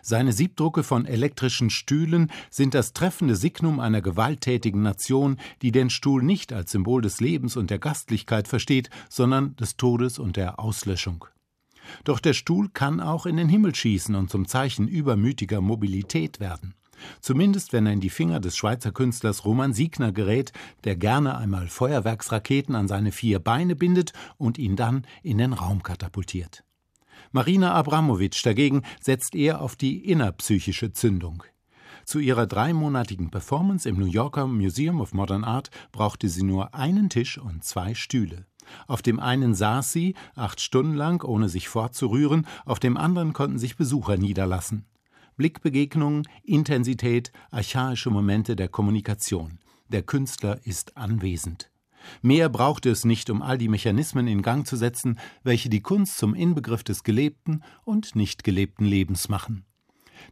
Seine 0.00 0.32
Siebdrucke 0.32 0.84
von 0.84 1.04
elektrischen 1.04 1.68
Stühlen 1.68 2.32
sind 2.48 2.72
das 2.72 2.94
treffende 2.94 3.36
Signum 3.36 3.78
einer 3.78 4.00
gewalttätigen 4.00 4.80
Nation, 4.80 5.36
die 5.60 5.70
den 5.70 5.90
Stuhl 5.90 6.22
nicht 6.22 6.50
als 6.50 6.70
Symbol 6.70 7.02
des 7.02 7.20
Lebens 7.20 7.58
und 7.58 7.68
der 7.68 7.78
Gastlichkeit 7.78 8.48
versteht, 8.48 8.88
sondern 9.10 9.54
des 9.56 9.76
Todes 9.76 10.18
und 10.18 10.38
der 10.38 10.58
Auslöschung. 10.58 11.26
Doch 12.04 12.20
der 12.20 12.32
Stuhl 12.32 12.70
kann 12.70 13.02
auch 13.02 13.26
in 13.26 13.36
den 13.36 13.50
Himmel 13.50 13.74
schießen 13.74 14.14
und 14.14 14.30
zum 14.30 14.48
Zeichen 14.48 14.88
übermütiger 14.88 15.60
Mobilität 15.60 16.40
werden. 16.40 16.72
Zumindest 17.20 17.72
wenn 17.72 17.86
er 17.86 17.92
in 17.92 18.00
die 18.00 18.10
Finger 18.10 18.40
des 18.40 18.56
Schweizer 18.56 18.92
Künstlers 18.92 19.44
Roman 19.44 19.72
Siegner 19.72 20.12
gerät, 20.12 20.52
der 20.84 20.96
gerne 20.96 21.36
einmal 21.36 21.68
Feuerwerksraketen 21.68 22.74
an 22.74 22.88
seine 22.88 23.12
vier 23.12 23.38
Beine 23.38 23.76
bindet 23.76 24.12
und 24.36 24.58
ihn 24.58 24.76
dann 24.76 25.06
in 25.22 25.38
den 25.38 25.52
Raum 25.52 25.82
katapultiert. 25.82 26.64
Marina 27.32 27.74
Abramowitsch 27.74 28.44
dagegen 28.44 28.82
setzt 29.00 29.34
eher 29.34 29.60
auf 29.60 29.76
die 29.76 30.10
innerpsychische 30.10 30.92
Zündung. 30.92 31.42
Zu 32.04 32.20
ihrer 32.20 32.46
dreimonatigen 32.46 33.30
Performance 33.30 33.86
im 33.86 33.98
New 33.98 34.06
Yorker 34.06 34.46
Museum 34.46 35.00
of 35.00 35.12
Modern 35.12 35.44
Art 35.44 35.70
brauchte 35.92 36.28
sie 36.28 36.42
nur 36.42 36.74
einen 36.74 37.10
Tisch 37.10 37.36
und 37.36 37.64
zwei 37.64 37.94
Stühle. 37.94 38.46
Auf 38.86 39.02
dem 39.02 39.20
einen 39.20 39.54
saß 39.54 39.92
sie, 39.92 40.14
acht 40.34 40.60
Stunden 40.60 40.94
lang, 40.94 41.22
ohne 41.22 41.48
sich 41.48 41.68
fortzurühren, 41.68 42.46
auf 42.64 42.78
dem 42.80 42.96
anderen 42.96 43.32
konnten 43.32 43.58
sich 43.58 43.76
Besucher 43.76 44.16
niederlassen. 44.16 44.86
Blickbegegnungen, 45.38 46.28
Intensität, 46.42 47.32
archaische 47.50 48.10
Momente 48.10 48.56
der 48.56 48.68
Kommunikation. 48.68 49.60
Der 49.88 50.02
Künstler 50.02 50.60
ist 50.64 50.96
anwesend. 50.96 51.70
Mehr 52.22 52.48
brauchte 52.48 52.90
es 52.90 53.04
nicht, 53.04 53.30
um 53.30 53.40
all 53.40 53.56
die 53.56 53.68
Mechanismen 53.68 54.26
in 54.26 54.42
Gang 54.42 54.66
zu 54.66 54.76
setzen, 54.76 55.18
welche 55.42 55.68
die 55.68 55.80
Kunst 55.80 56.18
zum 56.18 56.34
Inbegriff 56.34 56.82
des 56.82 57.02
gelebten 57.02 57.62
und 57.84 58.16
nicht 58.16 58.44
gelebten 58.44 58.84
Lebens 58.84 59.28
machen. 59.28 59.64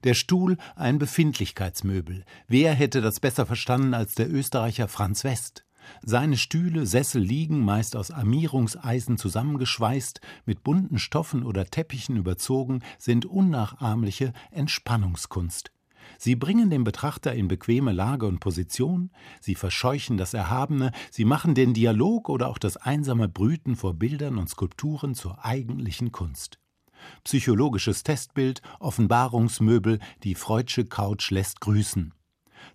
Der 0.05 0.15
Stuhl 0.15 0.57
ein 0.75 0.99
Befindlichkeitsmöbel. 0.99 2.25
Wer 2.49 2.75
hätte 2.75 3.01
das 3.01 3.21
besser 3.21 3.47
verstanden 3.47 3.95
als 3.95 4.15
der 4.15 4.31
Österreicher 4.31 4.89
Franz 4.89 5.23
West? 5.23 5.66
Seine 6.03 6.37
Stühle, 6.37 6.87
Sessel 6.87 7.23
liegen, 7.23 7.61
meist 7.61 7.97
aus 7.97 8.11
Armierungseisen 8.11 9.19
zusammengeschweißt, 9.19 10.21
mit 10.45 10.63
bunten 10.63 10.99
Stoffen 10.99 11.43
oder 11.43 11.67
Teppichen 11.67 12.17
überzogen, 12.17 12.81
sind 12.99 13.27
unnachahmliche 13.27 14.33
Entspannungskunst. 14.51 15.71
Sie 16.19 16.37
bringen 16.37 16.71
den 16.71 16.85
Betrachter 16.85 17.35
in 17.35 17.49
bequeme 17.49 17.93
Lage 17.93 18.27
und 18.27 18.41
Position, 18.41 19.11
sie 19.41 19.55
verscheuchen 19.55 20.17
das 20.17 20.35
Erhabene, 20.35 20.93
sie 21.11 21.25
machen 21.25 21.55
den 21.55 21.75
Dialog 21.75 22.29
oder 22.29 22.49
auch 22.49 22.59
das 22.59 22.77
einsame 22.77 23.29
Brüten 23.29 23.77
vor 23.77 23.95
Bildern 23.95 24.39
und 24.39 24.49
Skulpturen 24.49 25.15
zur 25.15 25.45
eigentlichen 25.45 26.13
Kunst. 26.13 26.59
Psychologisches 27.25 28.03
Testbild, 28.03 28.63
Offenbarungsmöbel, 28.81 29.99
die 30.23 30.35
Freudsche 30.35 30.85
Couch 30.85 31.31
lässt 31.31 31.61
grüßen. 31.61 32.13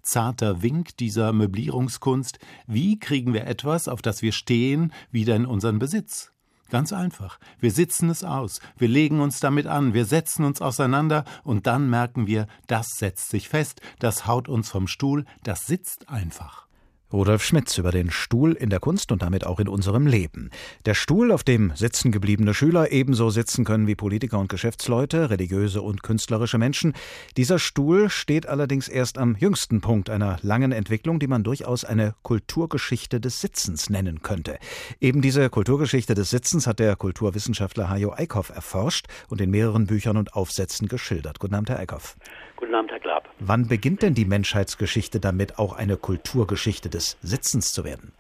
Zarter 0.02 0.62
Wink 0.62 0.98
dieser 0.98 1.34
Möblierungskunst, 1.34 2.40
wie 2.68 3.00
kriegen 3.00 3.34
wir 3.34 3.48
etwas, 3.48 3.88
auf 3.88 4.02
das 4.02 4.22
wir 4.22 4.32
stehen, 4.32 4.94
wieder 5.12 5.36
in 5.36 5.46
unseren 5.46 5.80
Besitz? 5.80 6.32
Ganz 6.70 6.94
einfach. 6.94 7.38
Wir 7.60 7.72
sitzen 7.72 8.10
es 8.10 8.24
aus, 8.24 8.62
wir 8.78 8.88
legen 8.88 9.20
uns 9.20 9.42
damit 9.42 9.68
an, 9.68 9.94
wir 9.94 10.06
setzen 10.06 10.46
uns 10.46 10.62
auseinander 10.62 11.26
und 11.44 11.68
dann 11.68 11.90
merken 11.90 12.28
wir, 12.28 12.48
das 12.68 12.88
setzt 12.98 13.30
sich 13.30 13.50
fest, 13.50 13.82
das 14.00 14.26
haut 14.26 14.48
uns 14.48 14.70
vom 14.70 14.88
Stuhl, 14.88 15.26
das 15.44 15.66
sitzt 15.66 16.08
einfach. 16.08 16.68
Rudolf 17.14 17.44
Schmitz 17.44 17.78
über 17.78 17.92
den 17.92 18.10
Stuhl 18.10 18.54
in 18.54 18.70
der 18.70 18.80
Kunst 18.80 19.12
und 19.12 19.22
damit 19.22 19.46
auch 19.46 19.60
in 19.60 19.68
unserem 19.68 20.08
Leben. 20.08 20.50
Der 20.86 20.94
Stuhl, 20.94 21.32
auf 21.32 21.44
dem 21.44 21.74
sitzen 21.76 22.12
gebliebene 22.12 22.54
Schüler 22.54 22.92
ebenso 22.92 23.30
sitzen 23.30 23.66
können 23.66 23.88
wie 23.88 23.96
Politiker 23.96 24.40
und 24.40 24.50
Geschäftsleute, 24.50 25.30
religiöse 25.30 25.82
und 25.82 26.04
künstlerische 26.04 26.58
Menschen. 26.58 26.94
Dieser 27.38 27.60
Stuhl 27.60 28.10
steht 28.10 28.48
allerdings 28.48 28.88
erst 28.88 29.18
am 29.18 29.36
jüngsten 29.36 29.82
Punkt 29.82 30.10
einer 30.10 30.38
langen 30.42 30.72
Entwicklung, 30.72 31.20
die 31.20 31.28
man 31.28 31.44
durchaus 31.44 31.84
eine 31.84 32.16
Kulturgeschichte 32.24 33.20
des 33.20 33.42
Sitzens 33.42 33.90
nennen 33.90 34.22
könnte. 34.22 34.58
Eben 35.00 35.22
diese 35.22 35.50
Kulturgeschichte 35.50 36.14
des 36.14 36.30
Sitzens 36.30 36.68
hat 36.68 36.80
der 36.80 36.96
Kulturwissenschaftler 36.96 37.90
Hajo 37.90 38.14
Eickhoff 38.14 38.50
erforscht 38.50 39.08
und 39.28 39.42
in 39.42 39.52
mehreren 39.52 39.88
Büchern 39.88 40.18
und 40.18 40.34
Aufsätzen 40.34 40.88
geschildert. 40.88 41.40
Guten 41.40 41.56
Abend, 41.56 41.70
Herr 41.70 41.80
Eickhoff. 41.80 42.16
Guten 42.62 42.76
Abend, 42.76 42.92
Herr 42.92 43.00
Glab. 43.00 43.28
Wann 43.40 43.68
beginnt 43.68 44.04
denn 44.04 44.14
die 44.14 44.24
Menschheitsgeschichte 44.24 45.20
damit, 45.20 45.58
auch 45.58 45.76
eine 45.76 45.98
Kulturgeschichte 45.98 46.90
des 46.90 47.18
Sitzens 47.24 47.74
zu 47.74 47.84
werden? 47.84 48.14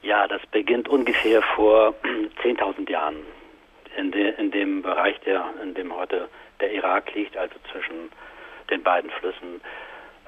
Ja, 0.00 0.26
das 0.26 0.40
beginnt 0.50 0.88
ungefähr 0.88 1.42
vor 1.54 1.92
10.000 2.42 2.90
Jahren 2.90 3.16
in, 3.98 4.10
de, 4.10 4.32
in, 4.38 4.50
dem 4.52 4.80
Bereich, 4.80 5.20
der, 5.26 5.44
in 5.62 5.74
dem 5.74 5.94
heute 5.94 6.30
der 6.60 6.72
Irak 6.72 7.14
liegt, 7.14 7.36
also 7.36 7.54
zwischen 7.70 8.08
den 8.70 8.82
beiden 8.82 9.10
Flüssen 9.10 9.60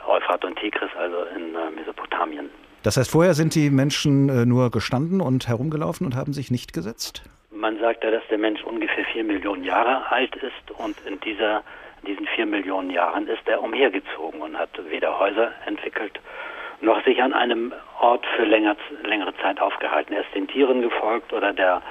Euphrat 0.07 0.45
und 0.45 0.59
Tigris, 0.59 0.91
also 0.99 1.25
in 1.35 1.55
äh, 1.55 1.71
Mesopotamien. 1.71 2.51
Das 2.83 2.99
heißt, 2.99 3.11
vorher 3.11 3.33
sind 3.33 3.55
die 3.55 3.71
Menschen 3.71 4.29
äh, 4.29 4.45
nur 4.45 4.71
gestanden 4.71 5.23
und 5.23 5.49
herumgelaufen 5.49 6.05
und 6.05 6.15
haben 6.15 6.35
sich 6.35 6.51
nicht 6.51 6.75
gesetzt? 6.75 7.23
Man 7.51 7.79
sagt 7.79 8.05
ja, 8.05 8.11
dass 8.11 8.23
der 8.29 8.39
Mensch 8.39 8.63
ungefähr 8.65 9.07
vier 9.07 9.25
Millionen 9.25 9.65
Jahre 9.65 10.11
alt 10.11 10.37
ist 10.37 10.71
und 10.79 10.95
in 11.07 11.19
dieser 11.21 11.63
in 12.03 12.07
diesen 12.07 12.27
vier 12.27 12.47
Millionen 12.47 12.91
Jahren 12.91 13.27
ist 13.29 13.47
er 13.47 13.63
umhergezogen 13.63 14.41
und 14.41 14.59
hat 14.59 14.71
weder 14.91 15.19
Häuser 15.19 15.53
entwickelt, 15.67 16.19
noch 16.81 17.03
sich 17.05 17.23
an 17.23 17.33
einem 17.33 17.73
Ort 18.01 18.25
für 18.37 18.45
länger, 18.45 18.77
längere 19.05 19.35
Zeit 19.43 19.61
aufgehalten. 19.61 20.15
Er 20.15 20.23
ist 20.23 20.35
den 20.35 20.49
Tieren 20.49 20.81
gefolgt 20.81 21.33
oder 21.33 21.53
der, 21.53 21.83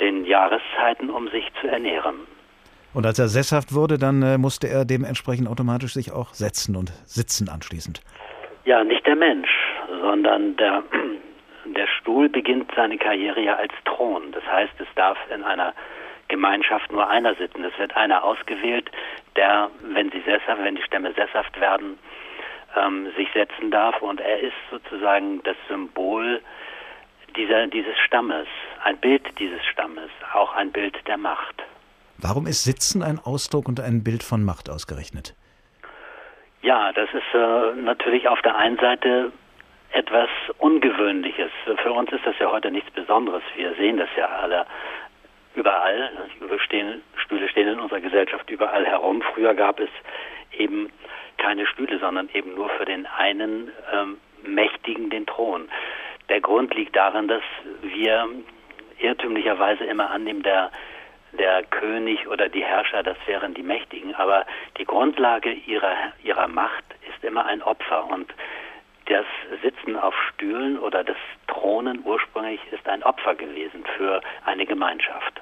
den 0.00 0.24
Jahreszeiten, 0.24 1.10
um 1.10 1.28
sich 1.28 1.46
zu 1.60 1.68
ernähren. 1.68 2.16
Und 2.92 3.04
als 3.04 3.18
er 3.18 3.28
sesshaft 3.28 3.74
wurde, 3.74 3.98
dann 3.98 4.22
äh, 4.22 4.38
musste 4.38 4.68
er 4.68 4.84
dementsprechend 4.84 5.48
automatisch 5.48 5.92
sich 5.92 6.12
auch 6.12 6.32
setzen 6.32 6.76
und 6.76 6.92
sitzen 7.04 7.48
anschließend. 7.48 8.00
Ja, 8.64 8.82
nicht 8.82 9.06
der 9.06 9.16
Mensch, 9.16 9.50
sondern 10.00 10.56
der, 10.56 10.82
der 11.66 11.86
Stuhl 11.98 12.28
beginnt 12.28 12.72
seine 12.74 12.96
Karriere 12.96 13.40
ja 13.40 13.56
als 13.56 13.72
Thron. 13.84 14.32
Das 14.32 14.44
heißt, 14.44 14.72
es 14.78 14.88
darf 14.96 15.18
in 15.32 15.44
einer 15.44 15.74
Gemeinschaft 16.28 16.90
nur 16.92 17.08
einer 17.08 17.34
sitzen. 17.34 17.64
Es 17.64 17.78
wird 17.78 17.96
einer 17.96 18.24
ausgewählt, 18.24 18.90
der, 19.36 19.70
wenn 19.82 20.10
sie 20.10 20.20
sesshaft, 20.20 20.62
wenn 20.62 20.76
die 20.76 20.82
Stämme 20.82 21.12
sesshaft 21.12 21.60
werden, 21.60 21.98
ähm, 22.76 23.12
sich 23.16 23.28
setzen 23.32 23.70
darf. 23.70 24.00
Und 24.02 24.20
er 24.20 24.40
ist 24.40 24.54
sozusagen 24.70 25.42
das 25.44 25.56
Symbol 25.68 26.40
dieser, 27.36 27.66
dieses 27.66 27.96
Stammes, 27.98 28.46
ein 28.84 28.96
Bild 28.98 29.38
dieses 29.38 29.64
Stammes, 29.66 30.10
auch 30.32 30.54
ein 30.54 30.72
Bild 30.72 30.96
der 31.06 31.16
Macht. 31.18 31.62
Warum 32.18 32.46
ist 32.46 32.64
Sitzen 32.64 33.02
ein 33.02 33.18
Ausdruck 33.18 33.68
und 33.68 33.78
ein 33.78 34.02
Bild 34.02 34.22
von 34.22 34.42
Macht 34.42 34.70
ausgerechnet? 34.70 35.34
Ja, 36.62 36.92
das 36.92 37.08
ist 37.12 37.34
äh, 37.34 37.80
natürlich 37.82 38.28
auf 38.28 38.40
der 38.42 38.56
einen 38.56 38.78
Seite 38.78 39.32
etwas 39.92 40.28
Ungewöhnliches. 40.58 41.50
Für 41.82 41.92
uns 41.92 42.10
ist 42.12 42.24
das 42.24 42.34
ja 42.38 42.50
heute 42.50 42.70
nichts 42.70 42.90
Besonderes. 42.90 43.42
Wir 43.54 43.74
sehen 43.74 43.98
das 43.98 44.08
ja 44.16 44.26
alle 44.26 44.66
überall. 45.56 46.10
Stehen, 46.64 47.02
Stühle 47.16 47.48
stehen 47.48 47.68
in 47.68 47.80
unserer 47.80 48.00
Gesellschaft 48.00 48.48
überall 48.50 48.86
herum. 48.86 49.22
Früher 49.34 49.54
gab 49.54 49.80
es 49.80 49.90
eben 50.56 50.90
keine 51.38 51.66
Stühle, 51.66 51.98
sondern 51.98 52.28
eben 52.32 52.54
nur 52.54 52.68
für 52.70 52.84
den 52.84 53.06
einen 53.06 53.70
ähm, 53.92 54.18
Mächtigen 54.42 55.10
den 55.10 55.26
Thron. 55.26 55.68
Der 56.28 56.40
Grund 56.40 56.74
liegt 56.74 56.96
darin, 56.96 57.28
dass 57.28 57.42
wir 57.82 58.28
irrtümlicherweise 58.98 59.84
immer 59.84 60.10
annehmen, 60.10 60.42
der, 60.42 60.70
der 61.38 61.62
König 61.64 62.26
oder 62.28 62.48
die 62.48 62.64
Herrscher, 62.64 63.02
das 63.02 63.16
wären 63.26 63.54
die 63.54 63.62
Mächtigen. 63.62 64.14
Aber 64.14 64.46
die 64.78 64.84
Grundlage 64.84 65.52
ihrer, 65.52 65.94
ihrer 66.22 66.48
Macht 66.48 66.84
ist 67.08 67.22
immer 67.24 67.46
ein 67.46 67.62
Opfer. 67.62 68.06
Und 68.10 68.32
das 69.06 69.26
Sitzen 69.62 69.96
auf 69.96 70.14
Stühlen 70.32 70.78
oder 70.78 71.04
das 71.04 71.16
Thronen 71.46 72.02
ursprünglich 72.04 72.60
ist 72.72 72.88
ein 72.88 73.02
Opfer 73.02 73.34
gewesen 73.34 73.84
für 73.96 74.20
eine 74.44 74.66
Gemeinschaft. 74.66 75.40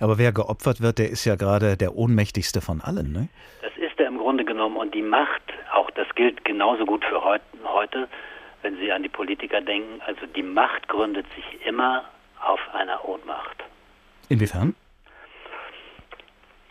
Aber 0.00 0.18
wer 0.18 0.32
geopfert 0.32 0.80
wird, 0.80 0.98
der 0.98 1.10
ist 1.10 1.24
ja 1.24 1.36
gerade 1.36 1.76
der 1.76 1.96
ohnmächtigste 1.96 2.60
von 2.60 2.80
allen, 2.80 3.12
ne? 3.12 3.28
Das 3.62 3.72
ist 3.76 3.98
er 3.98 4.08
im 4.08 4.18
Grunde 4.18 4.44
genommen. 4.44 4.76
Und 4.76 4.94
die 4.94 5.02
Macht, 5.02 5.42
auch 5.72 5.90
das 5.92 6.06
gilt 6.14 6.44
genauso 6.44 6.84
gut 6.84 7.04
für 7.04 7.22
heute, 7.22 8.08
wenn 8.62 8.76
Sie 8.78 8.90
an 8.90 9.02
die 9.02 9.08
Politiker 9.08 9.60
denken. 9.60 10.00
Also 10.06 10.26
die 10.26 10.42
Macht 10.42 10.88
gründet 10.88 11.26
sich 11.34 11.66
immer 11.66 12.04
auf 12.40 12.60
einer 12.72 13.04
Ohnmacht. 13.04 13.62
Inwiefern? 14.28 14.74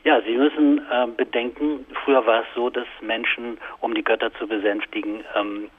Ja, 0.04 0.22
Sie 0.22 0.36
müssen 0.36 0.80
äh, 0.92 1.08
bedenken, 1.16 1.86
früher 2.04 2.26
war 2.26 2.42
es 2.42 2.48
so, 2.56 2.70
dass 2.70 2.88
Menschen, 3.02 3.58
um 3.80 3.94
die 3.94 4.04
Götter 4.04 4.34
zu 4.34 4.48
besänftigen, 4.48 5.24
ähm, 5.36 5.70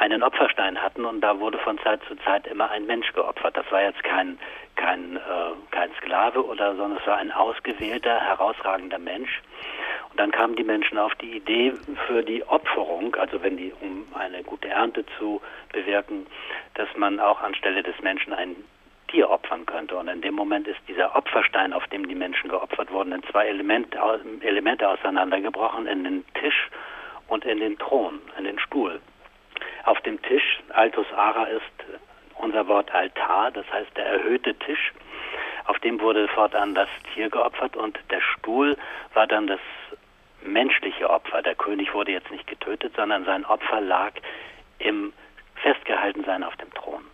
einen 0.00 0.22
Opferstein 0.22 0.80
hatten 0.80 1.04
und 1.04 1.20
da 1.20 1.38
wurde 1.40 1.58
von 1.58 1.78
Zeit 1.78 2.00
zu 2.08 2.16
Zeit 2.24 2.46
immer 2.46 2.70
ein 2.70 2.86
Mensch 2.86 3.12
geopfert. 3.12 3.54
Das 3.54 3.70
war 3.70 3.82
jetzt 3.82 4.02
kein, 4.02 4.38
kein, 4.74 5.16
äh, 5.16 5.20
kein 5.70 5.90
Sklave 5.98 6.42
oder, 6.42 6.74
sondern 6.74 6.98
es 6.98 7.06
war 7.06 7.18
ein 7.18 7.30
ausgewählter, 7.30 8.18
herausragender 8.18 8.98
Mensch. 8.98 9.42
Und 10.10 10.18
dann 10.18 10.30
kamen 10.30 10.56
die 10.56 10.64
Menschen 10.64 10.96
auf 10.96 11.14
die 11.16 11.36
Idee 11.36 11.74
für 12.06 12.22
die 12.22 12.42
Opferung, 12.48 13.14
also 13.16 13.42
wenn 13.42 13.58
die, 13.58 13.74
um 13.82 14.06
eine 14.14 14.42
gute 14.42 14.68
Ernte 14.68 15.04
zu 15.18 15.42
bewirken, 15.70 16.26
dass 16.74 16.88
man 16.96 17.20
auch 17.20 17.42
anstelle 17.42 17.82
des 17.82 18.00
Menschen 18.00 18.32
ein 18.32 18.56
Tier 19.08 19.28
opfern 19.28 19.66
könnte. 19.66 19.96
Und 19.96 20.08
in 20.08 20.22
dem 20.22 20.34
Moment 20.34 20.66
ist 20.66 20.80
dieser 20.88 21.14
Opferstein, 21.14 21.74
auf 21.74 21.86
dem 21.88 22.08
die 22.08 22.14
Menschen 22.14 22.48
geopfert 22.48 22.90
wurden, 22.90 23.12
in 23.12 23.22
zwei 23.24 23.48
Elemente, 23.48 23.98
Elemente 24.40 24.88
auseinandergebrochen, 24.88 25.86
in 25.86 26.04
den 26.04 26.24
Tisch 26.40 26.70
und 27.28 27.44
in 27.44 27.60
den 27.60 27.76
Thron, 27.78 28.20
in 28.38 28.44
den 28.44 28.58
Stuhl. 28.58 29.00
Auf 29.84 30.00
dem 30.02 30.20
Tisch, 30.22 30.60
Altus 30.70 31.06
Ara 31.14 31.44
ist 31.44 31.62
unser 32.36 32.66
Wort 32.68 32.92
Altar, 32.92 33.50
das 33.50 33.70
heißt 33.72 33.96
der 33.96 34.06
erhöhte 34.06 34.54
Tisch. 34.54 34.92
Auf 35.66 35.78
dem 35.80 36.00
wurde 36.00 36.26
fortan 36.28 36.74
das 36.74 36.88
Tier 37.14 37.30
geopfert 37.30 37.76
und 37.76 37.98
der 38.10 38.20
Stuhl 38.20 38.76
war 39.14 39.26
dann 39.26 39.46
das 39.46 39.60
menschliche 40.42 41.08
Opfer. 41.08 41.42
Der 41.42 41.54
König 41.54 41.92
wurde 41.94 42.12
jetzt 42.12 42.30
nicht 42.30 42.46
getötet, 42.46 42.94
sondern 42.96 43.24
sein 43.24 43.44
Opfer 43.44 43.80
lag 43.80 44.12
im 44.78 45.12
Festgehaltensein 45.56 46.42
auf 46.42 46.56
dem 46.56 46.72
Thron. 46.72 47.04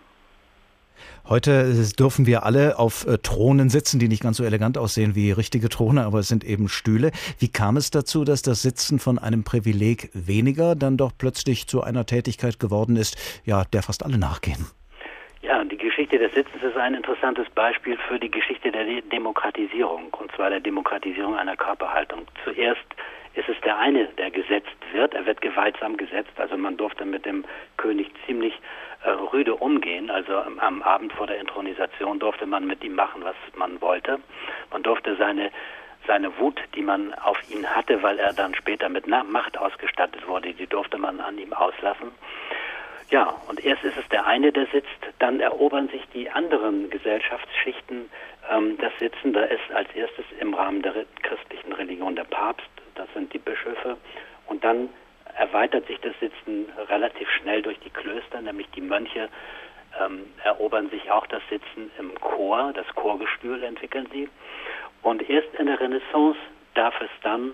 Heute 1.29 1.73
dürfen 1.99 2.27
wir 2.27 2.45
alle 2.45 2.79
auf 2.79 3.07
äh, 3.07 3.19
Thronen 3.19 3.69
sitzen, 3.69 3.99
die 3.99 4.09
nicht 4.09 4.23
ganz 4.23 4.37
so 4.37 4.45
elegant 4.45 4.79
aussehen 4.79 5.15
wie 5.15 5.33
richtige 5.33 5.69
Throne, 5.69 6.05
aber 6.05 6.21
es 6.21 6.29
sind 6.29 6.45
eben 6.45 6.69
Stühle. 6.69 7.11
Wie 7.39 7.51
kam 7.51 7.77
es 7.77 7.91
dazu, 7.91 8.25
dass 8.25 8.43
das 8.43 8.63
Sitzen 8.63 8.99
von 8.99 9.19
einem 9.19 9.45
Privileg 9.45 10.11
weniger 10.15 10.75
dann 10.75 10.97
doch 10.97 11.13
plötzlich 11.17 11.67
zu 11.67 11.83
einer 11.83 12.07
Tätigkeit 12.07 12.61
geworden 12.61 12.97
ist, 12.97 13.43
ja, 13.45 13.65
der 13.73 13.83
fast 13.83 14.05
alle 14.05 14.19
nachgehen? 14.19 14.67
Ja, 15.43 15.63
die 15.65 15.77
Geschichte 15.77 16.19
des 16.19 16.33
Sitzens 16.35 16.63
ist 16.63 16.77
ein 16.77 16.95
interessantes 16.95 17.49
Beispiel 17.51 17.97
für 18.09 18.19
die 18.19 18.31
Geschichte 18.31 18.71
der 18.73 18.85
Demokratisierung, 19.13 20.15
und 20.15 20.33
zwar 20.33 20.51
der 20.51 20.61
Demokratisierung 20.61 21.37
einer 21.37 21.57
Körperhaltung. 21.57 22.23
Zuerst 22.45 22.87
ist 23.35 23.49
es 23.49 23.57
der 23.65 23.79
eine, 23.79 24.07
der 24.19 24.31
gesetzt 24.31 24.77
wird. 24.93 25.15
Er 25.15 25.27
wird 25.27 25.41
gewaltsam 25.41 25.97
gesetzt. 25.97 26.33
Also 26.37 26.57
man 26.57 26.77
durfte 26.77 27.05
mit 27.05 27.27
dem 27.27 27.45
König 27.77 28.11
ziemlich 28.27 28.55
äh, 28.55 28.86
rüde 29.11 29.55
umgehen. 29.55 30.11
Also 30.11 30.37
am, 30.37 30.83
Abend 30.83 31.13
vor 31.13 31.27
der 31.27 31.41
Inthronisation 31.41 32.19
durfte 32.19 32.47
man 32.47 32.67
mit 32.67 32.83
ihm 32.85 32.95
machen, 32.95 33.23
was 33.25 33.37
man 33.57 33.81
wollte. 33.81 34.19
Man 34.71 34.83
durfte 34.83 35.17
seine 35.17 35.51
seine 36.07 36.39
Wut, 36.39 36.61
die 36.77 36.83
man 36.83 37.15
auf 37.15 37.39
ihn 37.51 37.67
hatte, 37.67 38.03
weil 38.03 38.19
er 38.19 38.33
dann 38.33 38.55
später 38.55 38.89
mit 38.89 39.07
Macht 39.07 39.59
ausgestattet 39.59 40.27
wurde, 40.29 40.53
die 40.53 40.67
durfte 40.67 40.99
man 40.99 41.21
an 41.21 41.37
ihm 41.39 41.53
auslassen. 41.53 42.13
Ja, 43.11 43.35
und 43.49 43.65
erst 43.65 43.85
ist 43.85 43.97
es 43.97 44.09
der 44.09 44.27
eine, 44.27 44.53
der 44.53 44.67
sitzt, 44.67 44.89
dann 45.19 45.41
erobern 45.41 45.89
sich 45.89 46.03
die 46.13 46.29
anderen 46.29 46.91
Gesellschaftsschichten 46.91 48.11
ähm, 48.51 48.79
das 48.79 48.93
Sitzen. 48.99 49.33
Da 49.33 49.45
ist 49.45 49.71
als 49.73 49.89
erstes 49.95 50.25
im 50.41 50.55
Rahmen 50.55 50.83
der 50.83 51.05
christlichen 51.23 51.73
Religion 51.73 52.17
der 52.17 52.25
Papst, 52.25 52.69
das 52.97 53.07
sind 53.15 53.33
die 53.33 53.39
Bischöfe. 53.39 53.97
Und 54.47 54.65
dann 54.65 54.89
erweitert 55.39 55.87
sich 55.87 55.99
das 56.01 56.13
Sitzen 56.21 56.67
relativ 56.89 57.29
schnell 57.31 57.63
durch 57.63 57.79
die 57.81 57.91
Klöster, 57.91 58.41
nämlich 58.41 58.69
die 58.71 58.81
Mönche 58.81 59.29
ähm, 60.01 60.25
erobern 60.45 60.91
sich 60.91 61.11
auch 61.11 61.27
das 61.27 61.43
Sitzen 61.49 61.91
im 61.99 62.15
Chor, 62.21 62.73
das 62.75 62.87
Chorgestühl 62.95 63.63
entwickeln 63.63 64.09
sie. 64.13 64.29
Und 65.03 65.29
erst 65.29 65.55
in 65.59 65.67
der 65.67 65.81
Renaissance 65.81 66.39
darf 66.75 67.01
es 67.01 67.11
dann 67.23 67.53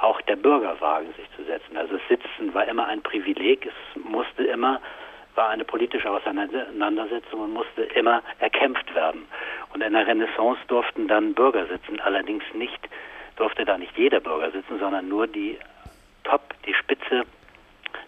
auch 0.00 0.20
der 0.22 0.36
Bürger 0.36 0.80
wagen, 0.80 1.12
sich 1.16 1.26
zu 1.36 1.44
setzen. 1.44 1.76
Also 1.76 1.98
Sitzen 2.08 2.52
war 2.54 2.66
immer 2.66 2.86
ein 2.86 3.02
Privileg, 3.02 3.66
es 3.66 4.02
musste 4.02 4.44
immer, 4.44 4.80
war 5.34 5.48
eine 5.48 5.64
politische 5.64 6.10
Auseinandersetzung 6.10 7.40
und 7.40 7.52
musste 7.52 7.82
immer 7.82 8.22
erkämpft 8.38 8.94
werden. 8.94 9.26
Und 9.72 9.82
in 9.82 9.92
der 9.92 10.06
Renaissance 10.06 10.60
durften 10.68 11.08
dann 11.08 11.34
Bürger 11.34 11.66
sitzen, 11.66 12.00
allerdings 12.00 12.44
nicht 12.54 12.88
durfte 13.36 13.64
da 13.64 13.76
nicht 13.78 13.96
jeder 13.96 14.20
Bürger 14.20 14.50
sitzen, 14.50 14.78
sondern 14.78 15.08
nur 15.08 15.26
die 15.26 15.58
Top, 16.28 16.54
die 16.66 16.74
Spitze 16.74 17.24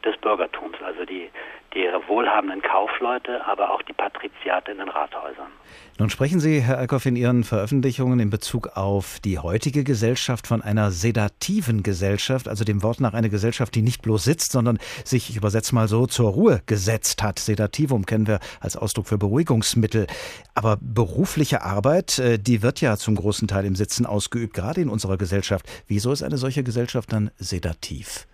des 0.05 0.17
Bürgertums, 0.19 0.77
also 0.85 1.05
die, 1.05 1.31
die 1.75 1.87
wohlhabenden 2.07 2.63
Kaufleute, 2.63 3.45
aber 3.47 3.71
auch 3.71 3.83
die 3.83 3.93
Patriziate 3.93 4.73
in 4.73 4.79
den 4.79 4.89
Rathäusern. 4.89 5.53
Nun 6.01 6.11
sprechen 6.11 6.39
Sie, 6.39 6.61
Herr 6.61 6.79
Alkoff, 6.79 7.07
in 7.07 7.17
Ihren 7.17 7.43
Veröffentlichungen 7.43 8.21
in 8.21 8.31
Bezug 8.31 8.77
auf 8.77 9.19
die 9.25 9.41
heutige 9.41 9.83
Gesellschaft 9.83 10.47
von 10.47 10.63
einer 10.63 10.93
sedativen 10.93 11.83
Gesellschaft, 11.83 12.47
also 12.47 12.63
dem 12.63 12.85
Wort 12.85 13.01
nach 13.01 13.15
eine 13.15 13.31
Gesellschaft, 13.31 13.75
die 13.75 13.83
nicht 13.83 14.03
bloß 14.03 14.23
sitzt, 14.23 14.53
sondern 14.53 14.79
sich, 15.05 15.29
ich 15.29 15.37
übersetze 15.37 15.75
mal 15.75 15.89
so, 15.89 16.07
zur 16.07 16.31
Ruhe 16.31 16.63
gesetzt 16.67 17.23
hat. 17.25 17.41
Sedativum 17.41 18.07
kennen 18.07 18.29
wir 18.29 18.39
als 18.61 18.77
Ausdruck 18.77 19.09
für 19.09 19.19
Beruhigungsmittel. 19.19 20.07
Aber 20.55 20.79
berufliche 20.81 21.63
Arbeit, 21.63 22.21
äh, 22.21 22.39
die 22.39 22.63
wird 22.63 22.81
ja 22.81 22.97
zum 22.97 23.17
großen 23.17 23.49
Teil 23.49 23.65
im 23.65 23.75
Sitzen 23.75 24.07
ausgeübt, 24.07 24.55
gerade 24.55 24.81
in 24.81 24.91
unserer 24.91 25.17
Gesellschaft. 25.17 25.67
Wieso 25.89 26.13
ist 26.13 26.23
eine 26.23 26.39
solche 26.39 26.63
Gesellschaft 26.63 27.13
dann 27.13 27.33
sedativ? 27.39 28.29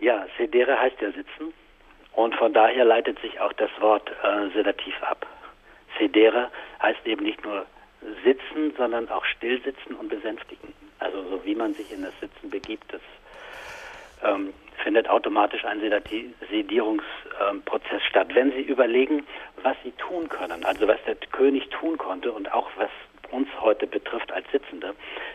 Ja, 0.00 0.26
sedere 0.38 0.80
heißt 0.80 1.00
ja 1.00 1.12
sitzen 1.12 1.52
und 2.14 2.34
von 2.34 2.52
daher 2.52 2.84
leitet 2.84 3.20
sich 3.20 3.38
auch 3.40 3.52
das 3.52 3.70
Wort 3.80 4.10
äh, 4.22 4.48
sedativ 4.54 4.94
ab. 5.02 5.26
Sedere 5.98 6.50
heißt 6.82 7.06
eben 7.06 7.24
nicht 7.24 7.44
nur 7.44 7.66
sitzen, 8.24 8.72
sondern 8.78 9.10
auch 9.10 9.24
stillsitzen 9.26 9.94
und 9.94 10.08
besänftigen. 10.08 10.72
Also 10.98 11.22
so 11.24 11.44
wie 11.44 11.54
man 11.54 11.74
sich 11.74 11.92
in 11.92 12.02
das 12.02 12.18
Sitzen 12.20 12.48
begibt, 12.48 12.92
das 12.92 13.02
ähm, 14.24 14.54
findet 14.82 15.08
automatisch 15.08 15.64
ein 15.66 15.80
Sedierungsprozess 16.50 17.92
ähm, 17.92 18.08
statt. 18.08 18.28
Wenn 18.34 18.52
Sie 18.52 18.62
überlegen, 18.62 19.26
was 19.62 19.76
Sie 19.84 19.92
tun 19.92 20.30
können, 20.30 20.64
also 20.64 20.88
was 20.88 21.02
der 21.06 21.16
König 21.16 21.68
tun 21.68 21.98
konnte 21.98 22.32
und 22.32 22.52
auch 22.52 22.70
was 22.76 22.90
uns 23.30 23.48
heute 23.60 23.86
betrifft 23.86 24.32
als 24.32 24.50
Sitzende, 24.50 24.94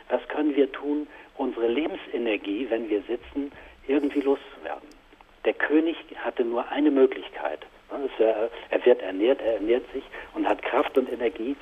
was 0.09 0.27
können 0.27 0.55
wir 0.55 0.71
tun, 0.71 1.07
unsere 1.37 1.67
Lebensenergie, 1.67 2.67
wenn 2.69 2.89
wir 2.89 3.01
sitzen, 3.03 3.51
irgendwie 3.87 4.21
loszuwerden. 4.21 4.89
Der 5.45 5.53
König 5.53 5.97
hatte 6.23 6.43
nur 6.43 6.67
eine 6.69 6.91
Möglichkeit. 6.91 7.59
Er 8.71 8.85
wird 8.85 9.01
ernährt, 9.01 9.41
er 9.41 9.55
ernährt 9.55 9.83
sich 9.93 10.03
und 10.33 10.47
hat 10.47 10.61
Kraft 10.63 10.97
und 10.97 11.11
Energie. 11.11 11.55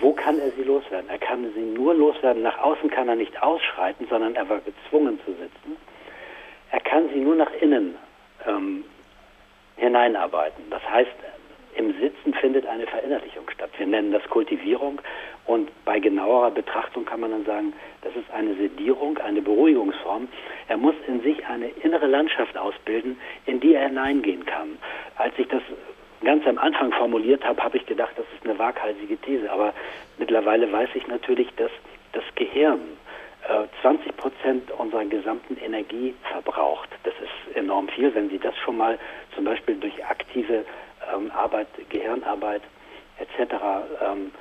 Wo 0.00 0.12
kann 0.12 0.38
er 0.38 0.50
sie 0.52 0.62
loswerden? 0.62 1.08
Er 1.08 1.18
kann 1.18 1.52
sie 1.54 1.60
nur 1.60 1.94
loswerden. 1.94 2.42
Nach 2.42 2.58
außen 2.58 2.90
kann 2.90 3.08
er 3.08 3.16
nicht 3.16 3.42
ausschreiten, 3.42 4.06
sondern 4.08 4.34
er 4.34 4.48
war 4.48 4.60
gezwungen 4.60 5.20
zu 5.24 5.32
sitzen. 5.32 5.76
Er 6.70 6.80
kann 6.80 7.08
sie 7.10 7.20
nur 7.20 7.36
nach 7.36 7.52
innen 7.60 7.94
ähm, 8.46 8.84
hineinarbeiten. 9.76 10.64
Das 10.70 10.82
heißt, 10.88 11.12
im 11.76 11.94
Sitzen 12.00 12.34
findet 12.34 12.66
eine 12.66 12.86
Verinnerlichung 12.86 13.48
statt. 13.50 13.70
Wir 13.76 13.86
nennen 13.86 14.12
das 14.12 14.24
Kultivierung 14.24 15.00
und 15.46 15.70
bei 15.84 16.00
genauerer 16.00 16.50
Betrachtung 16.50 17.04
kann 17.04 17.20
man 17.20 17.30
dann 17.30 17.44
sagen, 17.44 17.72
das 18.02 18.14
ist 18.16 18.30
eine 18.32 18.54
Sedierung, 18.56 19.18
eine 19.18 19.40
Beruhigungsform. 19.40 20.28
Er 20.68 20.76
muss 20.76 20.94
in 21.06 21.20
sich 21.22 21.46
eine 21.46 21.68
innere 21.68 22.06
Landschaft 22.06 22.56
ausbilden, 22.56 23.18
in 23.46 23.60
die 23.60 23.74
er 23.74 23.86
hineingehen 23.88 24.44
kann. 24.44 24.78
Als 25.16 25.34
ich 25.38 25.46
das 25.48 25.62
ganz 26.24 26.46
am 26.46 26.58
Anfang 26.58 26.92
formuliert 26.92 27.44
habe, 27.44 27.62
habe 27.62 27.76
ich 27.76 27.86
gedacht, 27.86 28.12
das 28.16 28.26
ist 28.34 28.44
eine 28.44 28.58
waghalsige 28.58 29.16
These. 29.18 29.50
Aber 29.50 29.72
mittlerweile 30.18 30.70
weiß 30.70 30.90
ich 30.94 31.06
natürlich, 31.06 31.48
dass 31.56 31.70
das 32.12 32.24
Gehirn 32.34 32.80
20 33.82 34.06
äh, 34.06 34.12
Prozent 34.12 34.70
unserer 34.72 35.04
gesamten 35.04 35.56
Energie 35.58 36.14
verbraucht. 36.32 36.88
Das 37.04 37.14
ist 37.14 37.56
enorm 37.56 37.88
viel, 37.88 38.14
wenn 38.14 38.28
Sie 38.30 38.38
das 38.38 38.56
schon 38.58 38.76
mal 38.76 38.98
zum 39.34 39.44
Beispiel 39.44 39.76
durch 39.76 40.04
aktive 40.04 40.64
ähm, 41.14 41.30
Arbeit, 41.30 41.68
Gehirnarbeit 41.90 42.62
etc. 43.18 43.54
Ähm, 44.02 44.32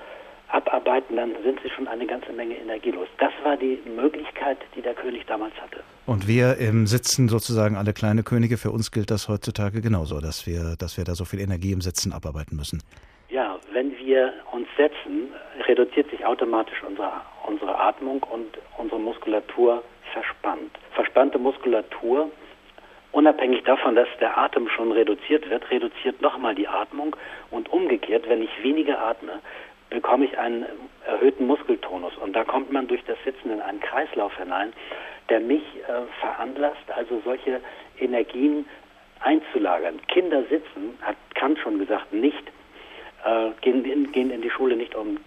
abarbeiten, 0.56 1.18
dann 1.18 1.32
sind 1.44 1.60
sie 1.62 1.70
schon 1.70 1.88
eine 1.88 2.06
ganze 2.06 2.32
Menge 2.32 2.56
Energie 2.56 2.92
los. 2.92 3.08
Das 3.20 3.32
war 3.44 3.58
die 3.58 3.80
Möglichkeit, 3.96 4.58
die 4.76 4.82
der 4.82 4.94
König 4.94 5.26
damals 5.28 5.54
hatte. 5.62 5.82
Und 6.06 6.28
wir 6.28 6.58
ähm, 6.60 6.88
sitzen 6.88 7.28
sozusagen 7.28 7.76
alle 7.76 7.94
kleine 7.94 8.24
Könige. 8.24 8.58
Für 8.58 8.72
uns 8.72 8.92
gilt 8.92 9.12
das 9.12 9.28
heutzutage 9.28 9.82
genauso, 9.82 10.22
dass 10.22 10.48
wir, 10.48 10.76
dass 10.80 10.98
wir 10.98 11.04
da 11.04 11.14
so 11.14 11.26
viel 11.26 11.42
Energie 11.42 11.74
im 11.74 11.82
Sitzen 11.82 12.14
abarbeiten 12.14 12.56
müssen. 12.56 12.82
Ja, 13.30 13.58
wenn 13.74 13.98
wir 13.98 14.34
uns 14.52 14.68
setzen, 14.78 15.30
reduziert 15.68 16.10
sich 16.10 16.26
automatisch 16.26 16.82
unsere, 16.88 17.12
unsere 17.46 17.78
Atmung 17.78 18.24
und 18.24 18.58
unsere 18.78 19.00
Muskulatur 19.00 19.84
verspannt. 20.14 20.72
Verspannte 20.94 21.38
Muskulatur 21.38 22.32
Unabhängig 23.16 23.64
davon, 23.64 23.96
dass 23.96 24.10
der 24.20 24.38
Atem 24.38 24.68
schon 24.68 24.92
reduziert 24.92 25.50
wird, 25.50 25.72
reduziert 25.72 26.22
nochmal 26.22 26.54
die 26.54 26.68
Atmung 26.68 27.16
und 27.50 27.72
umgekehrt, 27.72 28.28
wenn 28.28 28.42
ich 28.42 28.50
weniger 28.62 29.00
atme, 29.00 29.40
bekomme 29.96 30.26
ich 30.26 30.38
einen 30.38 30.66
erhöhten 31.08 31.48
Muskeltonus 31.48 32.16
und 32.18 32.36
da 32.36 32.44
kommt 32.44 32.72
man 32.72 32.86
durch 32.88 33.04
das 33.06 33.18
Sitzen 33.24 33.50
in 33.50 33.62
einen 33.62 33.80
Kreislauf 33.80 34.38
hinein, 34.38 34.74
der 35.30 35.40
mich 35.40 35.64
äh, 35.88 36.02
veranlasst, 36.20 36.92
also 36.94 37.22
solche 37.24 37.62
Energien 37.98 38.66
einzulagern. 39.22 40.00
Kinder 40.08 40.44
sitzen, 40.44 40.98
hat 41.02 41.16
Kant 41.34 41.60
schon 41.60 41.80
gesagt, 41.80 42.12
nicht, 42.12 42.44
äh, 43.24 43.52
gehen, 43.62 43.86
in, 43.86 44.12
gehen 44.12 44.32
in 44.32 44.42
die 44.42 44.50
Schule 44.50 44.76
nicht 44.76 44.94
um 44.96 45.18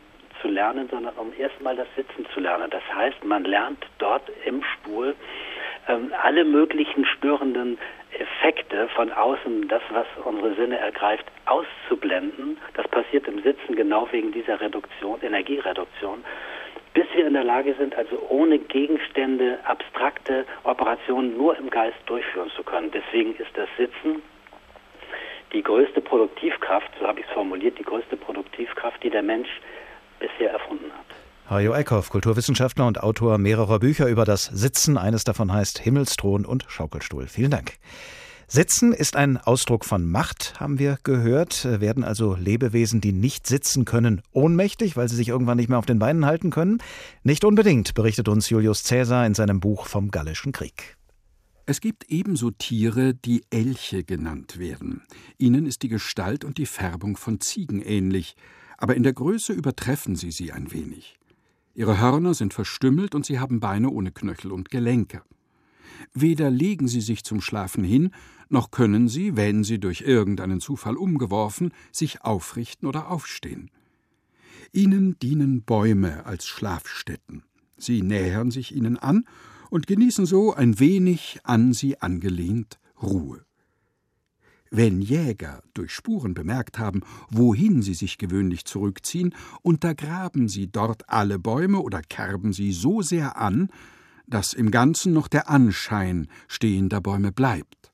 zu 0.42 0.48
lernen, 0.48 0.86
sondern 0.90 1.14
um 1.16 1.32
erstmal 1.36 1.74
das 1.74 1.88
Sitzen 1.96 2.26
zu 2.34 2.40
lernen. 2.40 2.68
Das 2.70 2.82
heißt, 2.94 3.24
man 3.24 3.44
lernt 3.44 3.84
dort 3.96 4.30
im 4.44 4.62
Stuhl 4.62 5.16
ähm, 5.88 6.12
alle 6.22 6.44
möglichen 6.44 7.06
störenden 7.06 7.78
Effekte 8.18 8.88
von 8.88 9.12
außen, 9.12 9.68
das, 9.68 9.82
was 9.90 10.06
unsere 10.24 10.54
Sinne 10.54 10.78
ergreift, 10.78 11.24
auszublenden. 11.46 12.58
Das 12.74 12.88
passiert 12.88 13.26
im 13.28 13.42
Sitzen 13.42 13.76
genau 13.76 14.08
wegen 14.10 14.32
dieser 14.32 14.60
Reduktion, 14.60 15.20
Energiereduktion, 15.22 16.24
bis 16.94 17.06
wir 17.14 17.26
in 17.26 17.34
der 17.34 17.44
Lage 17.44 17.74
sind, 17.74 17.94
also 17.94 18.18
ohne 18.28 18.58
Gegenstände, 18.58 19.58
abstrakte 19.64 20.44
Operationen 20.64 21.36
nur 21.36 21.56
im 21.56 21.70
Geist 21.70 21.98
durchführen 22.06 22.50
zu 22.56 22.62
können. 22.62 22.90
Deswegen 22.90 23.34
ist 23.36 23.50
das 23.54 23.68
Sitzen 23.76 24.22
die 25.52 25.62
größte 25.62 26.00
Produktivkraft, 26.00 26.90
so 27.00 27.06
habe 27.06 27.20
ich 27.20 27.26
es 27.26 27.32
formuliert, 27.32 27.78
die 27.78 27.84
größte 27.84 28.16
Produktivkraft, 28.16 29.02
die 29.02 29.10
der 29.10 29.22
Mensch 29.22 29.48
bisher 30.18 30.50
erfunden 30.50 30.90
hat. 30.92 31.07
Hajo 31.48 31.72
Eckhoff, 31.72 32.10
Kulturwissenschaftler 32.10 32.86
und 32.86 33.02
Autor 33.02 33.38
mehrerer 33.38 33.78
Bücher 33.78 34.06
über 34.06 34.26
das 34.26 34.44
Sitzen. 34.44 34.98
Eines 34.98 35.24
davon 35.24 35.50
heißt 35.50 35.78
Himmelsthron 35.78 36.44
und 36.44 36.66
Schaukelstuhl. 36.68 37.26
Vielen 37.26 37.50
Dank. 37.50 37.78
Sitzen 38.46 38.92
ist 38.92 39.16
ein 39.16 39.38
Ausdruck 39.38 39.86
von 39.86 40.06
Macht, 40.06 40.60
haben 40.60 40.78
wir 40.78 40.98
gehört. 41.04 41.64
Werden 41.64 42.04
also 42.04 42.34
Lebewesen, 42.34 43.00
die 43.00 43.12
nicht 43.12 43.46
sitzen 43.46 43.86
können, 43.86 44.20
ohnmächtig, 44.32 44.98
weil 44.98 45.08
sie 45.08 45.16
sich 45.16 45.28
irgendwann 45.28 45.56
nicht 45.56 45.70
mehr 45.70 45.78
auf 45.78 45.86
den 45.86 45.98
Beinen 45.98 46.26
halten 46.26 46.50
können? 46.50 46.82
Nicht 47.22 47.44
unbedingt, 47.44 47.94
berichtet 47.94 48.28
uns 48.28 48.50
Julius 48.50 48.84
Caesar 48.84 49.24
in 49.24 49.32
seinem 49.32 49.58
Buch 49.58 49.86
vom 49.86 50.10
Gallischen 50.10 50.52
Krieg. 50.52 50.98
Es 51.64 51.80
gibt 51.80 52.10
ebenso 52.10 52.50
Tiere, 52.50 53.14
die 53.14 53.42
Elche 53.48 54.04
genannt 54.04 54.58
werden. 54.58 55.02
Ihnen 55.38 55.64
ist 55.64 55.82
die 55.82 55.88
Gestalt 55.88 56.44
und 56.44 56.58
die 56.58 56.66
Färbung 56.66 57.16
von 57.16 57.40
Ziegen 57.40 57.80
ähnlich, 57.80 58.36
aber 58.76 58.96
in 58.96 59.02
der 59.02 59.14
Größe 59.14 59.54
übertreffen 59.54 60.14
sie 60.14 60.30
sie 60.30 60.52
ein 60.52 60.72
wenig. 60.72 61.17
Ihre 61.78 62.00
Hörner 62.00 62.34
sind 62.34 62.54
verstümmelt 62.54 63.14
und 63.14 63.24
sie 63.24 63.38
haben 63.38 63.60
Beine 63.60 63.90
ohne 63.90 64.10
Knöchel 64.10 64.50
und 64.50 64.68
Gelenke. 64.68 65.22
Weder 66.12 66.50
legen 66.50 66.88
sie 66.88 67.00
sich 67.00 67.22
zum 67.22 67.40
Schlafen 67.40 67.84
hin, 67.84 68.10
noch 68.48 68.72
können 68.72 69.06
sie, 69.06 69.36
wenn 69.36 69.62
sie 69.62 69.78
durch 69.78 70.00
irgendeinen 70.00 70.58
Zufall 70.58 70.96
umgeworfen, 70.96 71.70
sich 71.92 72.22
aufrichten 72.22 72.88
oder 72.88 73.12
aufstehen. 73.12 73.70
Ihnen 74.72 75.20
dienen 75.20 75.62
Bäume 75.62 76.26
als 76.26 76.48
Schlafstätten. 76.48 77.44
Sie 77.76 78.02
nähern 78.02 78.50
sich 78.50 78.74
ihnen 78.74 78.96
an 78.96 79.24
und 79.70 79.86
genießen 79.86 80.26
so 80.26 80.52
ein 80.52 80.80
wenig 80.80 81.38
an 81.44 81.72
sie 81.74 82.00
angelehnt 82.00 82.80
Ruhe. 83.00 83.44
Wenn 84.70 85.00
Jäger 85.00 85.62
durch 85.74 85.92
Spuren 85.92 86.34
bemerkt 86.34 86.78
haben, 86.78 87.00
wohin 87.30 87.82
sie 87.82 87.94
sich 87.94 88.18
gewöhnlich 88.18 88.64
zurückziehen, 88.64 89.34
untergraben 89.62 90.48
sie 90.48 90.70
dort 90.70 91.08
alle 91.08 91.38
Bäume 91.38 91.80
oder 91.80 92.02
kerben 92.02 92.52
sie 92.52 92.72
so 92.72 93.00
sehr 93.00 93.38
an, 93.38 93.70
dass 94.26 94.52
im 94.52 94.70
Ganzen 94.70 95.12
noch 95.12 95.28
der 95.28 95.48
Anschein 95.48 96.28
stehender 96.48 97.00
Bäume 97.00 97.32
bleibt. 97.32 97.92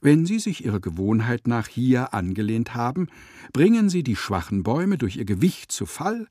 Wenn 0.00 0.26
sie 0.26 0.38
sich 0.38 0.64
ihrer 0.64 0.80
Gewohnheit 0.80 1.46
nach 1.46 1.68
hier 1.68 2.12
angelehnt 2.12 2.74
haben, 2.74 3.08
bringen 3.52 3.88
sie 3.88 4.02
die 4.02 4.16
schwachen 4.16 4.62
Bäume 4.62 4.98
durch 4.98 5.16
ihr 5.16 5.24
Gewicht 5.24 5.72
zu 5.72 5.86
Fall 5.86 6.26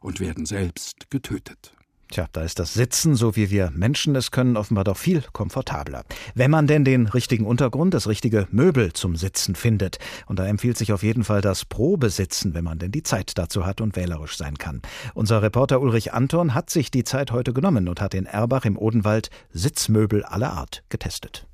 und 0.00 0.20
werden 0.20 0.46
selbst 0.46 1.10
getötet. 1.10 1.74
Tja, 2.10 2.26
da 2.32 2.42
ist 2.42 2.58
das 2.58 2.74
Sitzen, 2.74 3.14
so 3.14 3.36
wie 3.36 3.50
wir 3.50 3.70
Menschen 3.70 4.16
es 4.16 4.32
können, 4.32 4.56
offenbar 4.56 4.82
doch 4.82 4.96
viel 4.96 5.22
komfortabler. 5.32 6.02
Wenn 6.34 6.50
man 6.50 6.66
denn 6.66 6.84
den 6.84 7.06
richtigen 7.06 7.46
Untergrund, 7.46 7.94
das 7.94 8.08
richtige 8.08 8.48
Möbel 8.50 8.92
zum 8.92 9.14
Sitzen 9.14 9.54
findet. 9.54 9.98
Und 10.26 10.40
da 10.40 10.46
empfiehlt 10.46 10.76
sich 10.76 10.92
auf 10.92 11.04
jeden 11.04 11.22
Fall 11.22 11.40
das 11.40 11.64
Probesitzen, 11.64 12.52
wenn 12.52 12.64
man 12.64 12.80
denn 12.80 12.90
die 12.90 13.04
Zeit 13.04 13.38
dazu 13.38 13.64
hat 13.64 13.80
und 13.80 13.94
wählerisch 13.94 14.36
sein 14.36 14.58
kann. 14.58 14.82
Unser 15.14 15.40
Reporter 15.40 15.80
Ulrich 15.80 16.12
Anton 16.12 16.52
hat 16.52 16.68
sich 16.68 16.90
die 16.90 17.04
Zeit 17.04 17.30
heute 17.30 17.52
genommen 17.52 17.88
und 17.88 18.00
hat 18.00 18.14
in 18.14 18.26
Erbach 18.26 18.64
im 18.64 18.76
Odenwald 18.76 19.30
Sitzmöbel 19.52 20.24
aller 20.24 20.52
Art 20.52 20.82
getestet. 20.88 21.46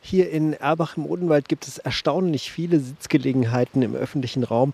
Hier 0.00 0.30
in 0.30 0.52
Erbach 0.52 0.96
im 0.96 1.06
Odenwald 1.06 1.48
gibt 1.48 1.68
es 1.68 1.78
erstaunlich 1.78 2.50
viele 2.50 2.80
Sitzgelegenheiten 2.80 3.82
im 3.82 3.94
öffentlichen 3.94 4.42
Raum. 4.42 4.72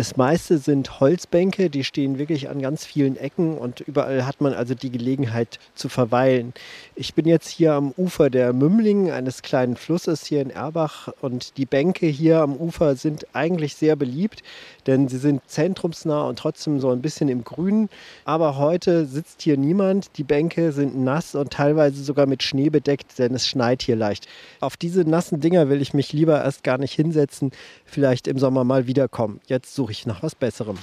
Das 0.00 0.16
meiste 0.16 0.56
sind 0.56 0.98
Holzbänke, 0.98 1.68
die 1.68 1.84
stehen 1.84 2.16
wirklich 2.18 2.48
an 2.48 2.62
ganz 2.62 2.86
vielen 2.86 3.18
Ecken 3.18 3.58
und 3.58 3.80
überall 3.80 4.24
hat 4.24 4.40
man 4.40 4.54
also 4.54 4.74
die 4.74 4.90
Gelegenheit 4.90 5.58
zu 5.74 5.90
verweilen. 5.90 6.54
Ich 6.94 7.12
bin 7.12 7.28
jetzt 7.28 7.50
hier 7.50 7.74
am 7.74 7.92
Ufer 7.98 8.30
der 8.30 8.54
Mümling, 8.54 9.10
eines 9.10 9.42
kleinen 9.42 9.76
Flusses 9.76 10.24
hier 10.24 10.40
in 10.40 10.48
Erbach 10.48 11.08
und 11.20 11.58
die 11.58 11.66
Bänke 11.66 12.06
hier 12.06 12.40
am 12.40 12.56
Ufer 12.56 12.96
sind 12.96 13.26
eigentlich 13.34 13.74
sehr 13.74 13.94
beliebt, 13.94 14.42
denn 14.86 15.06
sie 15.08 15.18
sind 15.18 15.42
zentrumsnah 15.46 16.22
und 16.22 16.38
trotzdem 16.38 16.80
so 16.80 16.88
ein 16.88 17.02
bisschen 17.02 17.28
im 17.28 17.44
Grünen. 17.44 17.90
Aber 18.24 18.56
heute 18.56 19.04
sitzt 19.04 19.42
hier 19.42 19.58
niemand, 19.58 20.16
die 20.16 20.24
Bänke 20.24 20.72
sind 20.72 20.96
nass 20.96 21.34
und 21.34 21.52
teilweise 21.52 22.02
sogar 22.02 22.24
mit 22.24 22.42
Schnee 22.42 22.70
bedeckt, 22.70 23.18
denn 23.18 23.34
es 23.34 23.46
schneit 23.46 23.82
hier 23.82 23.96
leicht. 23.96 24.28
Auf 24.60 24.78
diese 24.78 25.02
nassen 25.02 25.40
Dinger 25.40 25.68
will 25.68 25.82
ich 25.82 25.92
mich 25.92 26.14
lieber 26.14 26.42
erst 26.42 26.64
gar 26.64 26.78
nicht 26.78 26.94
hinsetzen, 26.94 27.52
vielleicht 27.90 28.28
im 28.28 28.38
Sommer 28.38 28.64
mal 28.64 28.86
wiederkommen. 28.86 29.40
Jetzt 29.46 29.74
suche 29.74 29.92
ich 29.92 30.06
nach 30.06 30.22
was 30.22 30.34
Besserem. 30.34 30.78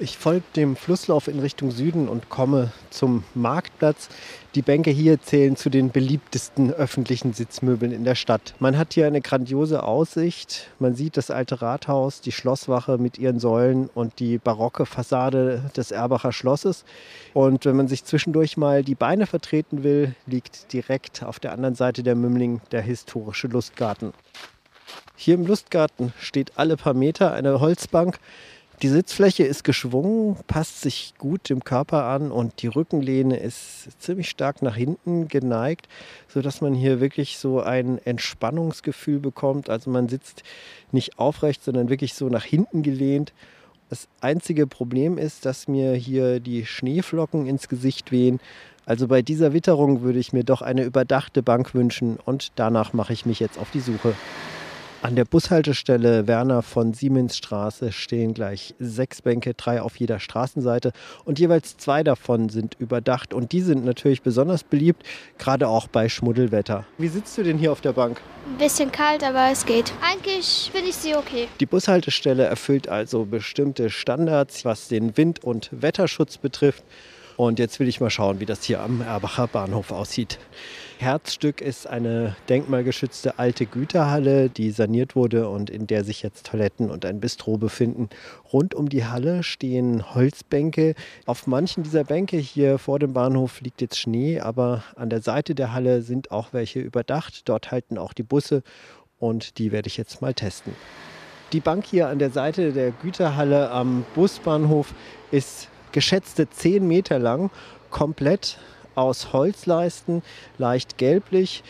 Ich 0.00 0.16
folge 0.16 0.44
dem 0.54 0.76
Flusslauf 0.76 1.26
in 1.26 1.40
Richtung 1.40 1.72
Süden 1.72 2.08
und 2.08 2.28
komme 2.28 2.70
zum 2.88 3.24
Marktplatz. 3.34 4.08
Die 4.54 4.62
Bänke 4.62 4.92
hier 4.92 5.20
zählen 5.20 5.56
zu 5.56 5.70
den 5.70 5.90
beliebtesten 5.90 6.72
öffentlichen 6.72 7.32
Sitzmöbeln 7.32 7.90
in 7.90 8.04
der 8.04 8.14
Stadt. 8.14 8.54
Man 8.60 8.78
hat 8.78 8.94
hier 8.94 9.08
eine 9.08 9.20
grandiose 9.20 9.82
Aussicht. 9.82 10.70
Man 10.78 10.94
sieht 10.94 11.16
das 11.16 11.32
alte 11.32 11.62
Rathaus, 11.62 12.20
die 12.20 12.30
Schlosswache 12.30 12.96
mit 12.96 13.18
ihren 13.18 13.40
Säulen 13.40 13.90
und 13.92 14.20
die 14.20 14.38
barocke 14.38 14.86
Fassade 14.86 15.68
des 15.76 15.90
Erbacher 15.90 16.30
Schlosses. 16.30 16.84
Und 17.34 17.64
wenn 17.64 17.74
man 17.74 17.88
sich 17.88 18.04
zwischendurch 18.04 18.56
mal 18.56 18.84
die 18.84 18.94
Beine 18.94 19.26
vertreten 19.26 19.82
will, 19.82 20.14
liegt 20.26 20.72
direkt 20.72 21.24
auf 21.24 21.40
der 21.40 21.50
anderen 21.50 21.74
Seite 21.74 22.04
der 22.04 22.14
Mümling 22.14 22.60
der 22.70 22.82
historische 22.82 23.48
Lustgarten. 23.48 24.12
Hier 25.20 25.34
im 25.34 25.46
Lustgarten 25.46 26.12
steht 26.20 26.52
alle 26.54 26.76
paar 26.76 26.94
Meter 26.94 27.32
eine 27.32 27.58
Holzbank. 27.58 28.20
Die 28.82 28.88
Sitzfläche 28.88 29.42
ist 29.42 29.64
geschwungen, 29.64 30.36
passt 30.46 30.80
sich 30.80 31.14
gut 31.18 31.50
dem 31.50 31.64
Körper 31.64 32.04
an 32.04 32.30
und 32.30 32.62
die 32.62 32.68
Rückenlehne 32.68 33.36
ist 33.36 34.00
ziemlich 34.00 34.30
stark 34.30 34.62
nach 34.62 34.76
hinten 34.76 35.26
geneigt, 35.26 35.88
sodass 36.28 36.60
man 36.60 36.72
hier 36.72 37.00
wirklich 37.00 37.38
so 37.38 37.60
ein 37.60 37.98
Entspannungsgefühl 37.98 39.18
bekommt. 39.18 39.68
Also 39.68 39.90
man 39.90 40.08
sitzt 40.08 40.44
nicht 40.92 41.18
aufrecht, 41.18 41.64
sondern 41.64 41.88
wirklich 41.88 42.14
so 42.14 42.28
nach 42.28 42.44
hinten 42.44 42.84
gelehnt. 42.84 43.32
Das 43.90 44.06
einzige 44.20 44.68
Problem 44.68 45.18
ist, 45.18 45.44
dass 45.44 45.66
mir 45.66 45.94
hier 45.94 46.38
die 46.38 46.64
Schneeflocken 46.64 47.48
ins 47.48 47.68
Gesicht 47.68 48.12
wehen. 48.12 48.38
Also 48.86 49.08
bei 49.08 49.22
dieser 49.22 49.52
Witterung 49.52 50.02
würde 50.02 50.20
ich 50.20 50.32
mir 50.32 50.44
doch 50.44 50.62
eine 50.62 50.84
überdachte 50.84 51.42
Bank 51.42 51.74
wünschen 51.74 52.18
und 52.24 52.52
danach 52.54 52.92
mache 52.92 53.12
ich 53.12 53.26
mich 53.26 53.40
jetzt 53.40 53.58
auf 53.58 53.72
die 53.72 53.80
Suche. 53.80 54.14
An 55.00 55.14
der 55.14 55.24
Bushaltestelle 55.24 56.26
Werner 56.26 56.62
von 56.62 56.92
Siemensstraße 56.92 57.92
stehen 57.92 58.34
gleich 58.34 58.74
sechs 58.80 59.22
Bänke, 59.22 59.54
drei 59.54 59.80
auf 59.80 59.94
jeder 59.94 60.18
Straßenseite 60.18 60.90
und 61.24 61.38
jeweils 61.38 61.76
zwei 61.76 62.02
davon 62.02 62.48
sind 62.48 62.74
überdacht 62.80 63.32
und 63.32 63.52
die 63.52 63.60
sind 63.60 63.84
natürlich 63.84 64.22
besonders 64.22 64.64
beliebt, 64.64 65.04
gerade 65.38 65.68
auch 65.68 65.86
bei 65.86 66.08
Schmuddelwetter. 66.08 66.84
Wie 66.98 67.06
sitzt 67.06 67.38
du 67.38 67.44
denn 67.44 67.58
hier 67.58 67.70
auf 67.70 67.80
der 67.80 67.92
Bank? 67.92 68.20
Ein 68.46 68.58
bisschen 68.58 68.90
kalt, 68.90 69.22
aber 69.22 69.52
es 69.52 69.64
geht. 69.66 69.92
Eigentlich 70.02 70.70
finde 70.72 70.88
ich 70.88 70.96
sie 70.96 71.14
okay. 71.14 71.46
Die 71.60 71.66
Bushaltestelle 71.66 72.42
erfüllt 72.42 72.88
also 72.88 73.24
bestimmte 73.24 73.90
Standards, 73.90 74.64
was 74.64 74.88
den 74.88 75.16
Wind- 75.16 75.44
und 75.44 75.68
Wetterschutz 75.70 76.38
betrifft. 76.38 76.82
Und 77.36 77.60
jetzt 77.60 77.78
will 77.78 77.86
ich 77.86 78.00
mal 78.00 78.10
schauen, 78.10 78.40
wie 78.40 78.46
das 78.46 78.64
hier 78.64 78.80
am 78.80 79.00
Erbacher 79.00 79.46
Bahnhof 79.46 79.92
aussieht. 79.92 80.40
Herzstück 81.00 81.60
ist 81.60 81.86
eine 81.86 82.34
denkmalgeschützte 82.48 83.38
alte 83.38 83.66
Güterhalle, 83.66 84.50
die 84.50 84.72
saniert 84.72 85.14
wurde 85.14 85.48
und 85.48 85.70
in 85.70 85.86
der 85.86 86.02
sich 86.02 86.24
jetzt 86.24 86.46
Toiletten 86.46 86.90
und 86.90 87.06
ein 87.06 87.20
Bistro 87.20 87.56
befinden. 87.56 88.08
Rund 88.52 88.74
um 88.74 88.88
die 88.88 89.04
Halle 89.04 89.44
stehen 89.44 90.12
Holzbänke. 90.16 90.96
Auf 91.24 91.46
manchen 91.46 91.84
dieser 91.84 92.02
Bänke 92.02 92.36
hier 92.36 92.78
vor 92.78 92.98
dem 92.98 93.12
Bahnhof 93.12 93.60
liegt 93.60 93.80
jetzt 93.80 93.96
Schnee, 93.96 94.40
aber 94.40 94.82
an 94.96 95.08
der 95.08 95.22
Seite 95.22 95.54
der 95.54 95.72
Halle 95.72 96.02
sind 96.02 96.32
auch 96.32 96.52
welche 96.52 96.80
überdacht. 96.80 97.48
Dort 97.48 97.70
halten 97.70 97.96
auch 97.96 98.12
die 98.12 98.24
Busse 98.24 98.64
und 99.20 99.58
die 99.58 99.70
werde 99.70 99.86
ich 99.86 99.98
jetzt 99.98 100.20
mal 100.20 100.34
testen. 100.34 100.74
Die 101.52 101.60
Bank 101.60 101.86
hier 101.86 102.08
an 102.08 102.18
der 102.18 102.30
Seite 102.30 102.72
der 102.72 102.90
Güterhalle 102.90 103.70
am 103.70 104.04
Busbahnhof 104.16 104.92
ist 105.30 105.68
geschätzte 105.92 106.50
10 106.50 106.88
Meter 106.88 107.20
lang, 107.20 107.52
komplett 107.90 108.58
aus 108.98 109.32
Holzleisten, 109.32 110.22
leicht 110.58 110.98
gelblich. 110.98 111.62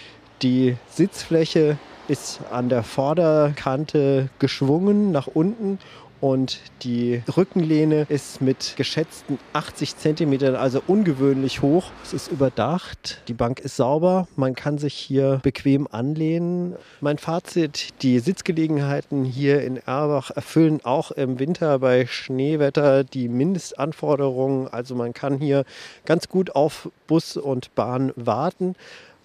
Die 0.43 0.76
Sitzfläche 0.89 1.79
ist 2.09 2.41
an 2.51 2.68
der 2.68 2.83
Vorderkante 2.83 4.31
geschwungen 4.39 5.12
nach 5.12 5.26
unten 5.26 5.79
und 6.21 6.61
die 6.83 7.23
Rückenlehne 7.37 8.07
ist 8.09 8.41
mit 8.41 8.75
geschätzten 8.77 9.39
80 9.53 9.97
cm, 9.97 10.55
also 10.57 10.83
ungewöhnlich 10.87 11.62
hoch. 11.62 11.91
Es 12.03 12.12
ist 12.12 12.31
überdacht, 12.31 13.23
die 13.29 13.35
Bank 13.35 13.61
ist 13.61 13.77
sauber, 13.77 14.29
man 14.37 14.55
kann 14.55 14.79
sich 14.79 14.95
hier 14.95 15.41
bequem 15.43 15.89
anlehnen. 15.91 16.77
Mein 17.01 17.19
Fazit, 17.19 18.03
die 18.03 18.19
Sitzgelegenheiten 18.19 19.25
hier 19.25 19.62
in 19.62 19.77
Erbach 19.77 20.31
erfüllen 20.31 20.81
auch 20.85 21.11
im 21.11 21.39
Winter 21.39 21.79
bei 21.79 22.07
Schneewetter 22.07 23.05
die 23.05 23.29
Mindestanforderungen. 23.29 24.69
Also 24.69 24.95
man 24.95 25.12
kann 25.14 25.39
hier 25.39 25.64
ganz 26.05 26.29
gut 26.29 26.55
auf 26.55 26.91
Bus 27.07 27.37
und 27.37 27.75
Bahn 27.75 28.12
warten. 28.16 28.75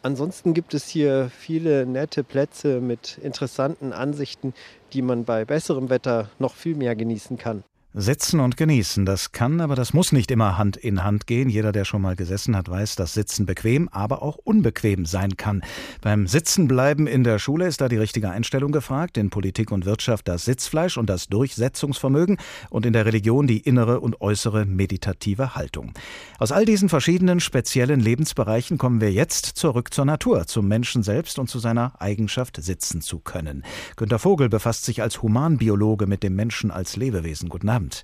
Ansonsten 0.04 0.54
gibt 0.54 0.74
es 0.74 0.90
hier 0.90 1.32
viele 1.34 1.86
nette 1.86 2.26
Plätze 2.26 2.82
mit 2.82 3.18
interessanten 3.20 3.94
Ansichten, 3.94 4.54
die 4.92 5.02
man 5.02 5.24
bei 5.24 5.46
besserem 5.46 5.90
Wetter 5.90 6.30
noch 6.40 6.56
viel 6.56 6.76
mehr 6.76 6.94
genießen 6.94 7.38
kann. 7.38 7.64
Sitzen 7.96 8.40
und 8.40 8.58
genießen, 8.58 9.06
das 9.06 9.34
kann, 9.34 9.62
aber 9.62 9.76
das 9.76 9.94
muss 9.94 10.12
nicht 10.12 10.32
immer 10.32 10.58
Hand 10.58 10.78
in 10.78 11.04
Hand 11.04 11.28
gehen. 11.28 11.48
Jeder, 11.48 11.72
der 11.72 11.86
schon 11.86 12.02
mal 12.02 12.16
gesessen 12.16 12.56
hat, 12.56 12.68
weiß, 12.68 12.96
dass 12.96 13.14
Sitzen 13.14 13.46
bequem, 13.46 13.88
aber 13.90 14.24
auch 14.24 14.38
unbequem 14.44 15.06
sein 15.06 15.38
kann. 15.38 15.62
Beim 16.02 16.26
Sitzenbleiben 16.26 17.06
in 17.06 17.24
der 17.24 17.38
Schule 17.38 17.68
ist 17.68 17.82
da 17.82 17.90
die 17.90 17.98
richtige 17.98 18.32
Einstellung 18.32 18.72
gefragt, 18.72 19.16
in 19.16 19.30
Politik 19.30 19.72
und 19.72 19.86
Wirtschaft 19.86 20.28
das 20.28 20.44
Sitzfleisch 20.46 20.98
und 20.98 21.08
das 21.08 21.28
Durchsetzungsvermögen 21.28 22.38
und 22.72 22.88
in 22.88 22.94
der 22.94 23.06
Religion 23.06 23.46
die 23.46 23.60
innere 23.60 24.00
und 24.00 24.22
äußere 24.22 24.66
meditative 24.66 25.54
Haltung. 25.54 25.94
Aus 26.40 26.52
all 26.52 26.66
diesen 26.66 26.90
verschiedenen 26.90 27.40
speziellen 27.40 28.00
Lebensbereichen 28.00 28.80
kommen 28.80 29.02
wir 29.02 29.12
jetzt 29.12 29.46
zurück 29.46 29.94
zur 29.94 30.06
Natur, 30.06 30.48
zum 30.48 30.68
Menschen 30.68 31.04
selbst 31.04 31.38
und 31.38 31.48
zu 31.48 31.60
seiner 31.60 32.02
Eigenschaft, 32.02 32.58
sitzen 32.60 33.02
zu 33.02 33.20
können. 33.20 33.64
Günter 33.98 34.18
Vogel 34.18 34.50
befasst 34.50 34.86
sich 34.86 35.04
als 35.04 35.22
Humanbiologe 35.22 36.08
mit 36.08 36.24
dem 36.24 36.36
Menschen 36.36 36.72
als 36.72 36.96
Lebewesen. 36.96 37.50
Guten 37.50 37.70
Abend. 37.70 37.83
Abend. 37.84 38.04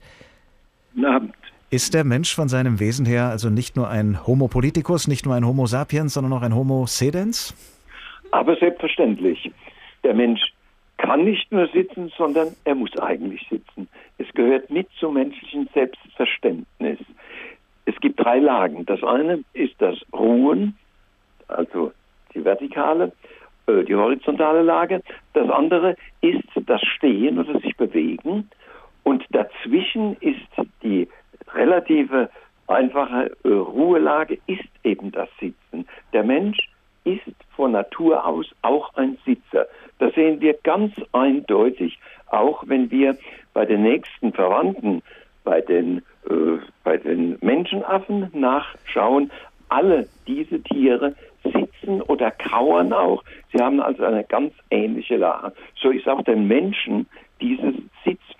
Guten 0.93 1.05
Abend. 1.05 1.35
Ist 1.71 1.93
der 1.93 2.03
Mensch 2.03 2.33
von 2.33 2.49
seinem 2.49 2.79
Wesen 2.79 3.05
her 3.05 3.25
also 3.25 3.49
nicht 3.49 3.75
nur 3.75 3.89
ein 3.89 4.25
Homo 4.25 4.47
politicus, 4.47 5.07
nicht 5.07 5.25
nur 5.25 5.35
ein 5.35 5.45
Homo 5.45 5.67
sapiens, 5.67 6.15
sondern 6.15 6.33
auch 6.33 6.41
ein 6.41 6.55
Homo 6.55 6.87
sedens? 6.87 7.53
Aber 8.31 8.55
selbstverständlich. 8.55 9.51
Der 10.03 10.15
Mensch 10.15 10.41
kann 10.97 11.23
nicht 11.23 11.51
nur 11.51 11.67
sitzen, 11.67 12.11
sondern 12.17 12.49
er 12.65 12.75
muss 12.75 12.97
eigentlich 12.97 13.45
sitzen. 13.49 13.87
Es 14.17 14.27
gehört 14.33 14.69
mit 14.71 14.87
zum 14.99 15.13
menschlichen 15.13 15.69
Selbstverständnis. 15.73 16.99
Es 17.85 17.95
gibt 18.01 18.19
drei 18.19 18.39
Lagen. 18.39 18.85
Das 18.85 19.03
eine 19.03 19.43
ist 19.53 19.75
das 19.77 19.95
Ruhen, 20.11 20.75
also 21.47 21.91
die 22.33 22.43
vertikale, 22.43 23.11
äh, 23.67 23.83
die 23.83 23.95
horizontale 23.95 24.63
Lage. 24.63 25.01
Das 25.33 25.49
andere 25.49 25.95
ist 26.21 26.43
das 26.65 26.81
Stehen 26.81 27.37
oder 27.37 27.59
sich 27.59 27.77
bewegen. 27.77 28.49
Und 29.03 29.25
dazwischen 29.31 30.15
ist 30.21 30.39
die 30.83 31.07
relative 31.53 32.29
einfache 32.67 33.31
äh, 33.43 33.49
Ruhelage, 33.49 34.37
ist 34.47 34.69
eben 34.83 35.11
das 35.11 35.29
Sitzen. 35.39 35.87
Der 36.13 36.23
Mensch 36.23 36.69
ist 37.03 37.35
von 37.55 37.71
Natur 37.71 38.25
aus 38.25 38.53
auch 38.61 38.93
ein 38.95 39.17
Sitzer. 39.25 39.67
Das 39.97 40.13
sehen 40.13 40.41
wir 40.41 40.53
ganz 40.63 40.93
eindeutig, 41.11 41.99
auch 42.27 42.63
wenn 42.67 42.91
wir 42.91 43.17
bei 43.53 43.65
den 43.65 43.83
nächsten 43.83 44.31
Verwandten, 44.33 45.01
bei 45.43 45.61
den, 45.61 45.99
äh, 46.29 46.59
bei 46.83 46.97
den 46.97 47.37
Menschenaffen 47.41 48.29
nachschauen. 48.33 49.31
Alle 49.69 50.07
diese 50.27 50.61
Tiere 50.61 51.15
sitzen 51.43 52.01
oder 52.03 52.31
kauern 52.31 52.93
auch. 52.93 53.23
Sie 53.51 53.61
haben 53.61 53.79
also 53.79 54.03
eine 54.03 54.23
ganz 54.23 54.53
ähnliche 54.69 55.17
Lage. 55.17 55.53
So 55.81 55.89
ist 55.89 56.07
auch 56.07 56.23
den 56.23 56.47
Menschen 56.47 57.07
dieses 57.41 57.75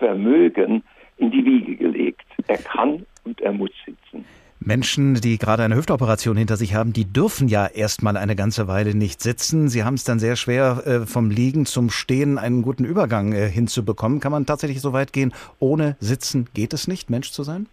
Sitzvermögen 0.00 0.82
in 1.18 1.30
die 1.30 1.44
Wiege 1.44 1.76
gelegt. 1.76 2.24
Er 2.46 2.58
kann 2.58 3.04
und 3.24 3.40
er 3.40 3.52
muss 3.52 3.70
sitzen. 3.84 4.24
Menschen, 4.62 5.14
die 5.14 5.38
gerade 5.38 5.62
eine 5.62 5.76
Hüftoperation 5.76 6.36
hinter 6.36 6.56
sich 6.56 6.74
haben, 6.74 6.92
die 6.92 7.10
dürfen 7.10 7.48
ja 7.48 7.66
erstmal 7.66 8.18
eine 8.18 8.36
ganze 8.36 8.68
Weile 8.68 8.94
nicht 8.94 9.22
sitzen. 9.22 9.68
Sie 9.68 9.84
haben 9.84 9.94
es 9.94 10.04
dann 10.04 10.18
sehr 10.18 10.36
schwer, 10.36 10.82
äh, 10.84 11.06
vom 11.06 11.30
Liegen 11.30 11.64
zum 11.64 11.88
Stehen 11.88 12.36
einen 12.36 12.60
guten 12.60 12.84
Übergang 12.84 13.32
äh, 13.32 13.48
hinzubekommen. 13.48 14.20
Kann 14.20 14.32
man 14.32 14.44
tatsächlich 14.44 14.82
so 14.82 14.92
weit 14.92 15.14
gehen, 15.14 15.32
ohne 15.58 15.96
Sitzen 15.98 16.48
geht 16.52 16.74
es 16.74 16.88
nicht, 16.88 17.08
Mensch 17.08 17.30
zu 17.30 17.42
sein? 17.42 17.68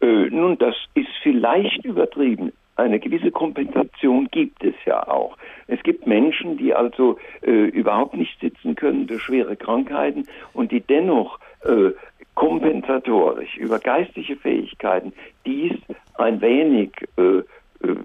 Äh, 0.00 0.30
nun, 0.30 0.56
das 0.58 0.76
ist 0.94 1.08
vielleicht 1.24 1.84
übertrieben 1.84 2.52
eine 2.78 3.00
gewisse 3.00 3.30
Kompensation 3.30 4.28
gibt 4.30 4.62
es 4.62 4.74
ja 4.86 5.06
auch. 5.08 5.36
Es 5.66 5.82
gibt 5.82 6.06
Menschen, 6.06 6.56
die 6.56 6.74
also 6.74 7.18
äh, 7.42 7.50
überhaupt 7.50 8.14
nicht 8.14 8.38
sitzen 8.40 8.76
können 8.76 9.06
durch 9.06 9.22
schwere 9.22 9.56
Krankheiten 9.56 10.26
und 10.54 10.70
die 10.70 10.80
dennoch 10.80 11.40
äh, 11.64 11.90
kompensatorisch 12.34 13.56
über 13.56 13.80
geistige 13.80 14.36
Fähigkeiten 14.36 15.12
dies 15.44 15.72
ein 16.14 16.40
wenig 16.40 16.92
äh, 17.16 17.38
äh 17.86 17.96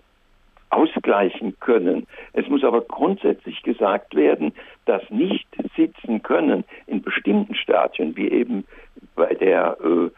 ausgleichen 0.69 1.55
können. 1.59 2.07
Es 2.33 2.47
muss 2.47 2.63
aber 2.63 2.81
grundsätzlich 2.81 3.61
gesagt 3.61 4.15
werden, 4.15 4.53
dass 4.85 5.07
nicht 5.11 5.47
sitzen 5.77 6.23
können 6.23 6.63
in 6.87 7.03
bestimmten 7.03 7.53
Stadien, 7.53 8.17
wie 8.17 8.27
eben 8.27 8.65
bei 9.15 9.35
der 9.35 9.77
äh, 9.83 10.09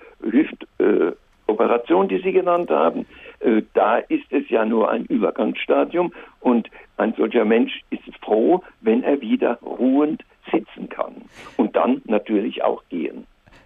Hüftoperation, 1.47 2.07
die 2.07 2.21
Sie 2.21 2.31
genannt 2.31 2.69
haben, 2.69 3.05
äh, 3.39 3.61
da 3.73 3.97
ist 3.97 4.31
es 4.31 4.49
ja 4.49 4.65
nur 4.65 4.89
ein 4.89 5.05
Übergangsstadium 5.05 6.13
und 6.41 6.69
ein 6.97 7.13
solcher 7.17 7.45
Mensch 7.45 7.81
ist 7.89 8.01
froh, 8.23 8.61
wenn 8.81 9.03
er 9.03 9.21
wieder 9.21 9.59
ruhend 9.61 10.23
sitzen 10.51 10.89
kann 10.89 11.13
und 11.57 11.75
dann 11.75 12.01
natürlich 12.05 12.63
auch 12.63 12.83
gehen. 12.89 13.25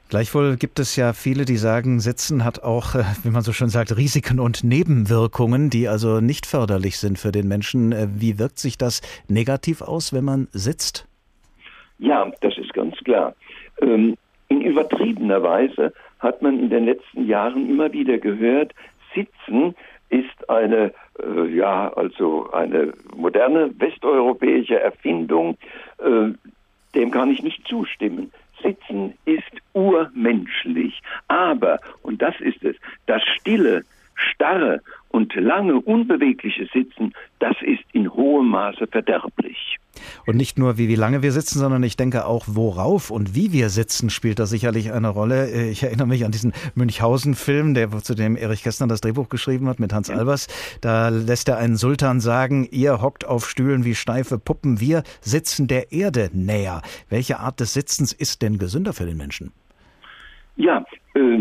Gleichwohl 0.09 0.57
gibt 0.57 0.80
es 0.80 0.95
ja 0.95 1.13
viele, 1.13 1.45
die 1.45 1.57
sagen, 1.57 1.99
Sitzen 1.99 2.43
hat 2.43 2.63
auch, 2.63 2.95
äh, 2.95 3.03
wie 3.23 3.30
man 3.30 3.43
so 3.43 3.53
schön 3.53 3.69
sagt, 3.69 3.95
Risiken 3.95 4.39
und 4.39 4.63
Nebenwirkungen, 4.63 5.69
die 5.69 5.88
also 5.88 6.19
nicht 6.19 6.47
förderlich 6.47 6.97
sind 6.97 7.19
für 7.19 7.32
den 7.32 7.47
Menschen. 7.47 7.91
Äh, 7.91 8.07
wie 8.15 8.39
wirkt 8.39 8.57
sich 8.57 8.77
das 8.77 9.01
negativ 9.27 9.82
aus, 9.82 10.11
wenn 10.11 10.25
man 10.25 10.47
sitzt? 10.51 11.07
Ja, 11.99 12.32
das 12.41 12.57
ist 12.57 12.73
ganz 12.73 12.95
klar. 13.03 13.36
Ähm, 13.82 14.17
in 14.47 14.61
übertriebener 14.61 15.43
Weise 15.43 15.93
hat 16.20 16.41
man 16.41 16.59
in 16.59 16.70
den 16.70 16.86
letzten 16.86 17.26
Jahren 17.26 17.70
immer 17.70 17.91
wieder 17.93 18.17
gehört, 18.17 18.74
Sitzen 19.13 19.76
ist 20.09 20.49
eine, 20.49 20.91
äh, 21.22 21.47
ja, 21.55 21.91
also 21.93 22.49
eine 22.51 22.93
moderne 23.15 23.72
westeuropäische 23.80 24.80
Erfindung. 24.80 25.57
Äh, 25.99 26.34
dem 26.95 27.11
kann 27.11 27.32
ich 27.32 27.43
nicht 27.43 27.67
zustimmen. 27.67 28.32
Sitzen 28.63 29.13
ist 29.26 29.43
urmenschlich. 29.74 31.01
Aber, 31.28 31.80
und 32.01 32.22
das 32.22 32.39
ist 32.39 32.63
es, 32.63 32.76
das 33.05 33.22
stille, 33.39 33.84
starre 34.15 34.82
und 35.10 35.34
lange 35.36 35.76
unbewegliche 35.76 36.68
Sitzen, 36.74 37.14
das 37.39 37.55
ist 37.62 37.84
in 37.93 38.12
hohem 38.14 38.49
Maße 38.49 38.88
verderblich. 38.88 39.78
Und 40.26 40.38
nicht 40.38 40.57
nur, 40.57 40.78
wie, 40.78 40.88
wie 40.88 40.95
lange 40.95 41.24
wir 41.24 41.32
sitzen, 41.32 41.60
sondern 41.60 41.84
ich 41.84 41.97
denke 41.97 42.26
auch, 42.26 42.45
worauf 42.47 43.10
und 43.10 43.36
wie 43.36 43.51
wir 43.51 43.70
sitzen, 43.70 44.10
spielt 44.10 44.39
da 44.39 44.45
sicherlich 44.45 44.91
eine 44.93 45.10
Rolle. 45.10 45.49
Äh, 45.49 45.72
ich 45.72 45.84
erinnere 45.84 46.07
mich 46.07 46.26
an 46.26 46.32
diesen 46.32 46.53
Münchhausen-Film, 46.76 47.74
der 47.74 47.89
zu 47.91 48.16
dem 48.16 48.36
Erich 48.36 48.64
Kästner 48.64 48.88
das 48.88 49.01
Drehbuch 49.01 49.30
geschrieben 49.30 49.68
hat 49.68 49.80
mit 49.80 49.93
Hans 49.93 50.10
Albers. 50.10 50.47
Da 50.82 51.10
lässt 51.10 51.49
er 51.49 51.57
einen 51.57 51.76
Sultan 51.76 52.20
sagen, 52.20 52.68
ihr 52.72 53.01
hockt 53.01 53.26
auf 53.26 53.49
Stühlen 53.49 53.86
wie 53.86 53.95
steife 53.95 54.38
Puppen, 54.38 54.80
wir 54.80 55.03
sitzen 55.22 55.68
der 55.68 55.91
Erde 55.91 56.30
näher. 56.34 56.82
Welche 57.10 57.39
Art 57.39 57.60
des 57.60 57.74
Sitzens 57.74 58.14
ist 58.14 58.41
denn 58.41 58.57
gesünder 58.57 58.93
für 58.93 59.05
den 59.05 59.18
Menschen? 59.18 59.51
Ja, 60.55 60.86
äh, 61.16 61.39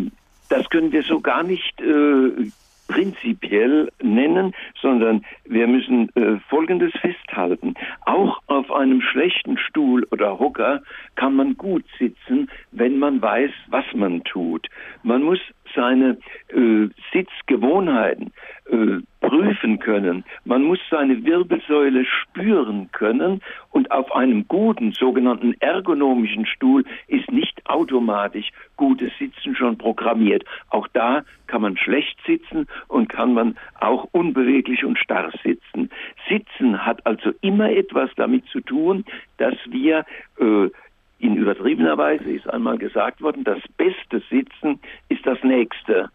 das 0.48 0.68
können 0.70 0.92
wir 0.92 1.02
so 1.02 1.20
gar 1.20 1.42
nicht 1.42 1.80
äh, 1.80 2.50
prinzipiell 2.88 3.90
nennen, 4.02 4.54
sondern 4.80 5.24
wir 5.44 5.66
müssen 5.66 6.08
äh, 6.16 6.38
Folgendes 6.48 6.92
festhalten. 7.00 7.74
Auch 8.06 8.40
auf 8.46 8.72
einem 8.72 9.00
schlechten 9.00 9.58
Stuhl 9.58 10.04
oder 10.10 10.38
Hocker 10.38 10.82
kann 11.14 11.34
man 11.34 11.56
gut 11.56 11.84
sitzen, 11.98 12.50
wenn 12.72 12.98
man 12.98 13.22
weiß, 13.22 13.50
was 13.68 13.84
man 13.94 14.24
tut. 14.24 14.66
Man 15.02 15.22
muss 15.22 15.40
seine 15.74 16.18
äh, 16.48 16.88
Sitzgewohnheiten 17.12 18.32
äh, 18.70 18.98
prüfen 19.28 19.78
können. 19.78 20.24
Man 20.46 20.62
muss 20.62 20.78
seine 20.90 21.22
Wirbelsäule 21.22 22.06
spüren 22.06 22.88
können 22.92 23.42
und 23.70 23.90
auf 23.90 24.10
einem 24.14 24.48
guten 24.48 24.92
sogenannten 24.92 25.54
ergonomischen 25.60 26.46
Stuhl 26.46 26.82
ist 27.08 27.30
nicht 27.30 27.60
automatisch 27.68 28.50
gutes 28.76 29.12
Sitzen 29.18 29.54
schon 29.54 29.76
programmiert. 29.76 30.44
Auch 30.70 30.88
da 30.94 31.24
kann 31.46 31.60
man 31.60 31.76
schlecht 31.76 32.18
sitzen 32.26 32.66
und 32.86 33.10
kann 33.10 33.34
man 33.34 33.58
auch 33.78 34.08
unbeweglich 34.12 34.82
und 34.86 34.98
starr 34.98 35.30
sitzen. 35.44 35.90
Sitzen 36.26 36.86
hat 36.86 37.04
also 37.06 37.32
immer 37.42 37.70
etwas 37.70 38.08
damit 38.16 38.46
zu 38.46 38.60
tun, 38.60 39.04
dass 39.36 39.56
wir 39.68 40.06
äh, 40.40 40.70
in 41.18 41.36
übertriebener 41.36 41.98
Weise 41.98 42.30
ist 42.30 42.48
einmal 42.48 42.78
gesagt 42.78 43.20
worden, 43.20 43.44
das 43.44 43.60
beste 43.76 44.22
Sitzen 44.30 44.80
ist 45.10 45.26
das 45.26 45.42
nächste. 45.42 46.08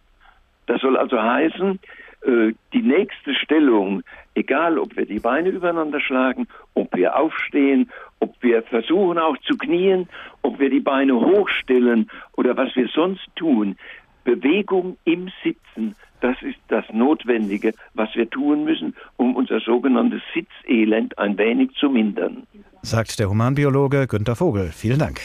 Das 0.66 0.82
soll 0.82 0.97
also 0.97 1.22
heißen, 1.22 1.80
die 2.26 2.82
nächste 2.82 3.36
Stellung, 3.36 4.01
egal 4.34 4.80
ob 4.80 4.95
wir 4.95 5.05
die 5.05 5.19
Beine 5.19 5.49
übereinander 5.49 5.99
schlagen, 5.99 6.47
ob 6.74 6.95
wir 6.95 7.17
aufstehen, 7.17 7.91
ob 8.19 8.36
wir 8.41 8.63
versuchen 8.63 9.17
auch 9.17 9.38
zu 9.39 9.57
knien, 9.57 10.07
ob 10.41 10.59
wir 10.59 10.69
die 10.69 10.80
Beine 10.80 11.15
hochstellen 11.15 12.09
oder 12.38 12.55
was 12.55 12.76
wir 12.76 12.88
sonst 12.88 13.28
tun, 13.36 13.76
Bewegung 14.24 14.97
im 15.03 15.30
Sitzen, 15.43 15.95
das 16.21 16.41
ist 16.41 16.59
das 16.69 16.86
Notwendige, 16.93 17.74
was 17.93 18.15
wir 18.15 18.30
tun 18.30 18.63
müssen, 18.63 18.95
um 19.17 19.36
unser 19.36 19.59
sogenanntes 19.59 20.21
Sitzelend 20.34 21.17
ein 21.17 21.38
wenig 21.38 21.71
zu 21.74 21.89
mindern. 21.89 22.47
Sagt 22.82 23.19
der 23.19 23.30
Humanbiologe 23.30 24.07
Günter 24.07 24.38
Vogel. 24.38 24.71
Vielen 24.71 24.99
Dank. 24.99 25.19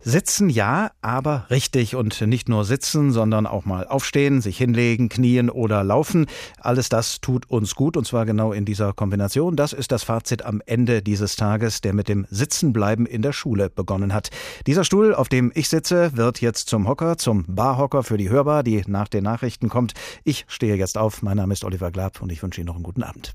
Sitzen 0.00 0.48
ja, 0.48 0.92
aber 1.02 1.46
richtig 1.50 1.96
und 1.96 2.20
nicht 2.20 2.48
nur 2.48 2.64
sitzen, 2.64 3.10
sondern 3.10 3.46
auch 3.46 3.64
mal 3.64 3.86
aufstehen, 3.86 4.40
sich 4.40 4.56
hinlegen, 4.56 5.08
knien 5.08 5.50
oder 5.50 5.82
laufen. 5.82 6.26
Alles 6.60 6.88
das 6.88 7.20
tut 7.20 7.50
uns 7.50 7.74
gut 7.74 7.96
und 7.96 8.06
zwar 8.06 8.24
genau 8.24 8.52
in 8.52 8.64
dieser 8.64 8.92
Kombination. 8.92 9.56
Das 9.56 9.72
ist 9.72 9.90
das 9.90 10.04
Fazit 10.04 10.44
am 10.44 10.62
Ende 10.66 11.02
dieses 11.02 11.34
Tages, 11.34 11.80
der 11.80 11.94
mit 11.94 12.08
dem 12.08 12.26
Sitzenbleiben 12.30 13.06
in 13.06 13.22
der 13.22 13.32
Schule 13.32 13.70
begonnen 13.70 14.14
hat. 14.14 14.30
Dieser 14.66 14.84
Stuhl, 14.84 15.14
auf 15.14 15.28
dem 15.28 15.50
ich 15.54 15.68
sitze, 15.68 16.16
wird 16.16 16.40
jetzt 16.40 16.68
zum 16.68 16.86
Hocker, 16.86 17.18
zum 17.18 17.44
Barhocker 17.48 18.04
für 18.04 18.18
die 18.18 18.30
Hörbar, 18.30 18.62
die 18.62 18.84
nach 18.86 19.08
den 19.08 19.24
Nachrichten 19.24 19.68
kommt. 19.68 19.94
Ich 20.22 20.44
stehe 20.46 20.76
jetzt 20.76 20.96
auf. 20.96 21.22
Mein 21.22 21.38
Name 21.38 21.52
ist 21.52 21.64
Oliver 21.64 21.90
Glab 21.90 22.22
und 22.22 22.30
ich 22.30 22.42
wünsche 22.42 22.60
Ihnen 22.60 22.68
noch 22.68 22.76
einen 22.76 22.84
guten 22.84 23.02
Abend. 23.02 23.32